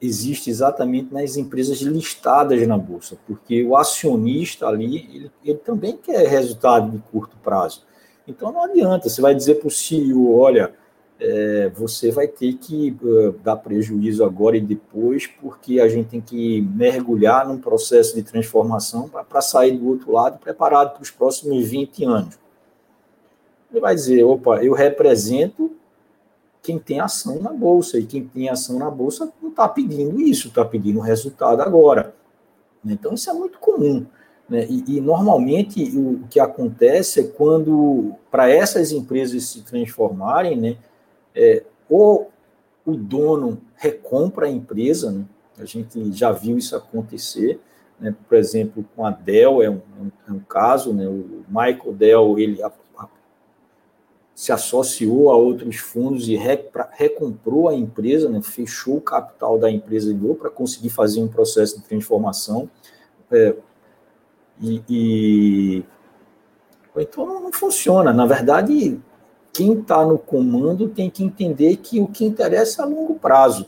existe 0.00 0.50
exatamente 0.50 1.14
nas 1.14 1.36
empresas 1.36 1.80
listadas 1.80 2.66
na 2.66 2.76
bolsa, 2.76 3.16
porque 3.26 3.64
o 3.64 3.74
acionista 3.74 4.66
ali, 4.66 5.08
ele, 5.14 5.30
ele 5.42 5.58
também 5.58 5.96
quer 5.96 6.26
resultado 6.28 6.90
de 6.90 6.98
curto 7.10 7.36
prazo. 7.42 7.82
Então 8.28 8.52
não 8.52 8.64
adianta, 8.64 9.08
você 9.08 9.22
vai 9.22 9.34
dizer 9.34 9.56
para 9.56 9.68
o 9.68 9.70
CEO, 9.70 10.36
olha, 10.36 10.74
é, 11.20 11.70
você 11.70 12.10
vai 12.10 12.26
ter 12.26 12.54
que 12.54 12.96
uh, 13.02 13.32
dar 13.42 13.56
prejuízo 13.56 14.24
agora 14.24 14.56
e 14.56 14.60
depois, 14.60 15.26
porque 15.26 15.80
a 15.80 15.88
gente 15.88 16.08
tem 16.08 16.20
que 16.20 16.60
mergulhar 16.60 17.46
num 17.46 17.58
processo 17.58 18.14
de 18.14 18.22
transformação 18.22 19.08
para 19.08 19.40
sair 19.40 19.78
do 19.78 19.88
outro 19.88 20.12
lado 20.12 20.38
preparado 20.38 20.94
para 20.94 21.02
os 21.02 21.10
próximos 21.10 21.66
20 21.66 22.04
anos. 22.04 22.38
Ele 23.70 23.80
vai 23.80 23.94
dizer, 23.94 24.24
opa, 24.24 24.62
eu 24.62 24.72
represento 24.72 25.70
quem 26.62 26.78
tem 26.78 26.98
ação 26.98 27.40
na 27.40 27.52
bolsa, 27.52 27.98
e 27.98 28.06
quem 28.06 28.24
tem 28.24 28.48
ação 28.48 28.78
na 28.78 28.90
bolsa 28.90 29.30
não 29.42 29.50
está 29.50 29.68
pedindo 29.68 30.20
isso, 30.20 30.48
está 30.48 30.64
pedindo 30.64 30.98
resultado 30.98 31.60
agora. 31.60 32.14
Então, 32.84 33.14
isso 33.14 33.28
é 33.28 33.32
muito 33.34 33.58
comum. 33.58 34.06
Né? 34.48 34.66
E, 34.68 34.96
e, 34.96 35.00
normalmente 35.00 35.82
o 35.96 36.20
que 36.28 36.40
acontece 36.40 37.20
é 37.20 37.22
quando, 37.24 38.14
para 38.30 38.48
essas 38.48 38.92
empresas 38.92 39.44
se 39.44 39.62
transformarem, 39.62 40.56
né, 40.56 40.76
é, 41.34 41.64
ou 41.88 42.30
o 42.84 42.94
dono 42.94 43.60
recompra 43.76 44.46
a 44.46 44.50
empresa, 44.50 45.10
né? 45.10 45.24
a 45.58 45.64
gente 45.64 46.12
já 46.12 46.32
viu 46.32 46.58
isso 46.58 46.76
acontecer, 46.76 47.60
né? 47.98 48.14
por 48.28 48.36
exemplo, 48.36 48.84
com 48.94 49.06
a 49.06 49.10
Dell 49.10 49.62
é 49.62 49.70
um, 49.70 49.80
é 50.28 50.32
um, 50.32 50.40
caso, 50.40 50.92
né? 50.92 51.06
o 51.06 51.44
Michael 51.48 51.92
Dell 51.92 52.38
ele 52.38 52.60
se 54.34 54.50
associou 54.50 55.30
a 55.30 55.36
outros 55.36 55.76
fundos 55.76 56.28
e 56.28 56.36
recomprou 56.92 57.68
a 57.68 57.74
empresa, 57.74 58.28
né, 58.28 58.42
fechou 58.42 58.96
o 58.96 59.00
capital 59.00 59.56
da 59.58 59.70
empresa 59.70 60.12
para 60.38 60.50
conseguir 60.50 60.90
fazer 60.90 61.20
um 61.20 61.28
processo 61.28 61.78
de 61.78 61.84
transformação. 61.84 62.68
É, 63.30 63.54
e, 64.60 64.82
e, 64.88 65.84
então 66.96 67.26
não 67.26 67.52
funciona. 67.52 68.12
Na 68.12 68.26
verdade, 68.26 69.00
quem 69.54 69.80
está 69.80 70.04
no 70.04 70.18
comando 70.18 70.88
tem 70.88 71.08
que 71.08 71.22
entender 71.22 71.76
que 71.76 72.00
o 72.00 72.08
que 72.08 72.24
interessa 72.24 72.82
é 72.82 72.84
a 72.84 72.88
longo 72.88 73.14
prazo. 73.14 73.66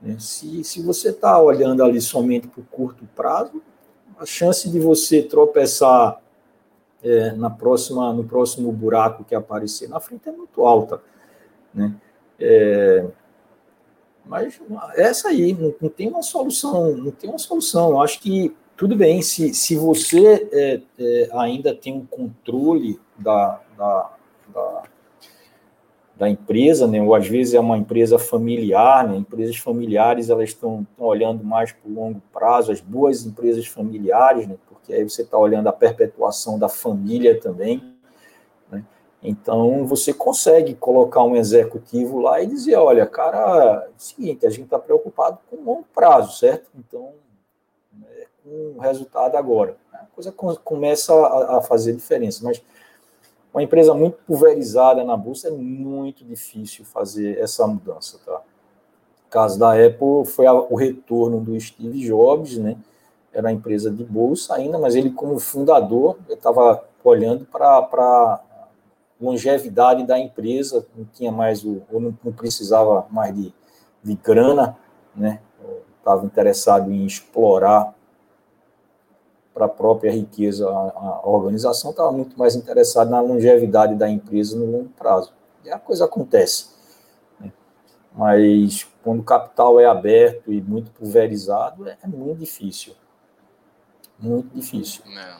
Né? 0.00 0.16
Se, 0.18 0.64
se 0.64 0.80
você 0.80 1.10
está 1.10 1.38
olhando 1.38 1.84
ali 1.84 2.00
somente 2.00 2.48
para 2.48 2.60
o 2.60 2.64
curto 2.64 3.06
prazo, 3.14 3.62
a 4.18 4.24
chance 4.24 4.68
de 4.68 4.80
você 4.80 5.22
tropeçar 5.22 6.20
é, 7.02 7.32
na 7.32 7.50
próxima, 7.50 8.12
no 8.12 8.24
próximo 8.24 8.72
buraco 8.72 9.22
que 9.24 9.34
aparecer 9.34 9.88
na 9.88 10.00
frente 10.00 10.28
é 10.28 10.32
muito 10.32 10.64
alta, 10.64 11.02
né? 11.72 11.94
É, 12.38 13.06
mas 14.24 14.60
essa 14.94 15.28
aí 15.28 15.52
não, 15.52 15.74
não, 15.80 15.88
tem 15.88 16.08
uma 16.08 16.22
solução, 16.22 16.96
não 16.96 17.10
tem 17.10 17.28
uma 17.28 17.38
solução. 17.38 17.90
Eu 17.90 18.00
acho 18.00 18.20
que 18.20 18.54
tudo 18.76 18.96
bem 18.96 19.20
se, 19.22 19.52
se 19.52 19.76
você 19.76 20.48
é, 20.52 20.80
é, 20.98 21.28
ainda 21.32 21.74
tem 21.74 21.94
um 21.94 22.06
controle 22.06 22.98
da, 23.18 23.60
da, 23.76 24.12
da 24.54 24.82
da 26.20 26.28
empresa, 26.28 26.86
né? 26.86 27.00
ou 27.00 27.14
às 27.14 27.26
vezes 27.26 27.54
é 27.54 27.60
uma 27.60 27.78
empresa 27.78 28.18
familiar, 28.18 29.08
né? 29.08 29.16
empresas 29.16 29.56
familiares 29.56 30.28
elas 30.28 30.50
estão, 30.50 30.86
olhando 30.98 31.42
mais 31.42 31.72
para 31.72 31.90
o 31.90 31.94
longo 31.94 32.20
prazo, 32.30 32.70
as 32.70 32.78
boas 32.78 33.24
empresas 33.24 33.66
familiares, 33.66 34.46
né? 34.46 34.56
porque 34.68 34.92
aí 34.92 35.02
você 35.02 35.22
está 35.22 35.38
olhando 35.38 35.68
a 35.68 35.72
perpetuação 35.72 36.58
da 36.58 36.68
família 36.68 37.40
também. 37.40 37.82
Né? 38.70 38.84
Então 39.22 39.86
você 39.86 40.12
consegue 40.12 40.74
colocar 40.74 41.22
um 41.22 41.36
executivo 41.36 42.20
lá 42.20 42.38
e 42.42 42.46
dizer, 42.46 42.76
olha, 42.76 43.06
cara, 43.06 43.86
é 43.88 43.92
seguinte, 43.96 44.44
a 44.44 44.50
gente 44.50 44.64
está 44.64 44.78
preocupado 44.78 45.38
com 45.48 45.56
o 45.56 45.64
longo 45.64 45.86
prazo, 45.94 46.36
certo? 46.36 46.68
Então, 46.78 47.12
é, 48.10 48.26
com 48.44 48.74
o 48.76 48.78
resultado 48.78 49.38
agora. 49.38 49.74
A 49.90 50.04
coisa 50.14 50.30
começa 50.30 51.14
a 51.56 51.62
fazer 51.62 51.94
diferença, 51.94 52.44
mas 52.44 52.60
uma 53.52 53.62
empresa 53.62 53.92
muito 53.92 54.18
pulverizada 54.26 55.02
na 55.04 55.16
bolsa 55.16 55.48
é 55.48 55.50
muito 55.50 56.24
difícil 56.24 56.84
fazer 56.84 57.38
essa 57.38 57.66
mudança, 57.66 58.18
tá? 58.24 58.40
O 59.26 59.30
caso 59.30 59.58
da 59.58 59.72
Apple 59.72 60.24
foi 60.24 60.46
o 60.46 60.74
retorno 60.74 61.40
do 61.40 61.58
Steve 61.60 62.00
Jobs, 62.00 62.58
né? 62.58 62.76
Era 63.32 63.46
uma 63.46 63.52
empresa 63.52 63.90
de 63.90 64.04
bolsa 64.04 64.54
ainda, 64.54 64.78
mas 64.78 64.94
ele 64.94 65.10
como 65.10 65.38
fundador 65.38 66.18
estava 66.28 66.82
olhando 67.04 67.44
para 67.44 67.78
a 67.78 68.40
longevidade 69.20 70.04
da 70.04 70.18
empresa, 70.18 70.86
não 70.96 71.04
tinha 71.04 71.30
mais 71.30 71.64
o, 71.64 71.82
ou 71.92 72.00
não, 72.00 72.18
não 72.24 72.32
precisava 72.32 73.06
mais 73.10 73.34
de, 73.34 73.52
de 74.02 74.14
grana, 74.14 74.76
né? 75.14 75.40
Estava 75.98 76.24
interessado 76.24 76.90
em 76.90 77.04
explorar 77.04 77.94
para 79.60 79.66
a 79.66 79.68
própria 79.68 80.10
riqueza, 80.10 80.66
a, 80.66 81.20
a 81.22 81.28
organização 81.28 81.90
estava 81.90 82.10
muito 82.10 82.38
mais 82.38 82.56
interessada 82.56 83.10
na 83.10 83.20
longevidade 83.20 83.94
da 83.94 84.08
empresa 84.08 84.58
no 84.58 84.64
longo 84.64 84.88
prazo. 84.90 85.34
E 85.62 85.70
a 85.70 85.78
coisa 85.78 86.06
acontece. 86.06 86.70
Né? 87.38 87.52
Mas 88.16 88.88
quando 89.02 89.20
o 89.20 89.22
capital 89.22 89.78
é 89.78 89.84
aberto 89.84 90.50
e 90.50 90.62
muito 90.62 90.90
pulverizado, 90.92 91.86
é, 91.86 91.98
é 92.02 92.06
muito 92.06 92.38
difícil. 92.38 92.96
Muito 94.18 94.48
difícil. 94.54 95.04
É. 95.06 95.36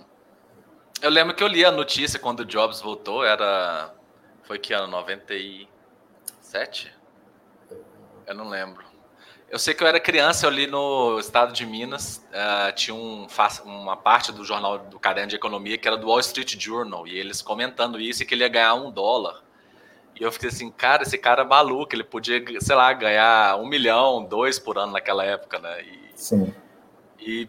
Eu 1.01 1.09
lembro 1.09 1.35
que 1.35 1.43
eu 1.43 1.49
li 1.49 1.65
a 1.65 1.73
notícia 1.73 2.19
quando 2.19 2.41
o 2.41 2.45
Jobs 2.45 2.83
voltou, 2.83 3.25
era. 3.25 3.95
Foi 4.43 4.59
que 4.59 4.75
ano? 4.75 4.89
97? 4.89 6.95
Eu 8.27 8.35
não 8.35 8.51
lembro. 8.51 8.85
Eu 9.51 9.59
sei 9.59 9.75
que 9.75 9.83
eu 9.83 9.89
era 9.89 9.99
criança, 9.99 10.47
eu 10.47 10.51
li 10.51 10.69
no 10.69 11.19
estado 11.19 11.53
de 11.53 11.67
Minas, 11.67 12.25
uh, 12.31 12.73
tinha 12.73 12.95
um, 12.95 13.27
uma 13.65 13.97
parte 13.97 14.31
do 14.31 14.45
jornal 14.45 14.79
do 14.79 14.97
Caderno 14.97 15.29
de 15.29 15.35
Economia 15.35 15.77
que 15.77 15.89
era 15.89 15.97
do 15.97 16.07
Wall 16.07 16.21
Street 16.21 16.57
Journal, 16.57 17.05
e 17.05 17.19
eles 17.19 17.43
comentando 17.43 18.01
isso 18.01 18.23
e 18.23 18.27
que 18.27 18.33
ele 18.33 18.45
ia 18.45 18.49
ganhar 18.49 18.75
um 18.75 18.93
dólar. 18.93 19.43
E 20.19 20.23
eu 20.23 20.31
fiquei 20.31 20.51
assim, 20.51 20.71
cara, 20.71 21.03
esse 21.03 21.19
cara 21.19 21.43
é 21.43 21.45
maluco, 21.45 21.93
ele 21.93 22.05
podia, 22.05 22.41
sei 22.61 22.77
lá, 22.77 22.93
ganhar 22.93 23.57
um 23.57 23.67
milhão, 23.67 24.23
dois 24.23 24.57
por 24.57 24.79
ano 24.79 24.93
naquela 24.93 25.25
época, 25.25 25.59
né? 25.59 25.83
E, 25.83 26.11
Sim. 26.15 26.55
E 27.19 27.49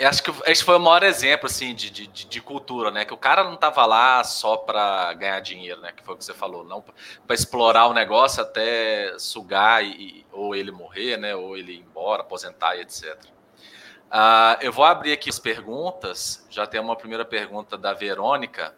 acho 0.00 0.22
que 0.22 0.32
esse 0.46 0.62
foi 0.62 0.76
o 0.76 0.80
maior 0.80 1.02
exemplo, 1.02 1.46
assim, 1.46 1.74
de, 1.74 1.90
de, 1.90 2.06
de 2.06 2.40
cultura, 2.40 2.90
né? 2.90 3.04
Que 3.04 3.14
o 3.14 3.16
cara 3.16 3.44
não 3.44 3.56
tava 3.56 3.84
lá 3.84 4.22
só 4.22 4.56
para 4.56 5.12
ganhar 5.14 5.40
dinheiro, 5.40 5.80
né? 5.80 5.92
Que 5.92 6.02
foi 6.02 6.14
o 6.14 6.18
que 6.18 6.24
você 6.24 6.34
falou, 6.34 6.64
não 6.64 6.82
para 7.26 7.34
explorar 7.34 7.86
o 7.88 7.94
negócio 7.94 8.42
até 8.42 9.18
sugar 9.18 9.84
e, 9.84 10.24
ou 10.32 10.54
ele 10.54 10.70
morrer, 10.70 11.16
né? 11.16 11.34
Ou 11.34 11.56
ele 11.56 11.72
ir 11.72 11.80
embora, 11.80 12.22
aposentar 12.22 12.76
e 12.76 12.82
etc. 12.82 13.14
Uh, 13.14 14.10
ah, 14.10 14.58
eu 14.62 14.72
vou 14.72 14.84
abrir 14.84 15.12
aqui 15.12 15.28
as 15.28 15.38
perguntas. 15.38 16.46
Já 16.48 16.66
tem 16.66 16.80
uma 16.80 16.96
primeira 16.96 17.24
pergunta 17.24 17.76
da 17.76 17.92
Verônica. 17.92 18.74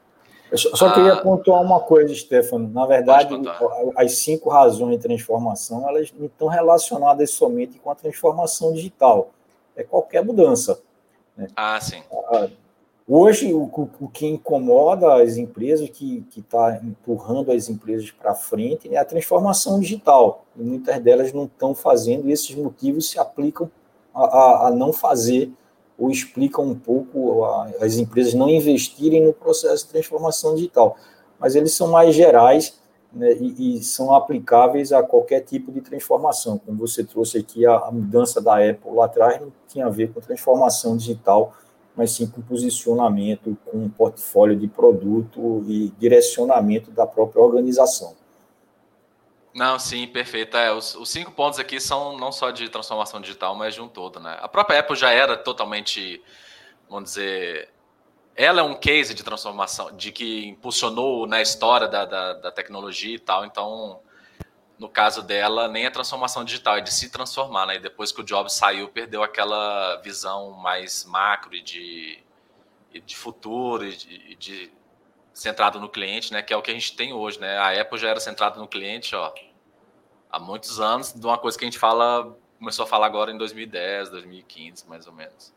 Eu 0.51 0.59
só 0.59 0.89
ah, 0.89 0.93
queria 0.93 1.17
pontuar 1.17 1.63
uma 1.63 1.79
coisa, 1.81 2.13
Stefano. 2.13 2.69
Na 2.69 2.85
verdade, 2.85 3.35
as 3.97 4.19
cinco 4.19 4.51
razões 4.51 4.97
de 4.97 5.03
transformação 5.03 5.89
elas 5.89 6.13
não 6.13 6.27
estão 6.27 6.49
relacionadas 6.49 7.31
somente 7.31 7.79
com 7.79 7.91
a 7.91 7.95
transformação 7.95 8.73
digital. 8.73 9.31
É 9.77 9.85
qualquer 9.85 10.25
mudança. 10.25 10.83
Né? 11.41 11.49
Ah, 11.57 11.81
sim. 11.81 12.03
Hoje, 13.09 13.53
o, 13.53 13.63
o, 13.63 14.09
que 14.09 14.27
incomoda 14.27 15.21
as 15.21 15.37
empresas, 15.37 15.89
que 15.89 16.25
está 16.37 16.81
empurrando 16.85 17.51
as 17.51 17.69
empresas 17.69 18.11
para 18.11 18.35
frente, 18.35 18.93
é 18.95 18.99
a 18.99 19.05
transformação 19.05 19.81
digital. 19.81 20.45
E 20.57 20.63
muitas 20.63 21.01
delas 21.01 21.33
não 21.33 21.45
estão 21.45 21.75
fazendo, 21.75 22.29
e 22.29 22.33
esses 22.33 22.55
motivos 22.55 23.11
se 23.11 23.19
aplicam 23.19 23.71
a, 24.15 24.25
a, 24.25 24.69
a 24.69 24.71
não 24.71 24.93
fazer 24.93 25.51
ou 25.99 26.11
explicam 26.11 26.65
um 26.65 26.75
pouco 26.75 27.45
as 27.81 27.97
empresas 27.97 28.33
não 28.33 28.49
investirem 28.49 29.23
no 29.23 29.33
processo 29.33 29.85
de 29.87 29.93
transformação 29.93 30.55
digital. 30.55 30.97
Mas 31.39 31.55
eles 31.55 31.75
são 31.75 31.89
mais 31.89 32.15
gerais 32.15 32.80
né, 33.13 33.33
e, 33.35 33.79
e, 33.79 33.83
são 33.83 34.15
aplicáveis 34.15 34.93
a 34.93 35.03
qualquer 35.03 35.41
tipo 35.41 35.73
de 35.73 35.81
transformação. 35.81 36.59
Como 36.59 36.79
você 36.79 37.03
trouxe 37.03 37.39
aqui, 37.39 37.67
a, 37.67 37.77
a, 37.77 37.91
mudança 37.91 38.41
da 38.41 38.55
Apple 38.57 38.93
lá 38.93 39.07
atrás 39.07 39.41
não 39.41 39.53
tinha 39.67 39.87
a 39.87 39.91
ver 39.91 40.13
com 40.13 40.21
transformação 40.21 40.97
digital, 40.97 41.53
mas 41.97 42.13
sim 42.13 42.27
com 42.27 42.41
posicionamento, 42.41 43.57
com 43.65 43.89
portfólio 43.89 44.57
de 44.57 44.69
produto 44.69 45.65
e 45.67 45.93
direcionamento 45.99 46.91
da 46.91 47.07
própria 47.07 47.43
organização. 47.43 48.15
Não, 49.53 49.79
sim, 49.79 50.07
perfeito. 50.07 50.57
É, 50.57 50.73
os, 50.73 50.95
os, 50.95 51.11
cinco 51.11 51.33
pontos 51.33 51.59
aqui 51.59 51.81
são 51.81 52.17
não 52.17 52.31
só 52.31 52.53
de 52.53 52.69
transformação 52.69 53.21
digital, 53.21 53.57
mas 53.57 53.75
de 53.75 53.81
um 53.81 53.89
todo, 53.89 54.21
né? 54.21 54.39
A 54.41 54.49
própria 54.49 54.79
Apple 54.79 54.95
já 54.95 55.11
era 55.11 55.37
totalmente, 55.37 56.23
vamos 56.89 57.11
dizer, 57.11 57.69
ela 58.35 58.61
é 58.61 58.63
um 58.63 58.75
case 58.75 59.15
de 59.15 59.23
transformação, 59.23 59.95
de 59.97 60.13
que 60.13 60.47
impulsionou 60.47 61.27
na 61.27 61.43
história 61.43 61.89
da, 61.89 62.05
da, 62.05 62.33
da 62.35 62.51
tecnologia 62.51 63.15
e 63.15 63.19
tal. 63.19 63.45
Então, 63.45 64.01
no 64.79 64.89
caso 64.89 65.23
dela, 65.23 65.69
nem 65.69 65.87
a 65.87 65.91
transformação 65.91 66.43
digital, 66.43 66.79
é 66.79 66.81
de 66.81 66.93
se 66.93 67.11
transformar, 67.11 67.67
né? 67.67 67.77
E 67.77 67.81
depois 67.81 68.13
que 68.13 68.21
o 68.23 68.25
Jobs 68.25 68.55
saiu, 68.55 68.89
perdeu 68.89 69.23
aquela 69.23 69.97
visão 69.97 70.53
mais 70.53 71.05
macro 71.05 71.55
e 71.55 71.63
de, 71.63 72.19
e 72.93 73.01
de 73.01 73.15
futuro 73.15 73.85
e 73.85 73.95
de, 73.95 74.35
de 74.37 74.73
centrado 75.35 75.79
no 75.79 75.89
cliente, 75.89 76.33
né? 76.33 76.43
Que 76.43 76.55
é 76.55 76.57
o 76.57 76.63
que 76.63 76.71
a 76.71 76.75
gente 76.75 76.97
tem 76.97 77.13
hoje, 77.13 77.39
né? 77.39 77.59
A 77.59 77.79
Apple 77.79 77.99
já 77.99 78.09
era 78.09 78.21
centrada 78.21 78.59
no 78.59 78.67
cliente, 78.67 79.15
ó, 79.15 79.33
há 80.31 80.39
muitos 80.39 80.81
anos, 80.81 81.13
de 81.13 81.27
uma 81.27 81.37
coisa 81.37 81.59
que 81.59 81.65
a 81.65 81.69
gente 81.69 81.79
fala, 81.79 82.35
começou 82.59 82.85
a 82.85 82.89
falar 82.89 83.07
agora 83.07 83.31
em 83.31 83.37
2010, 83.37 84.09
2015, 84.09 84.89
mais 84.89 85.07
ou 85.07 85.13
menos. 85.13 85.53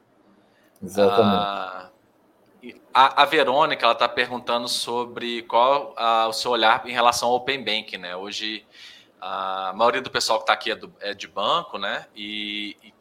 Exatamente. 0.82 1.46
Ah, 1.46 1.90
a, 2.94 3.24
a, 3.24 3.26
Verônica, 3.26 3.84
ela 3.84 3.94
está 3.94 4.08
perguntando 4.08 4.68
sobre 4.68 5.42
qual 5.44 5.94
ah, 5.98 6.28
o 6.30 6.34
seu 6.34 6.52
olhar 6.52 6.88
em 6.88 6.94
relação 6.94 7.30
ao 7.30 7.36
Open 7.36 7.64
Bank, 7.64 7.98
né? 7.98 8.16
Hoje, 8.16 8.66
a 9.20 9.74
maioria 9.76 10.02
do 10.02 10.10
pessoal 10.10 10.40
que 10.40 10.44
está 10.44 10.54
aqui 10.54 10.72
é, 10.72 10.76
do, 10.76 10.94
é, 11.02 11.14
de 11.14 11.28
banco, 11.28 11.78
né? 11.78 12.06
E, 12.16 12.78
e, 12.84 12.94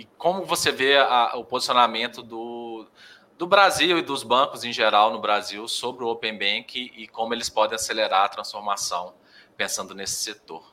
e 0.00 0.04
como 0.16 0.44
você 0.44 0.72
vê 0.72 0.96
a, 0.96 1.32
o 1.36 1.44
posicionamento 1.44 2.22
do, 2.22 2.86
do 3.36 3.46
Brasil 3.46 3.98
e 3.98 4.02
dos 4.02 4.22
bancos 4.22 4.64
em 4.64 4.72
geral 4.72 5.12
no 5.12 5.20
Brasil 5.20 5.68
sobre 5.68 6.04
o 6.04 6.08
Open 6.08 6.38
Bank 6.38 6.92
e 6.96 7.06
como 7.08 7.34
eles 7.34 7.50
podem 7.50 7.74
acelerar 7.74 8.24
a 8.24 8.28
transformação 8.28 9.12
pensando 9.54 9.94
nesse 9.94 10.22
setor. 10.22 10.72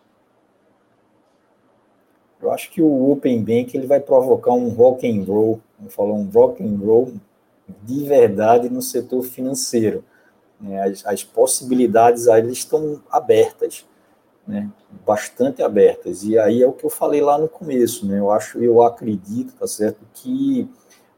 Eu 2.41 2.51
acho 2.51 2.71
que 2.71 2.81
o 2.81 3.11
Open 3.11 3.43
Bank 3.43 3.75
ele 3.75 3.85
vai 3.85 3.99
provocar 3.99 4.53
um 4.53 4.69
rock 4.69 5.07
and 5.07 5.25
roll, 5.25 5.61
vamos 5.77 5.93
falar 5.93 6.13
um 6.13 6.29
rock 6.29 6.63
and 6.63 6.79
roll 6.83 7.13
de 7.83 8.03
verdade 8.03 8.69
no 8.69 8.81
setor 8.81 9.23
financeiro. 9.23 10.03
Né? 10.59 10.81
As, 10.81 11.05
as 11.05 11.23
possibilidades 11.23 12.27
aí 12.27 12.51
estão 12.51 13.01
abertas, 13.09 13.85
né? 14.47 14.69
bastante 15.05 15.61
abertas. 15.61 16.23
E 16.23 16.37
aí 16.37 16.61
é 16.61 16.67
o 16.67 16.73
que 16.73 16.85
eu 16.85 16.89
falei 16.89 17.21
lá 17.21 17.37
no 17.37 17.47
começo, 17.47 18.05
né? 18.05 18.19
Eu 18.19 18.31
acho, 18.31 18.59
eu 18.59 18.81
acredito, 18.83 19.53
tá 19.53 19.67
certo, 19.67 19.99
que 20.13 20.69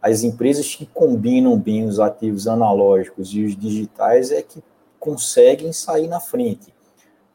as 0.02 0.24
empresas 0.24 0.76
que 0.76 0.86
combinam 0.86 1.58
bem 1.58 1.86
os 1.86 2.00
ativos 2.00 2.48
analógicos 2.48 3.34
e 3.34 3.44
os 3.44 3.56
digitais 3.56 4.32
é 4.32 4.42
que 4.42 4.62
conseguem 5.00 5.72
sair 5.72 6.08
na 6.08 6.20
frente. 6.20 6.74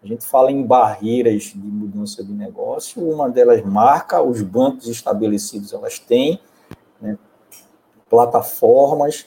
A 0.02 0.06
gente 0.06 0.24
fala 0.24 0.52
em 0.52 0.64
barreiras 0.64 1.44
de 1.44 1.58
mudança 1.58 2.22
de 2.22 2.32
negócio, 2.32 3.02
uma 3.02 3.28
delas 3.28 3.64
marca, 3.64 4.22
os 4.22 4.42
bancos 4.42 4.86
estabelecidos 4.86 5.72
elas 5.72 5.98
têm, 5.98 6.38
plataformas 8.09 9.26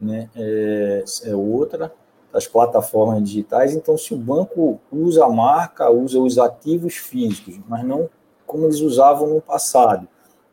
né, 0.00 0.28
é, 0.34 1.04
é 1.24 1.36
outra, 1.36 1.92
as 2.32 2.46
plataformas 2.46 3.22
digitais. 3.22 3.74
Então, 3.74 3.96
se 3.96 4.14
o 4.14 4.16
banco 4.16 4.80
usa 4.90 5.24
a 5.24 5.28
marca, 5.28 5.90
usa 5.90 6.18
os 6.18 6.38
ativos 6.38 6.96
físicos, 6.96 7.58
mas 7.68 7.84
não 7.84 8.08
como 8.46 8.66
eles 8.66 8.80
usavam 8.80 9.28
no 9.28 9.40
passado, 9.40 10.06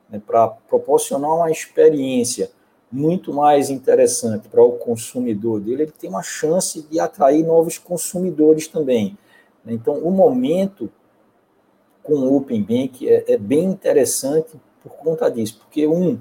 né, 0.09 0.21
para 0.25 0.47
proporcionar 0.47 1.34
uma 1.34 1.51
experiência 1.51 2.49
muito 2.91 3.34
mais 3.34 3.69
interessante 3.69 4.47
para 4.47 4.63
o 4.63 4.73
consumidor 4.73 5.59
dele, 5.59 5.84
ele 5.84 5.91
tem 5.91 6.09
uma 6.09 6.23
chance 6.23 6.82
de 6.84 6.99
atrair 6.99 7.45
novos 7.45 7.77
consumidores 7.77 8.67
também. 8.67 9.17
Então, 9.65 9.95
o 9.95 10.09
momento 10.09 10.89
com 12.01 12.13
o 12.13 12.38
Open 12.38 12.63
Bank 12.63 13.07
é, 13.07 13.34
é 13.34 13.38
bem 13.38 13.65
interessante 13.65 14.59
por 14.82 14.93
conta 14.93 15.30
disso, 15.30 15.59
porque, 15.59 15.86
um, 15.86 16.19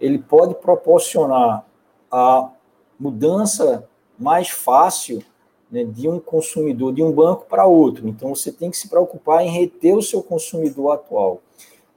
ele 0.00 0.18
pode 0.18 0.54
proporcionar 0.54 1.64
a 2.10 2.50
mudança 2.98 3.88
mais 4.18 4.48
fácil 4.48 5.22
né, 5.70 5.84
de 5.84 6.08
um 6.08 6.18
consumidor 6.18 6.92
de 6.92 7.02
um 7.02 7.12
banco 7.12 7.46
para 7.46 7.66
outro. 7.66 8.08
Então, 8.08 8.34
você 8.34 8.50
tem 8.50 8.70
que 8.70 8.76
se 8.76 8.88
preocupar 8.88 9.44
em 9.44 9.50
reter 9.50 9.94
o 9.94 10.02
seu 10.02 10.22
consumidor 10.22 10.92
atual. 10.92 11.40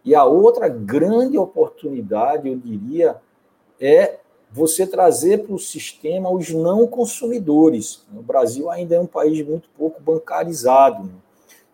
E 0.04 0.16
a 0.16 0.26
outra 0.26 0.68
grande 0.68 1.38
oportunidade, 1.38 2.50
eu 2.50 2.58
diria, 2.58 3.18
é 3.80 4.20
você 4.52 4.86
trazer 4.86 5.44
para 5.44 5.54
o 5.54 5.60
sistema 5.60 6.30
os 6.30 6.50
não 6.50 6.86
consumidores. 6.86 8.06
O 8.14 8.22
Brasil 8.22 8.70
ainda 8.70 8.96
é 8.96 9.00
um 9.00 9.08
país 9.08 9.46
muito 9.46 9.70
pouco 9.78 10.02
bancarizado. 10.02 11.04
Né? 11.06 11.14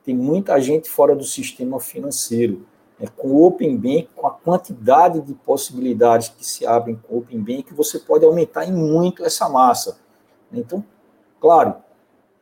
Tem 0.05 0.15
muita 0.15 0.59
gente 0.61 0.87
fora 0.87 1.15
do 1.15 1.23
sistema 1.23 1.79
financeiro. 1.79 2.65
É, 2.99 3.05
com 3.05 3.27
o 3.27 3.45
Open 3.45 3.77
Bank, 3.77 4.09
com 4.15 4.25
a 4.25 4.31
quantidade 4.31 5.21
de 5.21 5.33
possibilidades 5.33 6.29
que 6.29 6.43
se 6.43 6.65
abrem 6.65 6.95
com 6.95 7.15
o 7.15 7.17
Open 7.19 7.39
Bank, 7.39 7.71
você 7.73 7.99
pode 7.99 8.25
aumentar 8.25 8.65
em 8.65 8.73
muito 8.73 9.23
essa 9.23 9.47
massa. 9.47 9.99
Então, 10.51 10.83
claro, 11.39 11.75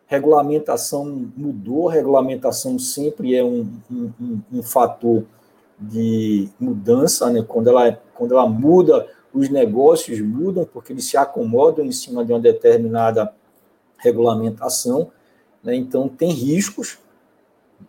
regulamentação 0.07 1.29
mudou, 1.35 1.87
regulamentação 1.87 2.79
sempre 2.79 3.35
é 3.35 3.43
um, 3.43 3.69
um, 3.91 4.11
um, 4.21 4.41
um 4.53 4.63
fator 4.63 5.25
de 5.77 6.49
mudança, 6.59 7.29
né? 7.29 7.43
quando, 7.45 7.69
ela, 7.69 7.91
quando 8.13 8.33
ela 8.33 8.47
muda, 8.47 9.07
os 9.33 9.49
negócios 9.49 10.21
mudam, 10.21 10.65
porque 10.65 10.93
eles 10.93 11.05
se 11.05 11.17
acomodam 11.17 11.85
em 11.85 11.91
cima 11.91 12.23
de 12.23 12.31
uma 12.31 12.39
determinada 12.39 13.33
regulamentação. 13.97 15.11
Né? 15.61 15.75
Então, 15.75 16.07
tem 16.07 16.31
riscos 16.31 16.97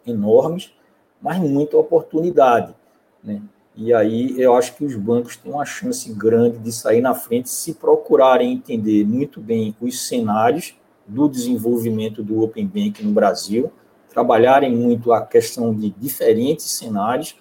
enormes, 0.04 0.72
mas 1.20 1.38
muita 1.38 1.76
oportunidade. 1.76 2.74
Né? 3.22 3.42
E 3.76 3.92
aí 3.92 4.40
eu 4.40 4.54
acho 4.54 4.74
que 4.74 4.84
os 4.84 4.96
bancos 4.96 5.36
têm 5.36 5.52
uma 5.52 5.64
chance 5.64 6.10
grande 6.12 6.58
de 6.58 6.72
sair 6.72 7.00
na 7.00 7.14
frente 7.14 7.50
se 7.50 7.74
procurarem 7.74 8.52
entender 8.52 9.04
muito 9.04 9.40
bem 9.40 9.76
os 9.80 10.06
cenários 10.06 10.74
do 11.06 11.28
desenvolvimento 11.28 12.22
do 12.22 12.42
Open 12.42 12.66
Bank 12.66 13.04
no 13.04 13.12
Brasil, 13.12 13.70
trabalharem 14.08 14.74
muito 14.74 15.12
a 15.12 15.20
questão 15.20 15.74
de 15.74 15.90
diferentes 15.90 16.70
cenários 16.70 17.36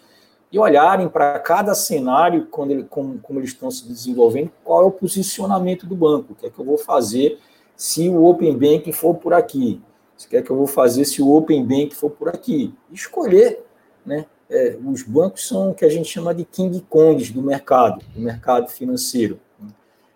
e 0.52 0.60
olharem 0.60 1.08
para 1.10 1.40
cada 1.40 1.74
cenário, 1.74 2.48
quando 2.52 2.72
ele, 2.72 2.84
como, 2.84 3.18
como 3.20 3.40
eles 3.40 3.52
estão 3.52 3.72
se 3.72 3.88
desenvolvendo, 3.88 4.52
qual 4.64 4.84
é 4.84 4.86
o 4.86 4.92
posicionamento 4.92 5.86
do 5.86 5.96
banco, 5.96 6.34
o 6.34 6.36
que 6.36 6.46
é 6.46 6.50
que 6.50 6.60
eu 6.60 6.66
vou 6.66 6.78
fazer 6.78 7.40
se 7.76 8.08
o 8.10 8.26
Open 8.26 8.58
Bank 8.58 8.92
for 8.94 9.16
por 9.16 9.34
aqui, 9.34 9.82
o 10.24 10.30
que 10.30 10.38
é 10.38 10.42
que 10.42 10.50
eu 10.50 10.56
vou 10.56 10.68
fazer 10.68 11.04
se 11.06 11.22
o 11.22 11.34
Open 11.34 11.66
Bank 11.66 11.94
for 11.94 12.10
por 12.10 12.30
aqui. 12.30 12.74
Escolher 12.92 13.64
né, 14.06 14.26
é, 14.50 14.78
os 14.86 15.04
bancos 15.04 15.48
são 15.48 15.72
o 15.72 15.74
que 15.74 15.84
a 15.84 15.90
gente 15.90 16.08
chama 16.08 16.34
de 16.34 16.46
King 16.46 16.80
Kongs 16.90 17.32
do 17.32 17.42
mercado, 17.42 18.04
do 18.14 18.22
mercado 18.22 18.70
financeiro. 18.70 19.40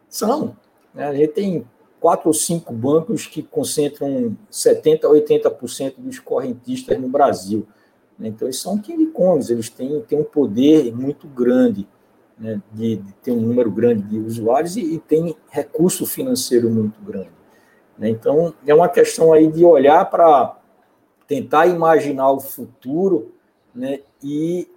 São. 0.07 0.55
Né, 0.93 1.05
a 1.05 1.13
gente 1.13 1.33
tem 1.33 1.67
quatro 1.99 2.29
ou 2.29 2.33
cinco 2.33 2.73
bancos 2.73 3.27
que 3.27 3.43
concentram 3.43 4.35
70% 4.51 5.03
a 5.03 5.09
80% 5.09 5.95
dos 5.97 6.19
correntistas 6.19 6.99
no 6.99 7.09
Brasil. 7.09 7.67
Né. 8.17 8.29
Então, 8.29 8.47
eles 8.47 8.59
são 8.59 8.77
King 8.77 9.07
Kongs, 9.07 9.51
eles 9.51 9.69
têm, 9.69 10.01
têm 10.01 10.19
um 10.19 10.23
poder 10.23 10.95
muito 10.95 11.27
grande 11.27 11.87
né, 12.37 12.61
de, 12.71 12.95
de, 12.95 13.13
ter 13.15 13.31
um 13.31 13.41
número 13.41 13.69
grande 13.69 14.03
de 14.03 14.17
usuários 14.17 14.77
e, 14.77 14.95
e 14.95 14.99
tem 14.99 15.35
recurso 15.49 16.05
financeiro 16.05 16.69
muito 16.69 17.01
grande. 17.01 17.38
Né. 17.99 18.09
Então, 18.09 18.53
é 18.65 18.73
uma 18.73 18.87
questão 18.87 19.33
aí 19.33 19.51
de 19.51 19.65
olhar 19.65 20.09
para 20.09 20.57
tentar 21.27 21.67
imaginar 21.67 22.31
o 22.31 22.39
futuro 22.39 23.33
né, 23.75 23.99
e 24.23 24.67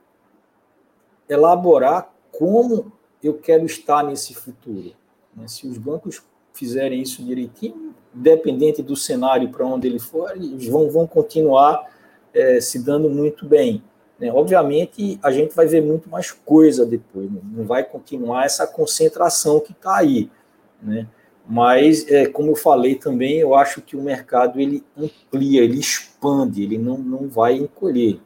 elaborar 1.29 2.13
como 2.31 2.93
eu 3.23 3.35
quero 3.35 3.65
estar 3.65 4.03
nesse 4.03 4.35
futuro. 4.35 4.93
Né? 5.35 5.47
Se 5.47 5.67
os 5.67 5.79
bancos 5.79 6.23
fizerem 6.53 7.01
isso 7.01 7.23
direitinho, 7.23 7.95
independente 8.15 8.83
do 8.83 8.97
cenário 8.97 9.49
para 9.49 9.65
onde 9.65 9.87
ele 9.87 9.99
for, 9.99 10.31
eles 10.33 10.67
vão, 10.67 10.91
vão 10.91 11.07
continuar 11.07 11.89
é, 12.35 12.61
se 12.61 12.81
dando 12.81 13.09
muito 13.09 13.47
bem. 13.47 13.83
Né? 14.19 14.31
Obviamente, 14.33 15.19
a 15.23 15.31
gente 15.31 15.55
vai 15.55 15.67
ver 15.67 15.81
muito 15.81 16.11
mais 16.11 16.31
coisa 16.31 16.85
depois, 16.85 17.31
né? 17.31 17.41
não 17.43 17.65
vai 17.65 17.85
continuar 17.85 18.45
essa 18.45 18.67
concentração 18.67 19.61
que 19.61 19.73
está 19.73 19.97
aí. 19.97 20.31
Né? 20.83 21.07
Mas, 21.49 22.09
é, 22.09 22.27
como 22.27 22.53
eu 22.53 22.57
falei 22.57 22.95
também, 22.95 23.39
eu 23.39 23.55
acho 23.55 23.83
que 23.83 23.97
o 23.97 24.03
mercado 24.03 24.61
ele 24.61 24.85
amplia, 24.97 25.63
ele 25.63 25.79
expande, 25.79 26.63
ele 26.63 26.79
não, 26.79 26.97
não 26.99 27.29
vai 27.29 27.55
encolher. 27.55 28.21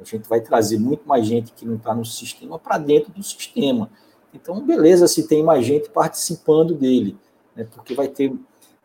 A 0.00 0.04
gente 0.04 0.28
vai 0.28 0.40
trazer 0.40 0.78
muito 0.78 1.06
mais 1.06 1.26
gente 1.26 1.52
que 1.52 1.66
não 1.66 1.76
está 1.76 1.94
no 1.94 2.04
sistema 2.04 2.58
para 2.58 2.78
dentro 2.78 3.12
do 3.12 3.22
sistema. 3.22 3.90
Então, 4.32 4.60
beleza, 4.60 5.08
se 5.08 5.26
tem 5.26 5.42
mais 5.42 5.64
gente 5.64 5.90
participando 5.90 6.74
dele, 6.74 7.16
né, 7.56 7.66
porque 7.74 7.94
vai 7.94 8.08
ter, 8.08 8.32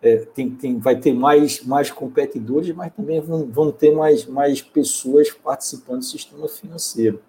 é, 0.02 0.18
tem, 0.18 0.50
tem, 0.50 0.80
vai 0.80 0.96
ter 0.96 1.14
mais, 1.14 1.64
mais 1.64 1.92
competidores, 1.92 2.74
mas 2.76 2.94
também 2.94 3.22
vão, 3.22 3.46
vão 3.46 3.72
ter 3.72 3.94
mais, 3.94 4.26
mais 4.26 4.62
pessoas 4.62 5.30
participando 5.32 6.00
do 6.00 6.06
sistema 6.06 6.48
financeiro. 6.48 7.22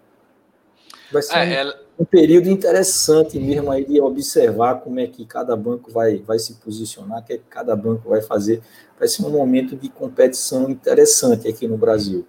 Vai 1.11 1.21
ser 1.21 1.37
é, 1.37 1.65
um, 1.65 1.69
é... 1.69 1.79
um, 1.99 2.05
período 2.05 2.49
interessante 2.49 3.39
mesmo 3.39 3.71
aí 3.71 3.85
de 3.85 3.99
observar 4.01 4.75
como 4.81 4.99
é 4.99 5.07
que 5.07 5.25
cada 5.25 5.55
banco 5.55 5.91
vai, 5.91 6.17
vai 6.17 6.39
se 6.39 6.55
posicionar, 6.55 7.19
o 7.19 7.23
que, 7.23 7.33
é 7.33 7.37
que 7.37 7.45
cada 7.49 7.75
banco 7.75 8.09
vai 8.09 8.21
fazer. 8.21 8.61
Vai 8.97 9.07
ser 9.07 9.23
um 9.25 9.29
momento 9.29 9.75
de 9.75 9.89
competição 9.89 10.69
interessante 10.69 11.47
aqui 11.47 11.67
no 11.67 11.77
Brasil. 11.77 12.27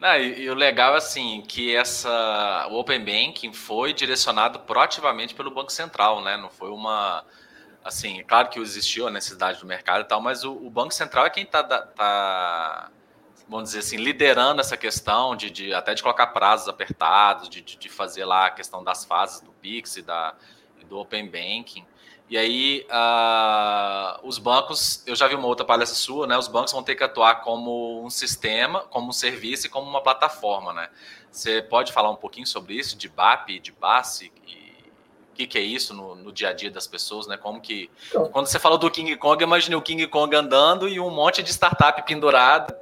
Não, 0.00 0.16
e, 0.16 0.42
e, 0.42 0.50
o 0.50 0.54
legal 0.54 0.94
é 0.94 0.98
assim 0.98 1.42
que 1.46 1.74
essa 1.74 2.68
o 2.70 2.78
Open 2.78 3.00
Banking 3.00 3.52
foi 3.52 3.92
direcionado 3.92 4.60
proativamente 4.60 5.34
pelo 5.34 5.50
Banco 5.50 5.72
Central, 5.72 6.22
né? 6.22 6.36
Não 6.36 6.48
foi 6.48 6.70
uma 6.70 7.24
assim, 7.82 8.22
claro 8.26 8.48
que 8.48 8.60
existiu 8.60 9.08
a 9.08 9.10
necessidade 9.10 9.60
do 9.60 9.66
mercado 9.66 10.02
e 10.02 10.04
tal, 10.04 10.20
mas 10.20 10.44
o, 10.44 10.52
o 10.52 10.70
Banco 10.70 10.92
Central 10.92 11.26
é 11.26 11.30
quem 11.30 11.42
está 11.42 11.62
tá, 11.64 12.90
vamos 13.48 13.70
dizer 13.70 13.80
assim, 13.80 13.96
liderando 13.96 14.60
essa 14.60 14.76
questão 14.76 15.34
de, 15.34 15.50
de 15.50 15.72
até 15.72 15.94
de 15.94 16.02
colocar 16.02 16.28
prazos 16.28 16.68
apertados, 16.68 17.48
de, 17.48 17.62
de, 17.62 17.76
de, 17.76 17.88
fazer 17.88 18.24
lá 18.24 18.46
a 18.46 18.50
questão 18.50 18.84
das 18.84 19.04
fases 19.04 19.40
do 19.40 19.50
Pix 19.52 19.96
e 19.96 20.02
da, 20.02 20.34
do 20.88 20.98
Open 20.98 21.26
Banking. 21.26 21.84
E 22.30 22.36
aí, 22.36 22.86
uh, 22.90 24.20
os 24.22 24.36
bancos, 24.36 25.02
eu 25.06 25.16
já 25.16 25.26
vi 25.26 25.34
uma 25.34 25.46
outra 25.46 25.64
palestra 25.64 25.96
sua, 25.96 26.26
né? 26.26 26.36
Os 26.36 26.46
bancos 26.46 26.72
vão 26.72 26.82
ter 26.82 26.94
que 26.94 27.02
atuar 27.02 27.36
como 27.36 28.04
um 28.04 28.10
sistema, 28.10 28.80
como 28.82 29.08
um 29.08 29.12
serviço 29.12 29.66
e 29.66 29.70
como 29.70 29.88
uma 29.88 30.02
plataforma, 30.02 30.74
né? 30.74 30.90
Você 31.30 31.62
pode 31.62 31.90
falar 31.90 32.10
um 32.10 32.16
pouquinho 32.16 32.46
sobre 32.46 32.74
isso, 32.74 32.98
de 32.98 33.08
BAP, 33.08 33.58
de 33.60 33.72
BASE, 33.72 34.30
e 34.46 34.92
o 35.32 35.34
que, 35.34 35.46
que 35.46 35.56
é 35.56 35.62
isso 35.62 35.94
no, 35.94 36.14
no, 36.16 36.30
dia 36.30 36.50
a 36.50 36.52
dia 36.52 36.70
das 36.70 36.86
pessoas, 36.86 37.26
né? 37.26 37.38
Como 37.38 37.62
que. 37.62 37.90
Então, 38.08 38.28
quando 38.28 38.46
você 38.46 38.58
falou 38.58 38.76
do 38.76 38.90
King 38.90 39.16
Kong, 39.16 39.42
eu 39.42 39.46
imaginei 39.46 39.78
o 39.78 39.82
King 39.82 40.06
Kong 40.06 40.36
andando 40.36 40.86
e 40.86 41.00
um 41.00 41.10
monte 41.10 41.42
de 41.42 41.50
startup 41.50 42.02
pendurado, 42.02 42.74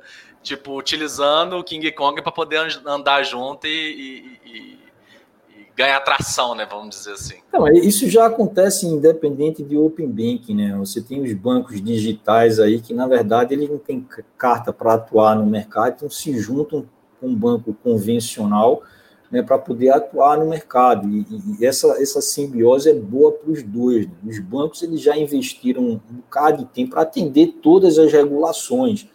tipo, 0.47 0.79
utilizando 0.79 1.57
o 1.57 1.65
King 1.65 1.91
Kong 1.91 2.23
para 2.23 2.31
poder 2.31 2.61
andar 2.87 3.25
junto 3.25 3.67
e, 3.67 4.39
e, 4.47 4.49
e 4.49 4.79
ganhar 5.75 5.97
atração, 5.97 6.55
né? 6.55 6.65
Vamos 6.71 6.97
dizer 6.97 7.13
assim. 7.13 7.35
Isso 7.83 8.09
já 8.09 8.27
acontece 8.27 8.87
independente 8.87 9.63
de 9.63 9.77
Open 9.77 10.07
Banking, 10.07 10.55
né? 10.55 10.77
Você 10.79 11.03
tem 11.03 11.21
os 11.21 11.33
bancos 11.35 11.83
digitais 11.83 12.61
aí 12.61 12.81
que, 12.81 12.95
na 12.95 13.09
verdade, 13.09 13.55
eles 13.55 13.69
não 13.69 13.79
têm 13.79 14.07
carta 14.39 14.73
para 14.73 14.95
atuar 14.95 15.35
no 15.35 15.45
mercado, 15.45 15.95
então 15.97 16.09
se 16.09 16.39
juntam 16.39 16.87
com 17.21 17.27
um 17.27 17.35
banco 17.35 17.75
convencional 17.83 18.83
né, 19.31 19.43
para 19.43 19.59
poder 19.59 19.91
atuar 19.91 20.39
no 20.39 20.47
mercado. 20.47 21.09
E, 21.09 21.27
e, 21.59 21.67
essa, 21.67 22.01
essa 22.01 22.21
simbiose 22.21 22.89
é 22.89 22.95
boa 22.95 23.33
para 23.33 23.51
os 23.51 23.65
dois. 23.65 24.07
Né? 24.07 24.15
Os 24.25 24.39
bancos 24.39 24.81
eles 24.85 25.01
já 25.01 25.17
investiram 25.17 25.83
um 25.83 26.01
bocado 26.09 26.59
de 26.59 26.67
tempo 26.67 26.93
para 26.93 27.03
atender 27.03 27.59
todas 27.61 27.99
as 27.99 28.13
regulações. 28.13 29.09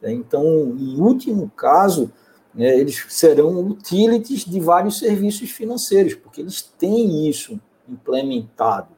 Né? 0.00 0.12
Então, 0.12 0.44
em 0.78 1.00
último 1.00 1.50
caso, 1.56 2.10
né, 2.54 2.76
eles 2.78 3.04
serão 3.08 3.60
utilities 3.60 4.44
de 4.44 4.58
vários 4.60 4.98
serviços 4.98 5.50
financeiros, 5.50 6.14
porque 6.14 6.40
eles 6.40 6.62
têm 6.62 7.28
isso 7.28 7.60
implementado, 7.88 8.88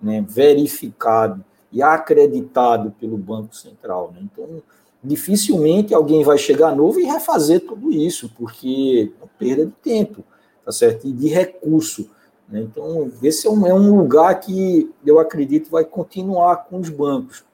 né, 0.00 0.24
verificado 0.26 1.44
e 1.70 1.82
acreditado 1.82 2.90
pelo 2.98 3.16
Banco 3.16 3.54
Central. 3.54 4.12
Né? 4.14 4.20
Então, 4.22 4.62
dificilmente 5.02 5.94
alguém 5.94 6.24
vai 6.24 6.38
chegar 6.38 6.74
novo 6.74 6.98
e 7.00 7.04
refazer 7.04 7.60
tudo 7.60 7.90
isso, 7.90 8.30
porque 8.36 9.12
é 9.22 9.26
perda 9.38 9.66
de 9.66 9.72
tempo, 9.72 10.24
tá 10.64 10.72
certo? 10.72 11.06
E 11.06 11.12
de 11.12 11.28
recurso. 11.28 12.08
Né? 12.48 12.60
Então, 12.60 13.10
esse 13.22 13.46
é 13.46 13.50
um, 13.50 13.66
é 13.66 13.74
um 13.74 13.96
lugar 13.96 14.38
que 14.40 14.90
eu 15.04 15.18
acredito 15.18 15.70
vai 15.70 15.84
continuar 15.84 16.64
com 16.64 16.78
os 16.78 16.88
bancos. 16.88 17.44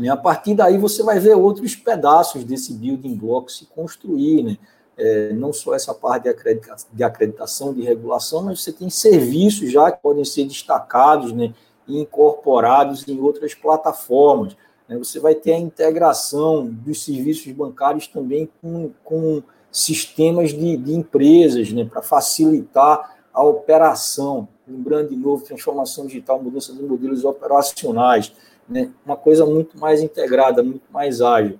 E 0.00 0.08
a 0.08 0.16
partir 0.16 0.54
daí 0.54 0.78
você 0.78 1.02
vai 1.02 1.18
ver 1.18 1.34
outros 1.34 1.74
pedaços 1.74 2.44
desse 2.44 2.72
building 2.74 3.16
block 3.16 3.52
se 3.52 3.66
construir, 3.66 4.42
né? 4.42 4.58
é, 5.00 5.32
não 5.32 5.52
só 5.52 5.74
essa 5.74 5.94
parte 5.94 6.24
de 6.24 6.28
acreditação, 6.28 6.88
de 6.92 7.02
acreditação, 7.02 7.72
de 7.72 7.82
regulação, 7.82 8.42
mas 8.42 8.62
você 8.62 8.70
tem 8.70 8.90
serviços 8.90 9.72
já 9.72 9.90
que 9.90 10.02
podem 10.02 10.24
ser 10.24 10.44
destacados 10.44 11.32
né, 11.32 11.54
e 11.88 11.98
incorporados 11.98 13.08
em 13.08 13.18
outras 13.18 13.54
plataformas. 13.54 14.54
Né? 14.86 14.98
Você 14.98 15.18
vai 15.18 15.34
ter 15.34 15.54
a 15.54 15.58
integração 15.58 16.66
dos 16.66 17.02
serviços 17.02 17.50
bancários 17.52 18.06
também 18.06 18.48
com, 18.60 18.90
com 19.02 19.42
sistemas 19.72 20.50
de, 20.50 20.76
de 20.76 20.92
empresas, 20.92 21.72
né, 21.72 21.84
para 21.84 22.02
facilitar 22.02 23.16
a 23.32 23.42
operação. 23.42 24.46
Lembrando 24.68 25.08
de 25.08 25.16
novo, 25.16 25.44
transformação 25.44 26.06
digital, 26.06 26.42
mudança 26.42 26.74
de 26.74 26.82
modelos 26.82 27.24
operacionais, 27.24 28.32
né, 28.70 28.90
uma 29.04 29.16
coisa 29.16 29.44
muito 29.44 29.76
mais 29.76 30.00
integrada, 30.00 30.62
muito 30.62 30.90
mais 30.92 31.20
ágil. 31.20 31.58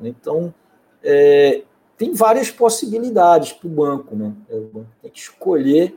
Então, 0.00 0.52
é, 1.02 1.62
tem 1.96 2.12
várias 2.12 2.50
possibilidades 2.50 3.52
para 3.52 3.68
o 3.68 3.70
banco, 3.70 4.16
né? 4.16 4.32
É, 4.50 4.56
o 4.56 4.64
banco 4.64 4.88
tem 5.00 5.10
que 5.10 5.18
escolher 5.18 5.96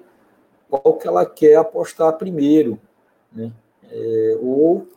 qual 0.70 0.93
que 0.93 1.07
ela 1.07 1.26
quer 1.26 1.55
apostar 1.55 2.14
primeiro, 2.14 2.80
né? 3.34 3.51
É, 3.91 4.38
ou 4.41 4.88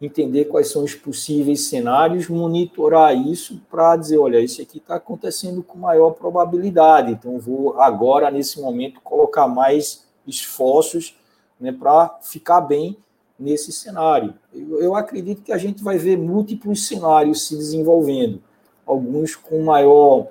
entender 0.00 0.46
quais 0.46 0.68
são 0.68 0.84
os 0.84 0.94
possíveis 0.94 1.68
cenários, 1.68 2.28
monitorar 2.28 3.16
isso 3.16 3.62
para 3.70 3.96
dizer, 3.96 4.18
olha, 4.18 4.40
isso 4.40 4.60
aqui 4.60 4.78
está 4.78 4.96
acontecendo 4.96 5.62
com 5.62 5.78
maior 5.78 6.10
probabilidade, 6.10 7.12
então 7.12 7.38
vou 7.38 7.80
agora, 7.80 8.30
nesse 8.30 8.60
momento, 8.60 9.00
colocar 9.00 9.48
mais 9.48 10.06
esforços 10.26 11.16
né, 11.58 11.72
para 11.72 12.18
ficar 12.20 12.60
bem 12.60 12.98
nesse 13.38 13.72
cenário. 13.72 14.34
Eu, 14.52 14.80
eu 14.80 14.94
acredito 14.94 15.42
que 15.42 15.52
a 15.52 15.58
gente 15.58 15.82
vai 15.82 15.98
ver 15.98 16.16
múltiplos 16.16 16.86
cenários 16.86 17.46
se 17.46 17.56
desenvolvendo 17.56 18.42
alguns 18.86 19.34
com 19.34 19.62
maior 19.62 20.28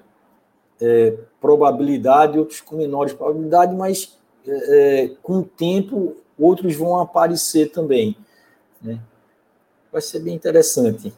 é, 0.82 1.18
probabilidade, 1.40 2.40
outros 2.40 2.62
com 2.62 2.78
menores 2.78 3.14
probabilidade, 3.14 3.76
mas 3.76 4.18
é, 4.48 5.04
é, 5.04 5.08
com 5.22 5.40
o 5.40 5.44
tempo 5.44 6.16
outros 6.38 6.76
vão 6.76 7.00
aparecer 7.00 7.72
também. 7.72 8.18
Né? 8.82 9.00
Vai 9.92 10.02
ser 10.02 10.20
bem 10.20 10.34
interessante. 10.34 11.14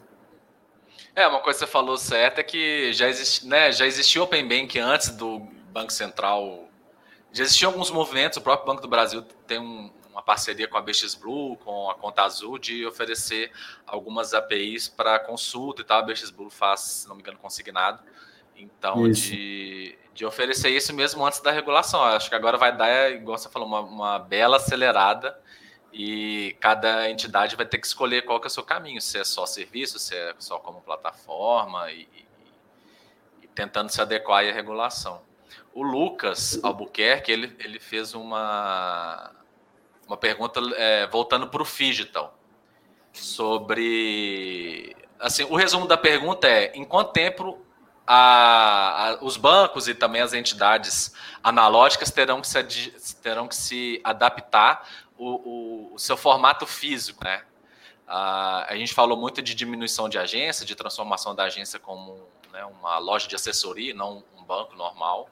É, 1.14 1.26
uma 1.26 1.40
coisa 1.40 1.58
que 1.58 1.64
você 1.64 1.70
falou 1.70 1.96
certa 1.96 2.40
é 2.40 2.44
que 2.44 2.92
já, 2.92 3.08
existe, 3.08 3.46
né, 3.46 3.72
já 3.72 3.86
existia 3.86 4.22
Open 4.22 4.46
Bank 4.46 4.78
antes 4.78 5.10
do 5.10 5.40
Banco 5.72 5.92
Central 5.92 6.68
já 7.32 7.44
existiam 7.44 7.70
alguns 7.70 7.90
movimentos, 7.90 8.38
o 8.38 8.40
próprio 8.40 8.66
Banco 8.66 8.82
do 8.82 8.88
Brasil 8.88 9.22
tem 9.46 9.58
um, 9.58 9.90
uma 10.18 10.22
parceria 10.22 10.66
com 10.66 10.76
a 10.76 10.80
BX 10.82 11.14
Blue, 11.14 11.56
com 11.58 11.88
a 11.88 11.94
Conta 11.94 12.22
Azul, 12.22 12.58
de 12.58 12.84
oferecer 12.84 13.52
algumas 13.86 14.34
APIs 14.34 14.88
para 14.88 15.16
consulta 15.20 15.82
e 15.82 15.84
tal. 15.84 16.00
A 16.00 16.02
BX 16.02 16.30
Blue 16.30 16.50
faz, 16.50 16.80
se 16.80 17.08
não 17.08 17.14
me 17.14 17.22
engano, 17.22 17.38
consignado. 17.38 18.02
Então, 18.56 19.08
de, 19.08 19.96
de 20.12 20.26
oferecer 20.26 20.70
isso 20.70 20.92
mesmo 20.92 21.24
antes 21.24 21.38
da 21.38 21.52
regulação. 21.52 22.02
acho 22.02 22.28
que 22.28 22.34
agora 22.34 22.58
vai 22.58 22.76
dar, 22.76 23.12
igual 23.12 23.38
você 23.38 23.48
falou, 23.48 23.68
uma, 23.68 23.80
uma 23.80 24.18
bela 24.18 24.56
acelerada 24.56 25.38
e 25.92 26.56
cada 26.58 27.08
entidade 27.08 27.54
vai 27.54 27.64
ter 27.64 27.78
que 27.78 27.86
escolher 27.86 28.22
qual 28.22 28.40
que 28.40 28.48
é 28.48 28.50
o 28.50 28.50
seu 28.50 28.64
caminho, 28.64 29.00
se 29.00 29.18
é 29.18 29.24
só 29.24 29.46
serviço, 29.46 30.00
se 30.00 30.16
é 30.16 30.34
só 30.40 30.58
como 30.58 30.80
plataforma 30.80 31.92
e, 31.92 32.08
e, 32.12 32.26
e 33.44 33.46
tentando 33.54 33.90
se 33.90 34.00
adequar 34.00 34.44
à 34.44 34.52
regulação. 34.52 35.22
O 35.72 35.84
Lucas 35.84 36.58
Albuquerque, 36.64 37.30
ele, 37.30 37.56
ele 37.60 37.78
fez 37.78 38.14
uma, 38.14 39.30
uma 40.08 40.16
pergunta 40.16 40.58
é, 40.76 41.06
voltando 41.06 41.46
para 41.46 41.62
o 41.62 41.66
Digital, 41.66 42.36
sobre... 43.12 44.96
Assim, 45.20 45.44
o 45.44 45.56
resumo 45.56 45.86
da 45.86 45.96
pergunta 45.96 46.48
é, 46.48 46.72
em 46.74 46.84
quanto 46.84 47.12
tempo 47.12 47.60
a, 48.06 49.10
a, 49.10 49.18
os 49.20 49.36
bancos 49.36 49.86
e 49.86 49.94
também 49.94 50.22
as 50.22 50.32
entidades 50.32 51.12
analógicas 51.42 52.10
terão 52.10 52.40
que 52.40 52.48
se, 52.48 53.14
terão 53.16 53.46
que 53.46 53.54
se 53.54 54.00
adaptar 54.02 54.88
o, 55.18 55.26
o, 55.26 55.94
o 55.94 55.98
seu 55.98 56.16
formato 56.16 56.66
físico, 56.66 57.22
né? 57.22 57.42
a 58.10 58.74
gente 58.74 58.94
falou 58.94 59.18
muito 59.18 59.42
de 59.42 59.54
diminuição 59.54 60.08
de 60.08 60.18
agência, 60.18 60.64
de 60.64 60.74
transformação 60.74 61.34
da 61.34 61.44
agência 61.44 61.78
como 61.78 62.26
né, 62.50 62.64
uma 62.64 62.96
loja 62.96 63.28
de 63.28 63.34
assessoria, 63.34 63.92
não 63.92 64.24
um 64.34 64.42
banco 64.42 64.74
normal. 64.74 65.28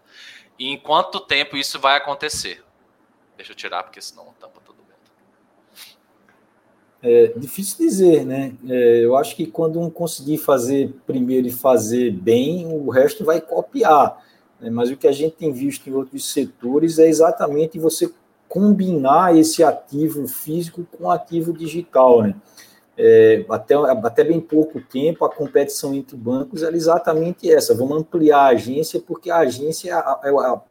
E 0.59 0.69
em 0.69 0.79
quanto 0.79 1.19
tempo 1.19 1.57
isso 1.57 1.81
vai 1.81 1.97
acontecer? 1.97 2.63
Deixa 3.35 3.53
eu 3.53 3.57
tirar, 3.57 3.83
porque 3.83 4.03
senão 4.03 4.35
tampa 4.39 4.61
mundo. 4.61 4.66
É 7.09 7.33
difícil 7.37 7.87
dizer, 7.87 8.27
né? 8.27 8.53
É, 8.69 9.05
eu 9.05 9.17
acho 9.17 9.37
que 9.37 9.47
quando 9.47 9.81
um 9.81 9.89
conseguir 9.89 10.39
fazer 10.39 10.93
primeiro 11.07 11.47
e 11.47 11.53
fazer 11.53 12.11
bem, 12.11 12.67
o 12.67 12.91
resto 12.91 13.25
vai 13.25 13.41
copiar. 13.41 14.21
Né? 14.61 14.71
Mas 14.71 14.91
o 14.91 14.97
que 14.97 15.07
a 15.07 15.13
gente 15.13 15.37
tem 15.37 15.53
visto 15.53 15.89
em 15.89 15.93
outros 15.93 16.33
setores 16.33 16.99
é 16.99 17.07
exatamente 17.07 17.79
você 17.79 18.11
combinar 18.49 19.37
esse 19.37 19.63
ativo 19.63 20.27
físico 20.27 20.85
com 20.99 21.09
ativo 21.09 21.53
digital, 21.53 22.23
né? 22.23 22.35
É, 22.99 23.45
até, 23.51 23.75
até 23.75 24.25
bem 24.25 24.41
pouco 24.41 24.81
tempo, 24.81 25.25
a 25.25 25.31
competição 25.31 25.95
entre 25.95 26.17
bancos 26.17 26.65
era 26.65 26.75
exatamente 26.75 27.49
essa. 27.49 27.75
Vamos 27.75 27.99
ampliar 27.99 28.39
a 28.39 28.49
agência, 28.49 28.99
porque 28.99 29.31
a 29.31 29.39
agência 29.39 29.91
é 29.91 29.93
a, 29.93 30.21
é 30.25 30.31
a, 30.31 30.63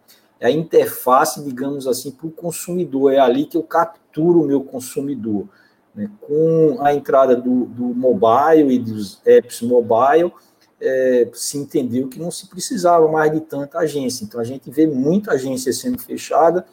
é 0.41 0.47
a 0.47 0.51
interface, 0.51 1.41
digamos 1.41 1.88
assim, 1.88 2.11
para 2.11 2.27
o 2.27 2.31
consumidor. 2.31 3.13
É 3.13 3.19
ali 3.19 3.45
que 3.45 3.55
eu 3.55 3.63
capturo 3.63 4.41
o 4.41 4.45
meu 4.45 4.61
consumidor. 4.61 5.47
Né? 5.95 6.09
Com 6.21 6.77
a 6.81 6.93
entrada 6.93 7.35
do, 7.35 7.65
do 7.65 7.85
mobile 7.95 8.75
e 8.75 8.79
dos 8.79 9.21
apps 9.25 9.61
mobile, 9.61 10.31
é, 10.79 11.27
se 11.33 11.57
entendeu 11.57 12.07
que 12.07 12.19
não 12.19 12.29
se 12.29 12.47
precisava 12.47 13.07
mais 13.07 13.31
de 13.31 13.39
tanta 13.39 13.79
agência. 13.79 14.23
Então, 14.23 14.39
a 14.39 14.43
gente 14.43 14.69
vê 14.69 14.85
muita 14.85 15.31
agência 15.31 15.71
sendo 15.71 15.99
fechada, 15.99 16.65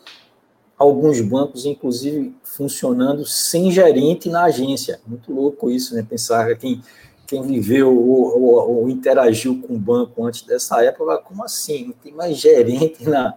alguns 0.76 1.20
bancos, 1.20 1.64
inclusive, 1.64 2.34
funcionando 2.42 3.24
sem 3.24 3.70
gerente 3.70 4.28
na 4.28 4.44
agência. 4.44 5.00
Muito 5.06 5.32
louco 5.32 5.70
isso, 5.70 5.94
né? 5.94 6.04
Pensar 6.08 6.46
que 6.48 6.56
quem, 6.56 6.82
quem 7.26 7.42
viveu 7.42 7.96
ou, 7.96 8.42
ou, 8.42 8.78
ou, 8.78 8.88
interagiu 8.88 9.60
com 9.60 9.74
o 9.74 9.78
banco 9.78 10.24
antes 10.26 10.42
dessa 10.42 10.82
época, 10.82 11.18
como 11.18 11.44
assim? 11.44 11.86
Não 11.86 11.92
tem 11.92 12.12
mais 12.12 12.36
gerente 12.36 13.08
na. 13.08 13.34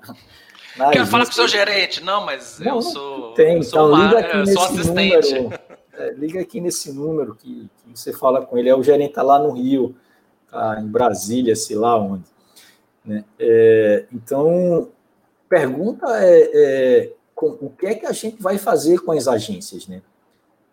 na 0.75 0.89
Quero 0.89 1.05
falar 1.05 1.25
com 1.25 1.31
o 1.31 1.35
seu 1.35 1.47
gerente. 1.47 2.03
Não, 2.03 2.25
mas 2.25 2.57
não, 2.59 2.75
eu 2.77 2.81
sou. 2.81 3.33
Tem, 3.35 3.57
eu 3.57 3.63
sou, 3.63 3.87
então, 3.87 4.05
liga 4.05 4.19
aqui 4.19 4.37
nesse 4.37 4.57
assistente. 4.57 5.33
Número, 5.35 5.64
é, 5.97 6.11
liga 6.11 6.39
aqui 6.39 6.59
nesse 6.59 6.91
número 6.91 7.35
que, 7.35 7.69
que, 7.77 7.97
você 7.99 8.13
fala 8.13 8.45
com 8.45 8.57
ele. 8.57 8.69
É 8.69 8.75
o 8.75 8.83
gerente 8.83 9.13
tá 9.13 9.23
lá 9.23 9.39
no 9.39 9.51
Rio, 9.51 9.95
tá 10.51 10.79
em 10.79 10.87
Brasília, 10.87 11.55
sei 11.55 11.75
lá 11.75 11.97
onde. 11.97 12.25
Né? 13.03 13.23
É, 13.39 14.05
então, 14.11 14.89
pergunta 15.47 16.05
é, 16.17 16.51
é 16.53 17.13
com, 17.33 17.47
o 17.61 17.69
que 17.69 17.85
é 17.85 17.95
que 17.95 18.05
a 18.05 18.11
gente 18.11 18.41
vai 18.41 18.57
fazer 18.57 18.99
com 18.99 19.11
as 19.11 19.27
agências, 19.27 19.87
né? 19.87 20.01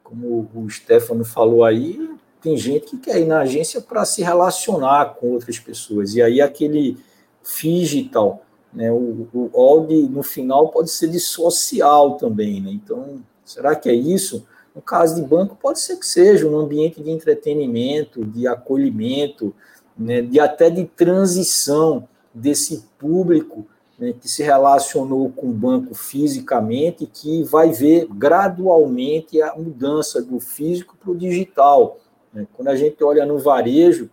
Como 0.03 0.49
o 0.55 0.71
Stefano 0.71 1.25
falou 1.25 1.65
aí, 1.65 2.11
tem 2.41 2.57
gente 2.57 2.87
que 2.87 2.99
quer 2.99 3.21
ir 3.21 3.27
na 3.27 3.41
agência 3.41 3.81
para 3.81 4.05
se 4.05 4.23
relacionar 4.23 5.15
com 5.15 5.33
outras 5.33 5.59
pessoas. 5.59 6.15
E 6.15 6.23
aí 6.23 6.41
aquele 6.41 6.97
digital, 7.45 8.45
né? 8.73 8.91
O, 8.91 9.29
o 9.33 9.51
OD 9.53 10.09
no 10.09 10.23
final 10.23 10.69
pode 10.69 10.91
ser 10.91 11.09
de 11.09 11.21
social 11.21 12.17
também, 12.17 12.61
né? 12.61 12.71
Então, 12.71 13.23
será 13.45 13.75
que 13.75 13.89
é 13.89 13.95
isso? 13.95 14.47
No 14.75 14.81
caso 14.81 15.17
de 15.17 15.23
banco, 15.23 15.57
pode 15.61 15.81
ser 15.81 15.97
que 15.97 16.07
seja 16.07 16.49
um 16.49 16.59
ambiente 16.59 17.03
de 17.03 17.11
entretenimento, 17.11 18.25
de 18.25 18.47
acolhimento, 18.47 19.55
né, 19.97 20.23
de 20.23 20.41
até 20.41 20.71
de 20.71 20.85
transição 20.85 22.09
desse 22.33 22.85
público 22.99 23.67
né, 23.99 24.15
que 24.19 24.29
se 24.29 24.43
relacionou 24.43 25.31
com 25.31 25.49
o 25.49 25.53
banco 25.53 25.95
fisicamente, 25.95 27.07
que 27.07 27.43
vai 27.45 27.71
ver 27.71 28.09
gradualmente 28.11 29.41
a 29.43 29.55
mudança 29.55 30.23
do 30.23 30.41
físico 30.41 30.97
para 30.97 31.11
o 31.11 31.17
digital. 31.17 32.01
Né? 32.33 32.47
Quando 32.55 32.69
a 32.69 32.77
gente 32.77 33.03
olha 33.05 33.27
no 33.27 33.39
varejo, 33.39 34.11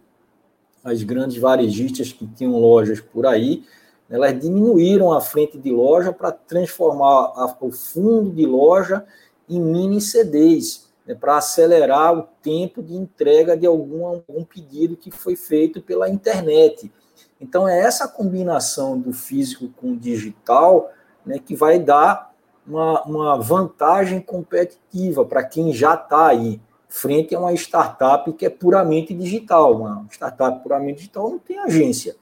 as 0.84 1.02
grandes 1.04 1.38
varejistas 1.38 2.12
que 2.12 2.28
tinham 2.28 2.60
lojas 2.60 3.00
por 3.00 3.26
aí, 3.26 3.64
elas 4.10 4.40
diminuíram 4.40 5.14
a 5.14 5.22
frente 5.22 5.58
de 5.58 5.72
loja 5.72 6.12
para 6.12 6.32
transformar 6.32 7.32
a, 7.36 7.56
o 7.62 7.72
fundo 7.72 8.32
de 8.32 8.46
loja 8.46 9.06
em 9.50 9.60
mini 9.60 10.00
CDs, 10.00 10.90
né, 11.06 11.16
para 11.16 11.38
acelerar 11.38 12.18
o 12.18 12.24
tempo 12.42 12.84
de 12.84 12.96
entrega 12.96 13.58
de 13.58 13.66
algum, 13.66 14.06
algum 14.06 14.44
pedido 14.44 14.96
que 14.96 15.10
foi 15.10 15.36
feito 15.36 15.82
pela 15.82 16.10
internet. 16.10 16.92
Então, 17.42 17.68
é 17.68 17.80
essa 17.80 18.08
combinação 18.08 19.00
do 19.00 19.12
físico 19.12 19.70
com 19.78 19.94
o 19.94 19.98
digital 19.98 20.92
né, 21.26 21.40
que 21.40 21.56
vai 21.56 21.80
dar 21.80 22.34
uma, 22.68 23.04
uma 23.04 23.38
vantagem 23.38 24.22
competitiva 24.22 25.26
para 25.26 25.44
quem 25.44 25.74
já 25.74 25.96
está 25.96 26.28
aí, 26.28 26.62
frente 26.88 27.34
a 27.34 27.40
uma 27.40 27.54
startup 27.54 28.32
que 28.34 28.46
é 28.46 28.50
puramente 28.50 29.14
digital. 29.14 29.78
Uma 29.78 30.06
startup 30.12 30.62
puramente 30.62 30.98
digital 30.98 31.30
não 31.30 31.40
tem 31.40 31.58
agência. 31.60 32.16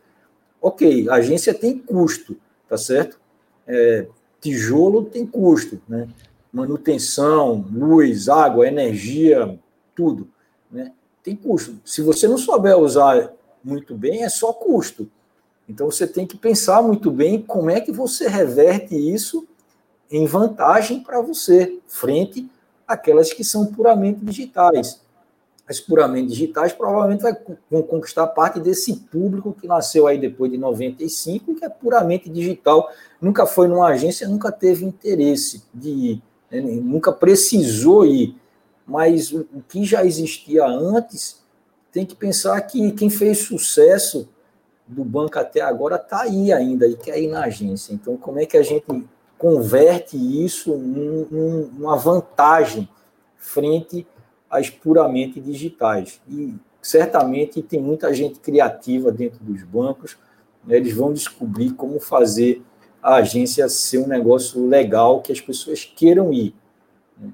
Ok, 0.61 1.09
agência 1.09 1.53
tem 1.53 1.78
custo, 1.78 2.38
tá 2.67 2.78
certo? 2.78 3.19
É, 3.65 4.07
tijolo 4.39 5.05
tem 5.05 5.25
custo, 5.25 5.82
né? 5.88 6.07
Manutenção, 6.52 7.66
luz, 7.72 8.30
água, 8.30 8.68
energia, 8.68 9.60
tudo, 9.95 10.30
né? 10.72 10.91
Tem 11.24 11.36
custo. 11.36 11.78
Se 11.84 12.02
você 12.02 12.28
não 12.28 12.38
souber 12.38 12.78
usar 12.78 13.34
muito 13.64 13.95
bem, 13.95 14.24
é 14.24 14.30
só 14.30 14.54
custo. 14.54 15.10
Então 15.68 15.91
você 15.91 16.08
tem 16.08 16.26
que 16.26 16.38
pensar 16.38 16.82
muito 16.82 17.12
bem 17.12 17.41
como 17.41 17.70
é 17.70 17.82
que 17.82 17.91
você 17.91 18.28
reverte 18.28 18.95
isso 18.95 19.45
em 20.10 20.26
vantagem 20.26 21.02
para 21.02 21.20
você, 21.20 21.80
frente 21.86 22.50
àquelas 22.88 23.34
que 23.34 23.43
são 23.43 23.66
puramente 23.66 24.24
digitais. 24.24 25.02
As 25.68 25.82
puramente 25.82 26.30
digitais 26.30 26.72
provavelmente 26.72 27.24
vão 27.70 27.82
conquistar 27.82 28.26
parte 28.28 28.58
desse 28.58 28.95
público 29.12 29.54
que 29.60 29.68
nasceu 29.68 30.08
aí 30.08 30.18
depois 30.18 30.50
de 30.50 30.58
95 30.58 31.52
e 31.52 31.56
que 31.56 31.66
é 31.66 31.70
puramente 31.70 32.30
digital. 32.30 32.89
Nunca 33.20 33.45
foi 33.45 33.68
numa 33.68 33.88
agência, 33.88 34.30
nunca 34.30 34.50
teve 34.50 34.86
interesse 34.86 35.64
de 35.74 35.89
ir, 35.89 36.24
né? 36.52 36.62
nunca 36.62 37.12
precisou 37.12 38.06
ir. 38.06 38.36
Mas 38.86 39.34
o 39.34 39.45
que 39.68 39.84
já 39.84 40.06
existia 40.06 40.66
antes 40.66 41.43
tem 41.91 42.06
que 42.06 42.16
pensar 42.16 42.62
que 42.62 42.91
quem 42.91 43.10
fez 43.10 43.39
sucesso 43.39 44.30
do 44.88 45.04
banco 45.04 45.38
até 45.38 45.62
agora 45.62 45.98
está 45.98 46.22
aí 46.22 46.54
ainda 46.54 46.88
e 46.88 46.95
quer 46.95 47.22
ir 47.22 47.28
na 47.28 47.43
agência. 47.43 47.93
Então, 47.93 48.16
como 48.16 48.39
é 48.39 48.45
que 48.45 48.56
a 48.56 48.64
gente 48.64 48.86
converte 49.38 50.16
isso 50.16 50.74
em 50.74 51.70
uma 51.78 51.98
vantagem 51.98 52.88
frente 53.36 54.08
às 54.50 54.70
puramente 54.70 55.41
digitais? 55.41 56.22
E 56.30 56.56
certamente 56.82 57.62
tem 57.62 57.82
muita 57.82 58.14
gente 58.14 58.39
criativa 58.39 59.12
dentro 59.12 59.43
dos 59.43 59.62
bancos, 59.64 60.18
né? 60.66 60.78
eles 60.78 60.93
vão 60.93 61.12
descobrir 61.12 61.74
como 61.74 62.00
fazer 62.00 62.62
a 63.08 63.16
agência 63.16 63.70
ser 63.70 63.99
um 63.99 64.08
negócio 64.08 64.68
legal 64.68 65.22
que 65.22 65.32
as 65.32 65.39
pessoas 65.39 65.86
queiram 65.86 66.34
ir. 66.34 66.53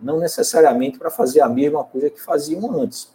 Não 0.03 0.19
necessariamente 0.19 0.99
para 0.99 1.09
fazer 1.09 1.41
a 1.41 1.49
mesma 1.49 1.84
coisa 1.84 2.11
que 2.11 2.21
faziam 2.21 2.80
antes, 2.80 3.11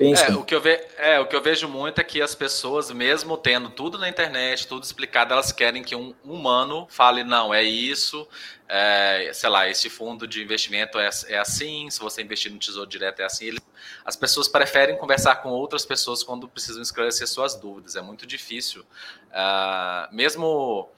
é, 0.00 0.34
o 0.34 0.44
que, 0.44 0.54
eu 0.54 0.60
ve... 0.60 0.80
é, 0.98 1.18
o 1.18 1.26
que 1.26 1.34
eu 1.34 1.42
vejo 1.42 1.68
muito 1.68 2.00
é 2.00 2.04
que 2.04 2.20
as 2.20 2.34
pessoas, 2.34 2.90
mesmo 2.90 3.36
tendo 3.36 3.70
tudo 3.70 3.98
na 3.98 4.08
internet, 4.08 4.66
tudo 4.66 4.84
explicado, 4.84 5.32
elas 5.32 5.52
querem 5.52 5.82
que 5.82 5.96
um 5.96 6.14
humano 6.22 6.86
fale, 6.90 7.24
não, 7.24 7.52
é 7.52 7.62
isso, 7.62 8.28
é, 8.68 9.30
sei 9.32 9.48
lá, 9.48 9.68
esse 9.68 9.88
fundo 9.88 10.26
de 10.26 10.42
investimento 10.42 10.98
é, 10.98 11.08
é 11.28 11.38
assim, 11.38 11.88
se 11.88 12.00
você 12.00 12.22
investir 12.22 12.52
no 12.52 12.58
Tesouro 12.58 12.88
Direto 12.88 13.20
é 13.20 13.24
assim. 13.24 13.56
As 14.04 14.16
pessoas 14.16 14.48
preferem 14.48 14.96
conversar 14.98 15.36
com 15.36 15.48
outras 15.50 15.86
pessoas 15.86 16.22
quando 16.22 16.48
precisam 16.48 16.82
esclarecer 16.82 17.26
suas 17.26 17.54
dúvidas. 17.54 17.96
É 17.96 18.02
muito 18.02 18.26
difícil. 18.26 18.82
Uh, 19.30 20.14
mesmo 20.14 20.90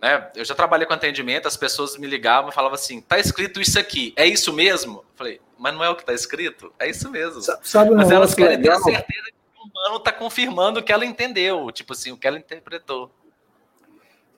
Né? 0.00 0.30
Eu 0.34 0.44
já 0.44 0.54
trabalhei 0.54 0.86
com 0.86 0.94
atendimento, 0.94 1.48
as 1.48 1.56
pessoas 1.56 1.96
me 1.96 2.06
ligavam 2.06 2.50
e 2.50 2.54
falavam 2.54 2.74
assim: 2.74 3.00
tá 3.00 3.18
escrito 3.18 3.60
isso 3.60 3.78
aqui, 3.78 4.12
é 4.16 4.26
isso 4.26 4.52
mesmo? 4.52 4.98
Eu 4.98 5.04
falei, 5.16 5.40
mas 5.58 5.74
não 5.74 5.82
é 5.82 5.90
o 5.90 5.96
que 5.96 6.04
tá 6.04 6.12
escrito? 6.12 6.72
É 6.78 6.88
isso 6.88 7.10
mesmo. 7.10 7.40
Sabe 7.62 7.90
mas 7.90 8.10
elas 8.10 8.34
querem 8.34 8.56
legal? 8.56 8.82
ter 8.82 8.92
certeza 8.92 9.26
que 9.26 9.60
o 9.60 9.68
humano 9.68 10.00
tá 10.00 10.12
confirmando 10.12 10.80
o 10.80 10.82
que 10.82 10.92
ela 10.92 11.04
entendeu, 11.04 11.70
tipo 11.72 11.92
assim, 11.92 12.12
o 12.12 12.16
que 12.16 12.26
ela 12.26 12.38
interpretou. 12.38 13.10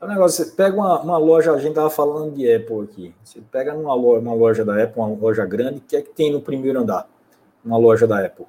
O 0.01 0.07
negócio, 0.07 0.43
você 0.43 0.53
pega 0.53 0.75
uma, 0.75 0.99
uma, 1.01 1.19
loja, 1.19 1.53
a 1.53 1.59
gente 1.59 1.75
tava 1.75 1.91
falando 1.91 2.35
de 2.35 2.51
Apple 2.51 2.85
aqui. 2.85 3.15
Você 3.23 3.39
pega 3.53 3.75
uma 3.75 3.95
loja, 3.95 4.21
uma 4.21 4.33
loja 4.33 4.65
da 4.65 4.83
Apple, 4.83 4.99
uma 4.99 5.15
loja 5.15 5.45
grande, 5.45 5.77
o 5.77 5.83
que 5.83 5.95
é 5.95 6.01
que 6.01 6.09
tem 6.09 6.33
no 6.33 6.41
primeiro 6.41 6.81
andar? 6.81 7.07
Uma 7.63 7.77
loja 7.77 8.07
da 8.07 8.25
Apple. 8.25 8.47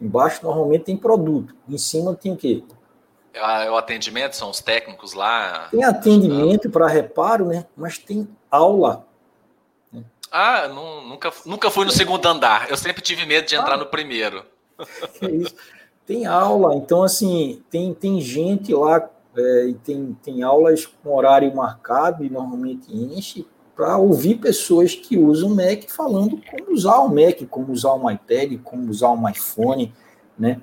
Embaixo 0.00 0.42
normalmente 0.42 0.84
tem 0.84 0.96
produto. 0.96 1.54
Em 1.68 1.76
cima 1.76 2.14
tem 2.14 2.32
o 2.32 2.36
quê? 2.36 2.64
É 3.32 3.70
o 3.70 3.76
atendimento, 3.76 4.34
são 4.34 4.50
os 4.50 4.60
técnicos 4.60 5.12
lá. 5.12 5.68
Tem 5.70 5.84
atendimento 5.84 6.68
para 6.68 6.88
reparo, 6.88 7.46
né? 7.46 7.64
Mas 7.76 7.96
tem 7.96 8.28
aula. 8.50 9.06
Ah, 10.32 10.68
não, 10.68 11.06
nunca, 11.06 11.32
nunca 11.44 11.70
fui 11.70 11.84
no 11.84 11.90
segundo 11.90 12.26
andar. 12.26 12.70
Eu 12.70 12.76
sempre 12.76 13.02
tive 13.02 13.24
medo 13.26 13.46
de 13.46 13.54
entrar 13.54 13.74
ah, 13.74 13.78
no 13.78 13.86
primeiro. 13.86 14.44
Tem 16.06 16.26
aula, 16.26 16.74
então 16.74 17.04
assim, 17.04 17.62
tem, 17.70 17.94
tem 17.94 18.20
gente 18.20 18.74
lá 18.74 19.08
é, 19.36 19.66
e 19.66 19.74
tem, 19.74 20.18
tem 20.20 20.42
aulas 20.42 20.84
com 20.84 21.14
horário 21.14 21.54
marcado 21.54 22.24
e 22.24 22.28
normalmente 22.28 22.92
enche 22.92 23.46
para 23.76 23.96
ouvir 23.96 24.34
pessoas 24.38 24.92
que 24.92 25.16
usam 25.16 25.50
Mac 25.50 25.88
falando 25.88 26.40
como 26.50 26.72
usar 26.72 26.98
o 26.98 27.08
Mac, 27.08 27.46
como 27.48 27.72
usar 27.72 27.94
um 27.94 28.10
iPad, 28.10 28.60
como 28.64 28.90
usar 28.90 29.10
um 29.10 29.28
iPhone, 29.28 29.94
né? 30.36 30.60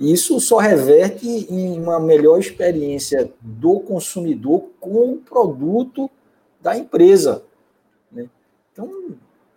Isso 0.00 0.38
só 0.40 0.58
reverte 0.58 1.26
em 1.26 1.78
uma 1.78 1.98
melhor 1.98 2.38
experiência 2.38 3.32
do 3.40 3.80
consumidor 3.80 4.66
com 4.78 5.12
o 5.12 5.16
produto 5.16 6.08
da 6.60 6.76
empresa. 6.76 7.42
Né? 8.12 8.28
Então, 8.72 8.88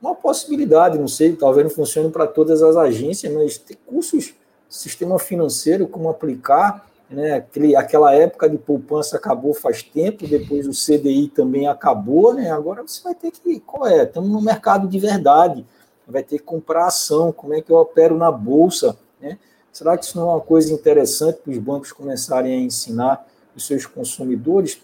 uma 0.01 0.15
possibilidade, 0.15 0.97
não 0.97 1.07
sei, 1.07 1.35
talvez 1.35 1.67
não 1.67 1.73
funcione 1.73 2.09
para 2.09 2.25
todas 2.25 2.63
as 2.63 2.75
agências, 2.75 3.31
mas 3.31 3.57
ter 3.57 3.77
cursos, 3.85 4.33
sistema 4.67 5.19
financeiro, 5.19 5.87
como 5.87 6.09
aplicar, 6.09 6.89
né? 7.11 7.33
Aquele, 7.33 7.75
aquela 7.75 8.13
época 8.15 8.49
de 8.49 8.57
poupança 8.57 9.17
acabou 9.17 9.53
faz 9.53 9.83
tempo, 9.83 10.25
depois 10.25 10.65
o 10.65 10.71
CDI 10.71 11.27
também 11.27 11.67
acabou, 11.67 12.33
né? 12.33 12.49
Agora 12.49 12.81
você 12.81 13.03
vai 13.03 13.13
ter 13.13 13.31
que, 13.31 13.59
qual 13.59 13.85
é? 13.85 14.03
Estamos 14.03 14.29
no 14.29 14.41
mercado 14.41 14.87
de 14.87 14.97
verdade, 14.97 15.65
vai 16.07 16.23
ter 16.23 16.39
que 16.39 16.43
comprar 16.45 16.87
ação, 16.87 17.31
como 17.31 17.53
é 17.53 17.61
que 17.61 17.69
eu 17.69 17.75
opero 17.75 18.17
na 18.17 18.31
bolsa, 18.31 18.97
né? 19.19 19.37
Será 19.71 19.97
que 19.97 20.05
isso 20.05 20.17
não 20.17 20.29
é 20.29 20.33
uma 20.33 20.41
coisa 20.41 20.73
interessante 20.73 21.39
para 21.41 21.51
os 21.51 21.57
bancos 21.57 21.91
começarem 21.91 22.53
a 22.53 22.59
ensinar 22.59 23.25
os 23.55 23.65
seus 23.65 23.85
consumidores? 23.85 24.81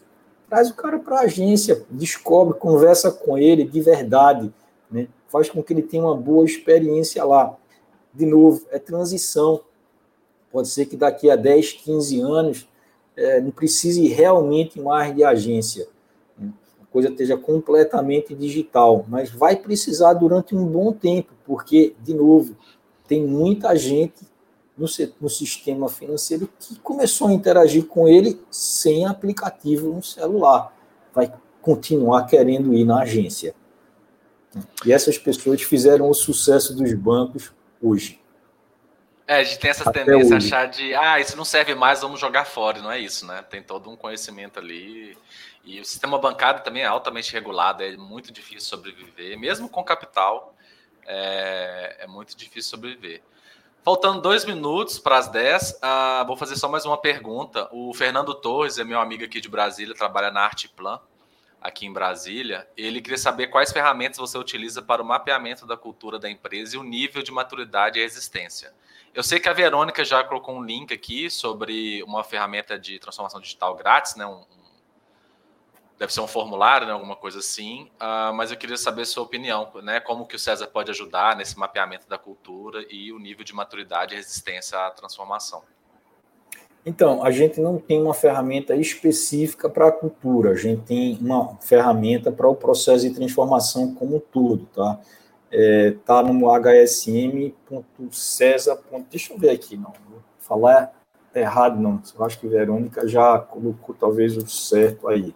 Traz 0.50 0.70
o 0.70 0.76
cara 0.76 0.98
para 0.98 1.20
a 1.20 1.24
agência, 1.24 1.86
descobre, 1.90 2.58
conversa 2.58 3.12
com 3.12 3.38
ele 3.38 3.66
de 3.66 3.82
verdade, 3.82 4.54
né? 4.90 5.10
faz 5.28 5.50
com 5.50 5.62
que 5.62 5.74
ele 5.74 5.82
tenha 5.82 6.04
uma 6.04 6.16
boa 6.16 6.46
experiência 6.46 7.24
lá. 7.26 7.58
De 8.14 8.26
novo, 8.26 8.66
é 8.72 8.80
transição. 8.80 9.62
Pode 10.52 10.70
ser 10.70 10.86
que 10.86 10.96
daqui 10.96 11.30
a 11.30 11.36
10, 11.36 11.74
15 11.74 12.22
anos 12.22 12.68
é, 13.16 13.42
não 13.42 13.52
precise 13.52 14.08
realmente 14.08 14.80
mais 14.80 15.14
de 15.14 15.24
agência. 15.24 15.88
Né? 16.38 16.50
A 16.82 16.86
coisa 16.86 17.10
esteja 17.10 17.36
completamente 17.36 18.34
digital, 18.34 19.06
mas 19.10 19.30
vai 19.30 19.58
precisar 19.58 20.14
durante 20.14 20.56
um 20.56 20.66
bom 20.66 20.94
tempo, 20.94 21.34
porque, 21.46 21.94
de 22.02 22.14
novo, 22.14 22.56
tem 23.06 23.22
muita 23.22 23.76
gente 23.76 24.26
no, 24.78 24.88
no 25.20 25.30
sistema 25.30 25.90
financeiro 25.90 26.50
que 26.60 26.78
começou 26.80 27.28
a 27.30 27.34
interagir 27.34 27.86
com 27.86 28.08
ele 28.08 28.40
sem 28.52 29.06
aplicativo 29.06 29.92
no 29.92 30.04
celular. 30.04 30.74
Vai 31.14 31.34
continuar 31.62 32.26
querendo 32.26 32.74
ir 32.74 32.86
na 32.86 33.02
agência. 33.02 33.56
E 34.86 34.94
essas 34.94 35.18
pessoas 35.18 35.62
fizeram 35.62 36.10
o 36.10 36.14
sucesso 36.14 36.76
dos 36.76 36.94
bancos 36.94 37.52
hoje. 37.82 38.22
É, 39.28 39.40
a 39.40 39.44
gente 39.44 39.60
tem 39.60 39.70
essa 39.70 39.90
Até 39.90 40.06
tendência 40.06 40.36
a 40.36 40.38
achar 40.38 40.68
de, 40.68 40.96
ah, 40.96 41.20
isso 41.20 41.36
não 41.36 41.44
serve 41.44 41.76
mais, 41.76 42.00
vamos 42.00 42.20
jogar 42.20 42.46
fora. 42.46 42.82
Não 42.82 42.90
é 42.90 42.98
isso, 42.98 43.26
né? 43.28 43.42
Tem 43.42 43.62
todo 43.62 43.90
um 43.90 43.96
conhecimento 43.98 44.58
ali. 44.58 45.18
E 45.66 45.82
o 45.82 45.86
sistema 45.86 46.18
bancário 46.18 46.64
também 46.64 46.84
é 46.84 46.86
altamente 46.86 47.34
regulado, 47.34 47.84
é 47.84 47.98
muito 47.98 48.32
difícil 48.32 48.70
sobreviver. 48.70 49.38
Mesmo 49.38 49.68
com 49.68 49.84
capital, 49.84 50.56
é, 51.06 51.98
é 52.00 52.08
muito 52.08 52.38
difícil 52.38 52.70
sobreviver. 52.70 53.22
Faltando 53.88 54.20
dois 54.20 54.44
minutos 54.44 55.00
para 55.00 55.18
as 55.18 55.30
10, 55.30 55.72
uh, 55.72 55.76
ah, 55.82 56.24
vou 56.28 56.36
fazer 56.36 56.58
só 56.58 56.68
mais 56.68 56.86
uma 56.86 56.98
pergunta. 56.98 57.70
O 57.72 57.94
Fernando 57.94 58.36
Torres 58.36 58.78
é 58.78 58.84
meu 58.84 59.00
amigo 59.00 59.24
aqui 59.24 59.40
de 59.40 59.48
Brasília, 59.48 59.96
trabalha 59.96 60.30
na 60.30 60.42
Arteplan, 60.42 61.00
aqui 61.62 61.86
em 61.86 61.94
Brasília. 61.94 62.68
Ele 62.76 63.00
queria 63.00 63.18
saber 63.18 63.48
quais 63.48 63.72
ferramentas 63.72 64.18
você 64.18 64.38
utiliza 64.38 64.82
para 64.82 65.02
o 65.02 65.06
mapeamento 65.06 65.66
da 65.66 65.78
cultura 65.78 66.20
da 66.20 66.30
empresa 66.30 66.76
e 66.76 66.78
o 66.78 66.84
nível 66.84 67.24
de 67.24 67.32
maturidade 67.32 67.98
e 67.98 68.02
resistência. 68.02 68.74
Eu 69.14 69.24
sei 69.24 69.40
que 69.40 69.48
a 69.48 69.54
Verônica 69.54 70.04
já 70.04 70.22
colocou 70.22 70.58
um 70.58 70.64
link 70.66 70.94
aqui 70.94 71.30
sobre 71.30 72.04
uma 72.04 72.26
ferramenta 72.26 72.78
de 72.78 73.00
transformação 73.00 73.40
digital 73.40 73.74
grátis, 73.74 74.18
né? 74.18 74.26
Um, 74.26 74.44
deve 75.98 76.14
ser 76.14 76.22
um 76.22 76.28
formulário, 76.28 76.86
né, 76.86 76.94
alguma 76.94 77.16
coisa 77.16 77.40
assim, 77.40 77.90
uh, 77.96 78.34
mas 78.34 78.52
eu 78.52 78.58
queria 78.58 78.78
saber 78.78 79.06
sua 79.06 79.24
opinião, 79.24 79.70
né, 79.82 80.00
como 80.00 80.28
que 80.28 80.36
o 80.36 80.40
César 80.40 80.68
pode 80.68 80.92
ajudar 80.92 81.36
nesse 81.36 81.58
mapeamento 81.58 82.08
da 82.08 82.18
cultura 82.18 82.86
e 82.90 83.12
o 83.12 83.20
nível 83.20 83.44
de 83.44 83.54
maturidade 83.54 84.14
e 84.14 84.18
resistência 84.18 84.78
à 84.78 84.92
transformação. 84.92 85.64
Então, 86.86 87.24
a 87.24 87.32
gente 87.32 87.60
não 87.60 87.78
tem 87.78 88.02
uma 88.02 88.14
ferramenta 88.14 88.74
específica 88.74 89.70
para 89.70 89.88
a 89.88 89.92
cultura, 89.92 90.52
a 90.52 90.56
gente 90.56 90.84
tem 90.84 91.18
uma 91.20 91.58
ferramenta 91.58 92.32
para 92.32 92.48
o 92.48 92.56
processo 92.56 93.10
de 93.10 93.14
transformação 93.14 93.94
como 93.94 94.16
um 94.16 94.20
todo, 94.22 94.66
tá? 94.68 94.98
É, 95.52 95.96
tá 96.06 96.24
no 96.24 96.48
hsm.cesa. 96.50 97.60
Deixa 99.10 99.34
eu 99.34 99.38
ver 99.38 99.50
aqui, 99.50 99.76
não 99.76 99.92
vou 100.10 100.22
falar 100.40 100.94
errado, 101.36 101.78
não. 101.78 102.02
Eu 102.18 102.26
acho 102.26 102.40
que 102.40 102.48
Verônica 102.48 103.06
já 103.06 103.38
colocou 103.38 103.94
talvez 103.94 104.38
o 104.38 104.48
certo 104.48 105.10
aí. 105.10 105.36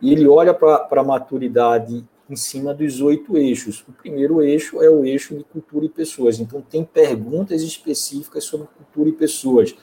e 0.00 0.12
ele 0.12 0.28
olha 0.28 0.52
para 0.52 0.86
a 0.90 1.04
maturidade 1.04 2.04
em 2.28 2.36
cima 2.36 2.74
dos 2.74 3.00
oito 3.00 3.36
eixos. 3.36 3.84
O 3.88 3.92
primeiro 3.92 4.42
eixo 4.42 4.82
é 4.82 4.88
o 4.88 5.04
eixo 5.04 5.34
de 5.36 5.44
cultura 5.44 5.86
e 5.86 5.88
pessoas. 5.88 6.40
Então, 6.40 6.60
tem 6.60 6.84
perguntas 6.84 7.62
específicas 7.62 8.44
sobre 8.44 8.66
cultura 8.66 9.08
e 9.08 9.12
pessoas. 9.12 9.74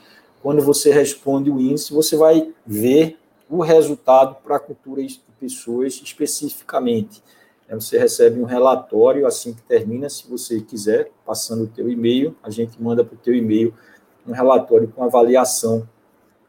Quando 0.41 0.61
você 0.61 0.91
responde 0.91 1.49
o 1.49 1.59
índice, 1.59 1.93
você 1.93 2.15
vai 2.15 2.51
ver 2.65 3.17
o 3.49 3.61
resultado 3.61 4.35
para 4.43 4.59
cultura 4.59 5.01
e 5.01 5.09
pessoas 5.39 6.01
especificamente. 6.03 7.21
Você 7.75 7.97
recebe 7.97 8.39
um 8.39 8.45
relatório 8.45 9.25
assim 9.25 9.53
que 9.53 9.61
termina, 9.61 10.09
se 10.09 10.29
você 10.29 10.59
quiser, 10.59 11.09
passando 11.25 11.63
o 11.63 11.67
teu 11.67 11.89
e-mail, 11.89 12.35
a 12.43 12.49
gente 12.49 12.81
manda 12.81 13.03
para 13.03 13.15
o 13.15 13.17
teu 13.17 13.33
e-mail 13.33 13.73
um 14.27 14.33
relatório 14.33 14.87
com 14.87 15.03
avaliação 15.03 15.87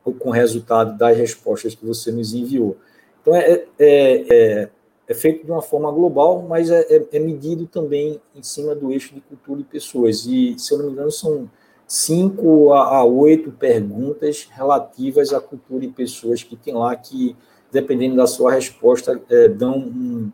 ou 0.05 0.13
com 0.13 0.31
resultado 0.31 0.99
das 0.99 1.17
respostas 1.17 1.75
que 1.75 1.87
você 1.87 2.11
nos 2.11 2.35
enviou. 2.35 2.77
Então, 3.21 3.35
é, 3.37 3.65
é, 3.79 4.27
é, 4.35 4.69
é 5.07 5.15
feito 5.15 5.45
de 5.45 5.51
uma 5.51 5.63
forma 5.63 5.91
global, 5.93 6.43
mas 6.43 6.71
é, 6.71 6.81
é, 6.91 7.07
é, 7.13 7.19
medido 7.21 7.67
também 7.67 8.21
em 8.35 8.43
cima 8.43 8.75
do 8.75 8.93
eixo 8.93 9.15
de 9.15 9.21
cultura 9.21 9.61
e 9.61 9.65
pessoas. 9.65 10.27
E, 10.27 10.59
se 10.59 10.75
eu 10.75 10.79
não 10.79 10.87
me 10.87 10.93
engano, 10.93 11.11
são 11.13 11.49
cinco 11.87 12.73
a 12.73 13.05
oito 13.05 13.53
perguntas 13.53 14.49
relativas 14.51 15.33
à 15.33 15.41
cultura 15.41 15.85
e 15.85 15.89
pessoas 15.89 16.43
que 16.43 16.57
tem 16.57 16.75
lá 16.75 16.97
que, 16.97 17.37
dependendo 17.71 18.17
da 18.17 18.27
sua 18.27 18.53
resposta, 18.53 19.21
é, 19.31 19.47
dão 19.47 19.79
um, 19.79 20.33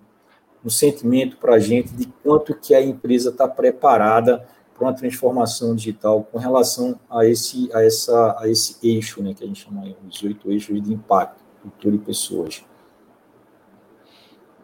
um 0.68 0.70
sentimento 0.70 1.38
para 1.38 1.54
a 1.54 1.58
gente 1.58 1.94
de 1.94 2.06
quanto 2.22 2.54
que 2.54 2.74
a 2.74 2.82
empresa 2.82 3.30
está 3.30 3.48
preparada 3.48 4.46
para 4.74 4.86
uma 4.86 4.94
transformação 4.94 5.74
digital 5.74 6.22
com 6.30 6.38
relação 6.38 7.00
a 7.10 7.24
esse, 7.24 7.70
a 7.74 7.82
essa, 7.82 8.36
a 8.38 8.48
esse 8.48 8.78
eixo, 8.86 9.22
né, 9.22 9.32
que 9.34 9.42
a 9.42 9.46
gente 9.46 9.64
chama 9.64 9.82
de 10.04 10.26
oito 10.26 10.52
eixos 10.52 10.80
de 10.82 10.92
impacto, 10.92 11.42
cultura 11.62 11.96
e 11.96 11.98
pessoas. 11.98 12.62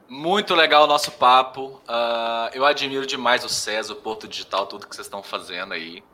Muito 0.06 0.54
legal 0.54 0.84
o 0.84 0.86
nosso 0.86 1.10
papo. 1.12 1.80
Uh, 1.88 2.52
eu 2.52 2.64
admiro 2.66 3.06
demais 3.06 3.42
o 3.42 3.48
César, 3.48 3.94
o 3.94 3.96
Porto 3.96 4.28
Digital, 4.28 4.66
tudo 4.66 4.86
que 4.86 4.94
vocês 4.94 5.06
estão 5.06 5.22
fazendo 5.22 5.72
aí. 5.72 6.04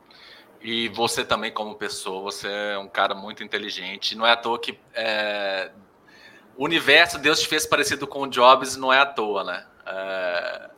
E 0.61 0.87
você 0.89 1.25
também, 1.25 1.51
como 1.51 1.75
pessoa, 1.75 2.21
você 2.21 2.47
é 2.47 2.77
um 2.77 2.87
cara 2.87 3.13
muito 3.13 3.43
inteligente. 3.43 4.15
Não 4.15 4.25
é 4.25 4.31
à 4.31 4.37
toa 4.37 4.57
que 4.57 4.79
é, 4.95 5.71
o 6.55 6.63
universo 6.63 7.19
Deus 7.19 7.41
te 7.41 7.47
fez 7.47 7.65
parecido 7.65 8.07
com 8.07 8.21
o 8.21 8.27
Jobs, 8.27 8.77
não 8.77 8.91
é 8.91 8.99
à 8.99 9.05
toa, 9.05 9.43
né? 9.43 9.65
É, 9.91 10.69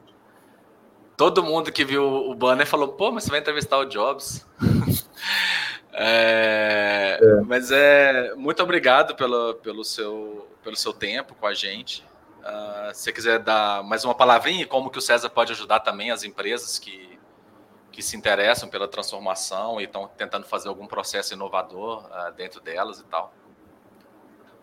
todo 1.16 1.44
mundo 1.44 1.72
que 1.72 1.86
viu 1.86 2.04
o 2.04 2.34
banner 2.34 2.66
falou: 2.66 2.90
pô, 2.90 3.12
mas 3.12 3.24
você 3.24 3.30
vai 3.30 3.40
entrevistar 3.40 3.78
o 3.78 3.86
Jobs. 3.86 4.46
é, 5.94 7.20
é. 7.22 7.42
Mas 7.42 7.72
é 7.72 8.34
muito 8.36 8.64
obrigado 8.64 9.16
pelo, 9.16 9.56
pelo, 9.56 9.84
seu, 9.84 10.48
pelo 10.64 10.76
seu 10.76 10.94
tempo 10.94 11.36
com 11.36 11.46
a 11.46 11.54
gente. 11.54 12.04
Uh, 12.40 12.94
se 12.94 13.04
você 13.04 13.14
quiser 13.14 13.40
dar 13.40 13.84
mais 13.84 14.04
uma 14.04 14.16
palavrinha, 14.16 14.68
como 14.68 14.90
que 14.90 14.98
o 14.98 15.02
César 15.02 15.30
pode 15.30 15.54
ajudar 15.54 15.80
também 15.80 16.12
as 16.12 16.24
empresas 16.24 16.78
que 16.80 17.14
que 17.94 18.02
se 18.02 18.18
interessam 18.18 18.68
pela 18.68 18.88
transformação 18.88 19.80
e 19.80 19.84
estão 19.84 20.10
tentando 20.18 20.48
fazer 20.48 20.68
algum 20.68 20.88
processo 20.88 21.36
inovador 21.36 22.04
uh, 22.06 22.34
dentro 22.36 22.60
delas 22.60 23.00
e 23.00 23.04
tal. 23.06 23.32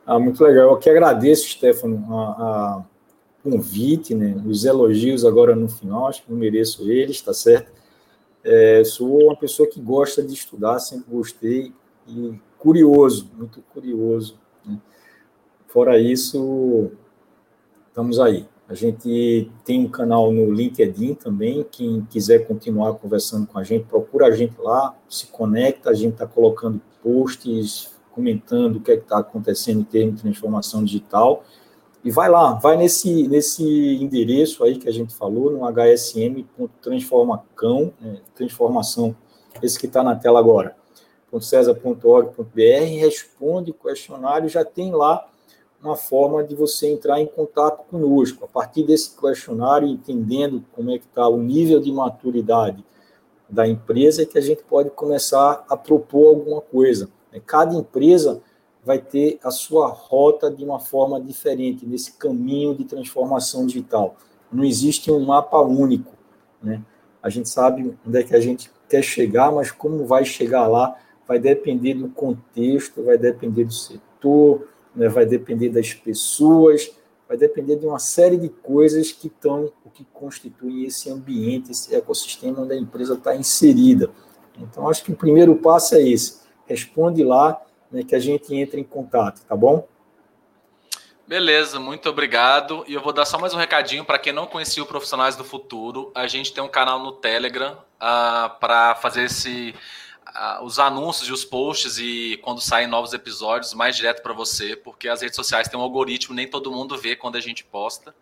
Ah, 0.05 0.19
muito 0.19 0.43
legal. 0.43 0.71
Eu 0.71 0.77
que 0.77 0.91
agradeço, 0.91 1.49
Stefano, 1.49 2.05
a, 2.13 2.85
convite, 3.43 4.15
né? 4.15 4.41
os 4.47 4.65
elogios 4.65 5.25
agora 5.25 5.55
no 5.57 5.69
final, 5.69 6.09
acho 6.09 6.23
que 6.25 6.31
eu 6.31 6.37
mereço 6.37 6.91
eles, 6.91 7.21
tá 7.21 7.33
certo? 7.33 7.73
É, 8.43 8.83
sou 8.85 9.25
uma 9.25 9.37
pessoa 9.37 9.69
que 9.69 9.81
gosta 9.81 10.23
de 10.23 10.33
estudar, 10.33 10.79
sempre 10.79 11.11
gostei 11.11 11.73
e 12.07 12.39
curioso, 12.59 13.31
muito 13.37 13.63
curioso. 13.73 14.39
Né? 14.65 14.79
Fora 15.67 15.99
isso, 15.99 16.91
estamos 17.89 18.19
aí. 18.19 18.47
A 18.71 18.75
gente 18.75 19.51
tem 19.65 19.85
um 19.85 19.89
canal 19.89 20.31
no 20.31 20.53
LinkedIn 20.53 21.15
também. 21.15 21.67
Quem 21.69 22.07
quiser 22.09 22.47
continuar 22.47 22.95
conversando 22.95 23.45
com 23.45 23.59
a 23.59 23.65
gente, 23.65 23.87
procura 23.87 24.27
a 24.27 24.31
gente 24.31 24.55
lá, 24.61 24.97
se 25.09 25.27
conecta. 25.27 25.91
A 25.91 25.95
gente 25.95 26.13
está 26.13 26.25
colocando 26.25 26.81
posts, 27.03 27.93
comentando 28.13 28.77
o 28.77 28.81
que 28.81 28.93
é 28.93 28.95
está 28.95 29.19
acontecendo 29.19 29.81
em 29.81 29.85
termos 29.85 30.17
de 30.17 30.23
transformação 30.23 30.85
digital. 30.85 31.45
E 32.03 32.11
vai 32.11 32.31
lá, 32.31 32.55
vai 32.55 32.79
nesse, 32.79 33.29
nesse 33.29 33.63
endereço 34.03 34.65
aí 34.65 34.79
que 34.79 34.89
a 34.89 34.93
gente 34.93 35.15
falou, 35.15 35.51
no 35.51 35.67
hsm.transformacão, 35.67 37.93
né, 38.01 38.23
transformação, 38.35 39.15
esse 39.63 39.79
que 39.79 39.85
está 39.87 40.03
na 40.03 40.17
tela 40.17 40.39
agora, 40.39 40.75
.cesar.org.br, 41.41 42.99
responde 42.99 43.71
o 43.71 43.75
questionário, 43.75 44.49
já 44.49 44.65
tem 44.65 44.93
lá 44.93 45.31
uma 45.83 45.97
forma 45.97 46.43
de 46.43 46.55
você 46.55 46.91
entrar 46.91 47.21
em 47.21 47.27
contato 47.27 47.85
conosco. 47.89 48.45
A 48.45 48.49
partir 48.49 48.85
desse 48.85 49.19
questionário, 49.19 49.89
entendendo 49.89 50.65
como 50.73 50.91
é 50.91 50.99
que 50.99 51.07
está 51.07 51.27
o 51.29 51.39
nível 51.39 51.81
de 51.81 51.93
maturidade 51.93 52.85
da 53.49 53.67
empresa, 53.67 54.23
é 54.23 54.27
que 54.27 54.37
a 54.39 54.43
gente 54.43 54.63
pode 54.63 54.91
começar 54.91 55.65
a 55.69 55.77
propor 55.77 56.29
alguma 56.29 56.61
coisa. 56.61 57.11
Cada 57.47 57.75
empresa 57.75 58.41
vai 58.85 58.99
ter 58.99 59.39
a 59.43 59.51
sua 59.51 59.89
rota 59.89 60.51
de 60.51 60.65
uma 60.65 60.81
forma 60.81 61.21
diferente 61.21 61.87
nesse 61.87 62.13
caminho 62.13 62.75
de 62.75 62.85
transformação 62.85 63.67
digital. 63.67 64.17
Não 64.51 64.65
existe 64.65 65.11
um 65.11 65.21
mapa 65.21 65.61
único. 65.61 66.13
Né? 66.63 66.83
A 67.23 67.29
gente 67.29 67.49
sabe 67.49 67.97
onde 68.07 68.19
é 68.19 68.23
que 68.23 68.35
a 68.35 68.41
gente 68.41 68.71
quer 68.89 69.03
chegar, 69.03 69.53
mas 69.53 69.71
como 69.71 70.07
vai 70.07 70.25
chegar 70.25 70.67
lá 70.67 70.97
vai 71.31 71.39
depender 71.39 71.95
do 71.95 72.09
contexto, 72.09 73.05
vai 73.05 73.17
depender 73.17 73.63
do 73.63 73.73
setor, 73.73 74.67
né, 74.93 75.09
vai 75.09 75.25
depender 75.25 75.69
das 75.69 75.95
pessoas, 75.95 76.91
vai 77.29 77.37
depender 77.37 77.77
de 77.77 77.87
uma 77.87 78.01
série 78.01 78.37
de 78.37 78.49
coisas 78.49 79.13
que 79.13 79.29
estão, 79.29 79.73
o 79.85 79.91
que 79.91 80.05
constitui 80.13 80.87
esse 80.87 81.09
ambiente, 81.09 81.71
esse 81.71 81.95
ecossistema 81.95 82.63
onde 82.63 82.73
a 82.73 82.77
empresa 82.77 83.15
está 83.15 83.37
inserida. 83.37 84.11
Então, 84.59 84.89
acho 84.89 85.05
que 85.05 85.13
o 85.13 85.17
primeiro 85.17 85.55
passo 85.55 85.95
é 85.95 86.03
esse. 86.03 86.41
Responde 86.67 87.23
lá, 87.23 87.63
né, 87.91 88.03
que 88.03 88.15
a 88.15 88.19
gente 88.19 88.55
entra 88.55 88.79
em 88.79 88.85
contato, 88.85 89.45
tá 89.45 89.57
bom? 89.57 89.87
Beleza, 91.27 91.79
muito 91.79 92.09
obrigado. 92.09 92.85
E 92.89 92.95
eu 92.95 93.01
vou 93.01 93.13
dar 93.13 93.25
só 93.25 93.39
mais 93.39 93.55
um 93.55 93.57
recadinho 93.57 94.05
para 94.05 94.19
quem 94.19 94.33
não 94.33 94.47
conhecia 94.47 94.83
o 94.83 94.87
Profissionais 94.87 95.37
do 95.37 95.45
Futuro. 95.45 96.11
A 96.15 96.27
gente 96.27 96.53
tem 96.53 96.63
um 96.63 96.69
canal 96.69 96.99
no 96.99 97.13
Telegram 97.13 97.75
uh, 97.75 98.59
para 98.59 98.97
fazer 98.97 99.25
esse 99.25 99.75
os 100.63 100.79
anúncios 100.79 101.29
e 101.29 101.33
os 101.33 101.45
posts 101.45 101.99
e 101.99 102.39
quando 102.43 102.61
saem 102.61 102.87
novos 102.87 103.13
episódios 103.13 103.75
mais 103.75 103.97
direto 103.97 104.23
para 104.23 104.33
você, 104.33 104.77
porque 104.77 105.09
as 105.09 105.23
redes 105.23 105.37
sociais 105.37 105.69
têm 105.69 105.79
um 105.79 105.83
algoritmo, 105.83 106.35
nem 106.35 106.47
todo 106.47 106.71
mundo 106.71 106.97
vê 106.97 107.17
quando 107.17 107.37
a 107.37 107.41
gente 107.41 107.65
posta. 107.65 108.15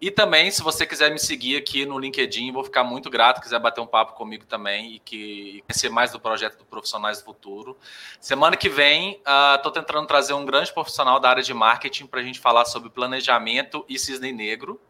E 0.00 0.12
também, 0.12 0.50
se 0.50 0.62
você 0.62 0.86
quiser 0.86 1.10
me 1.10 1.18
seguir 1.18 1.56
aqui 1.56 1.84
no 1.84 1.98
LinkedIn, 1.98 2.52
vou 2.52 2.62
ficar 2.62 2.84
muito 2.84 3.10
grato, 3.10 3.40
quiser 3.40 3.58
bater 3.58 3.80
um 3.80 3.86
papo 3.86 4.12
comigo 4.12 4.44
também 4.46 4.94
e, 4.94 4.98
que, 5.00 5.62
conhecer 5.66 5.88
mais 5.88 6.12
do 6.12 6.20
projeto 6.20 6.58
do 6.58 6.64
Profissionais 6.64 7.18
do 7.18 7.24
Futuro. 7.24 7.76
Semana 8.20 8.56
que 8.56 8.68
vem, 8.68 9.20
estou 9.56 9.72
uh, 9.72 9.74
tentando 9.74 10.06
trazer 10.06 10.34
um 10.34 10.44
grande 10.44 10.72
profissional 10.72 11.18
da 11.18 11.30
área 11.30 11.42
de 11.42 11.52
marketing 11.52 12.06
para 12.06 12.20
a 12.20 12.22
gente 12.22 12.38
falar 12.38 12.64
sobre 12.64 12.90
planejamento 12.90 13.84
e 13.88 13.98
cisne 13.98 14.32
negro. 14.32 14.80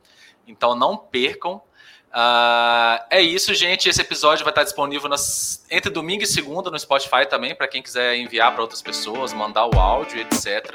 Então, 0.47 0.75
não 0.75 0.97
percam. 0.97 1.63
Uh, 2.09 3.05
é 3.09 3.23
isso, 3.23 3.55
gente. 3.55 3.89
Esse 3.89 4.03
episódio 4.03 4.45
vai 4.45 4.53
estar 4.53 4.65
disponível 4.65 5.09
nas, 5.09 5.65
entre 5.71 5.91
domingo 5.91 6.23
e 6.23 6.27
segunda 6.27 6.71
no 6.71 6.79
Spotify 6.79 7.27
também, 7.29 7.55
para 7.55 7.67
quem 7.67 7.83
quiser 7.83 8.17
enviar 8.17 8.53
para 8.53 8.61
outras 8.61 8.83
pessoas, 8.83 9.33
mandar 9.33 9.67
o 9.67 9.79
áudio, 9.79 10.21
etc. 10.21 10.75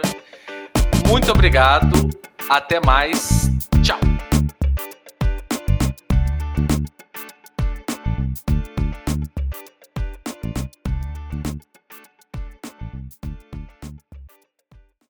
Muito 1.08 1.32
obrigado. 1.32 2.10
Até 2.50 2.80
mais. 2.80 3.44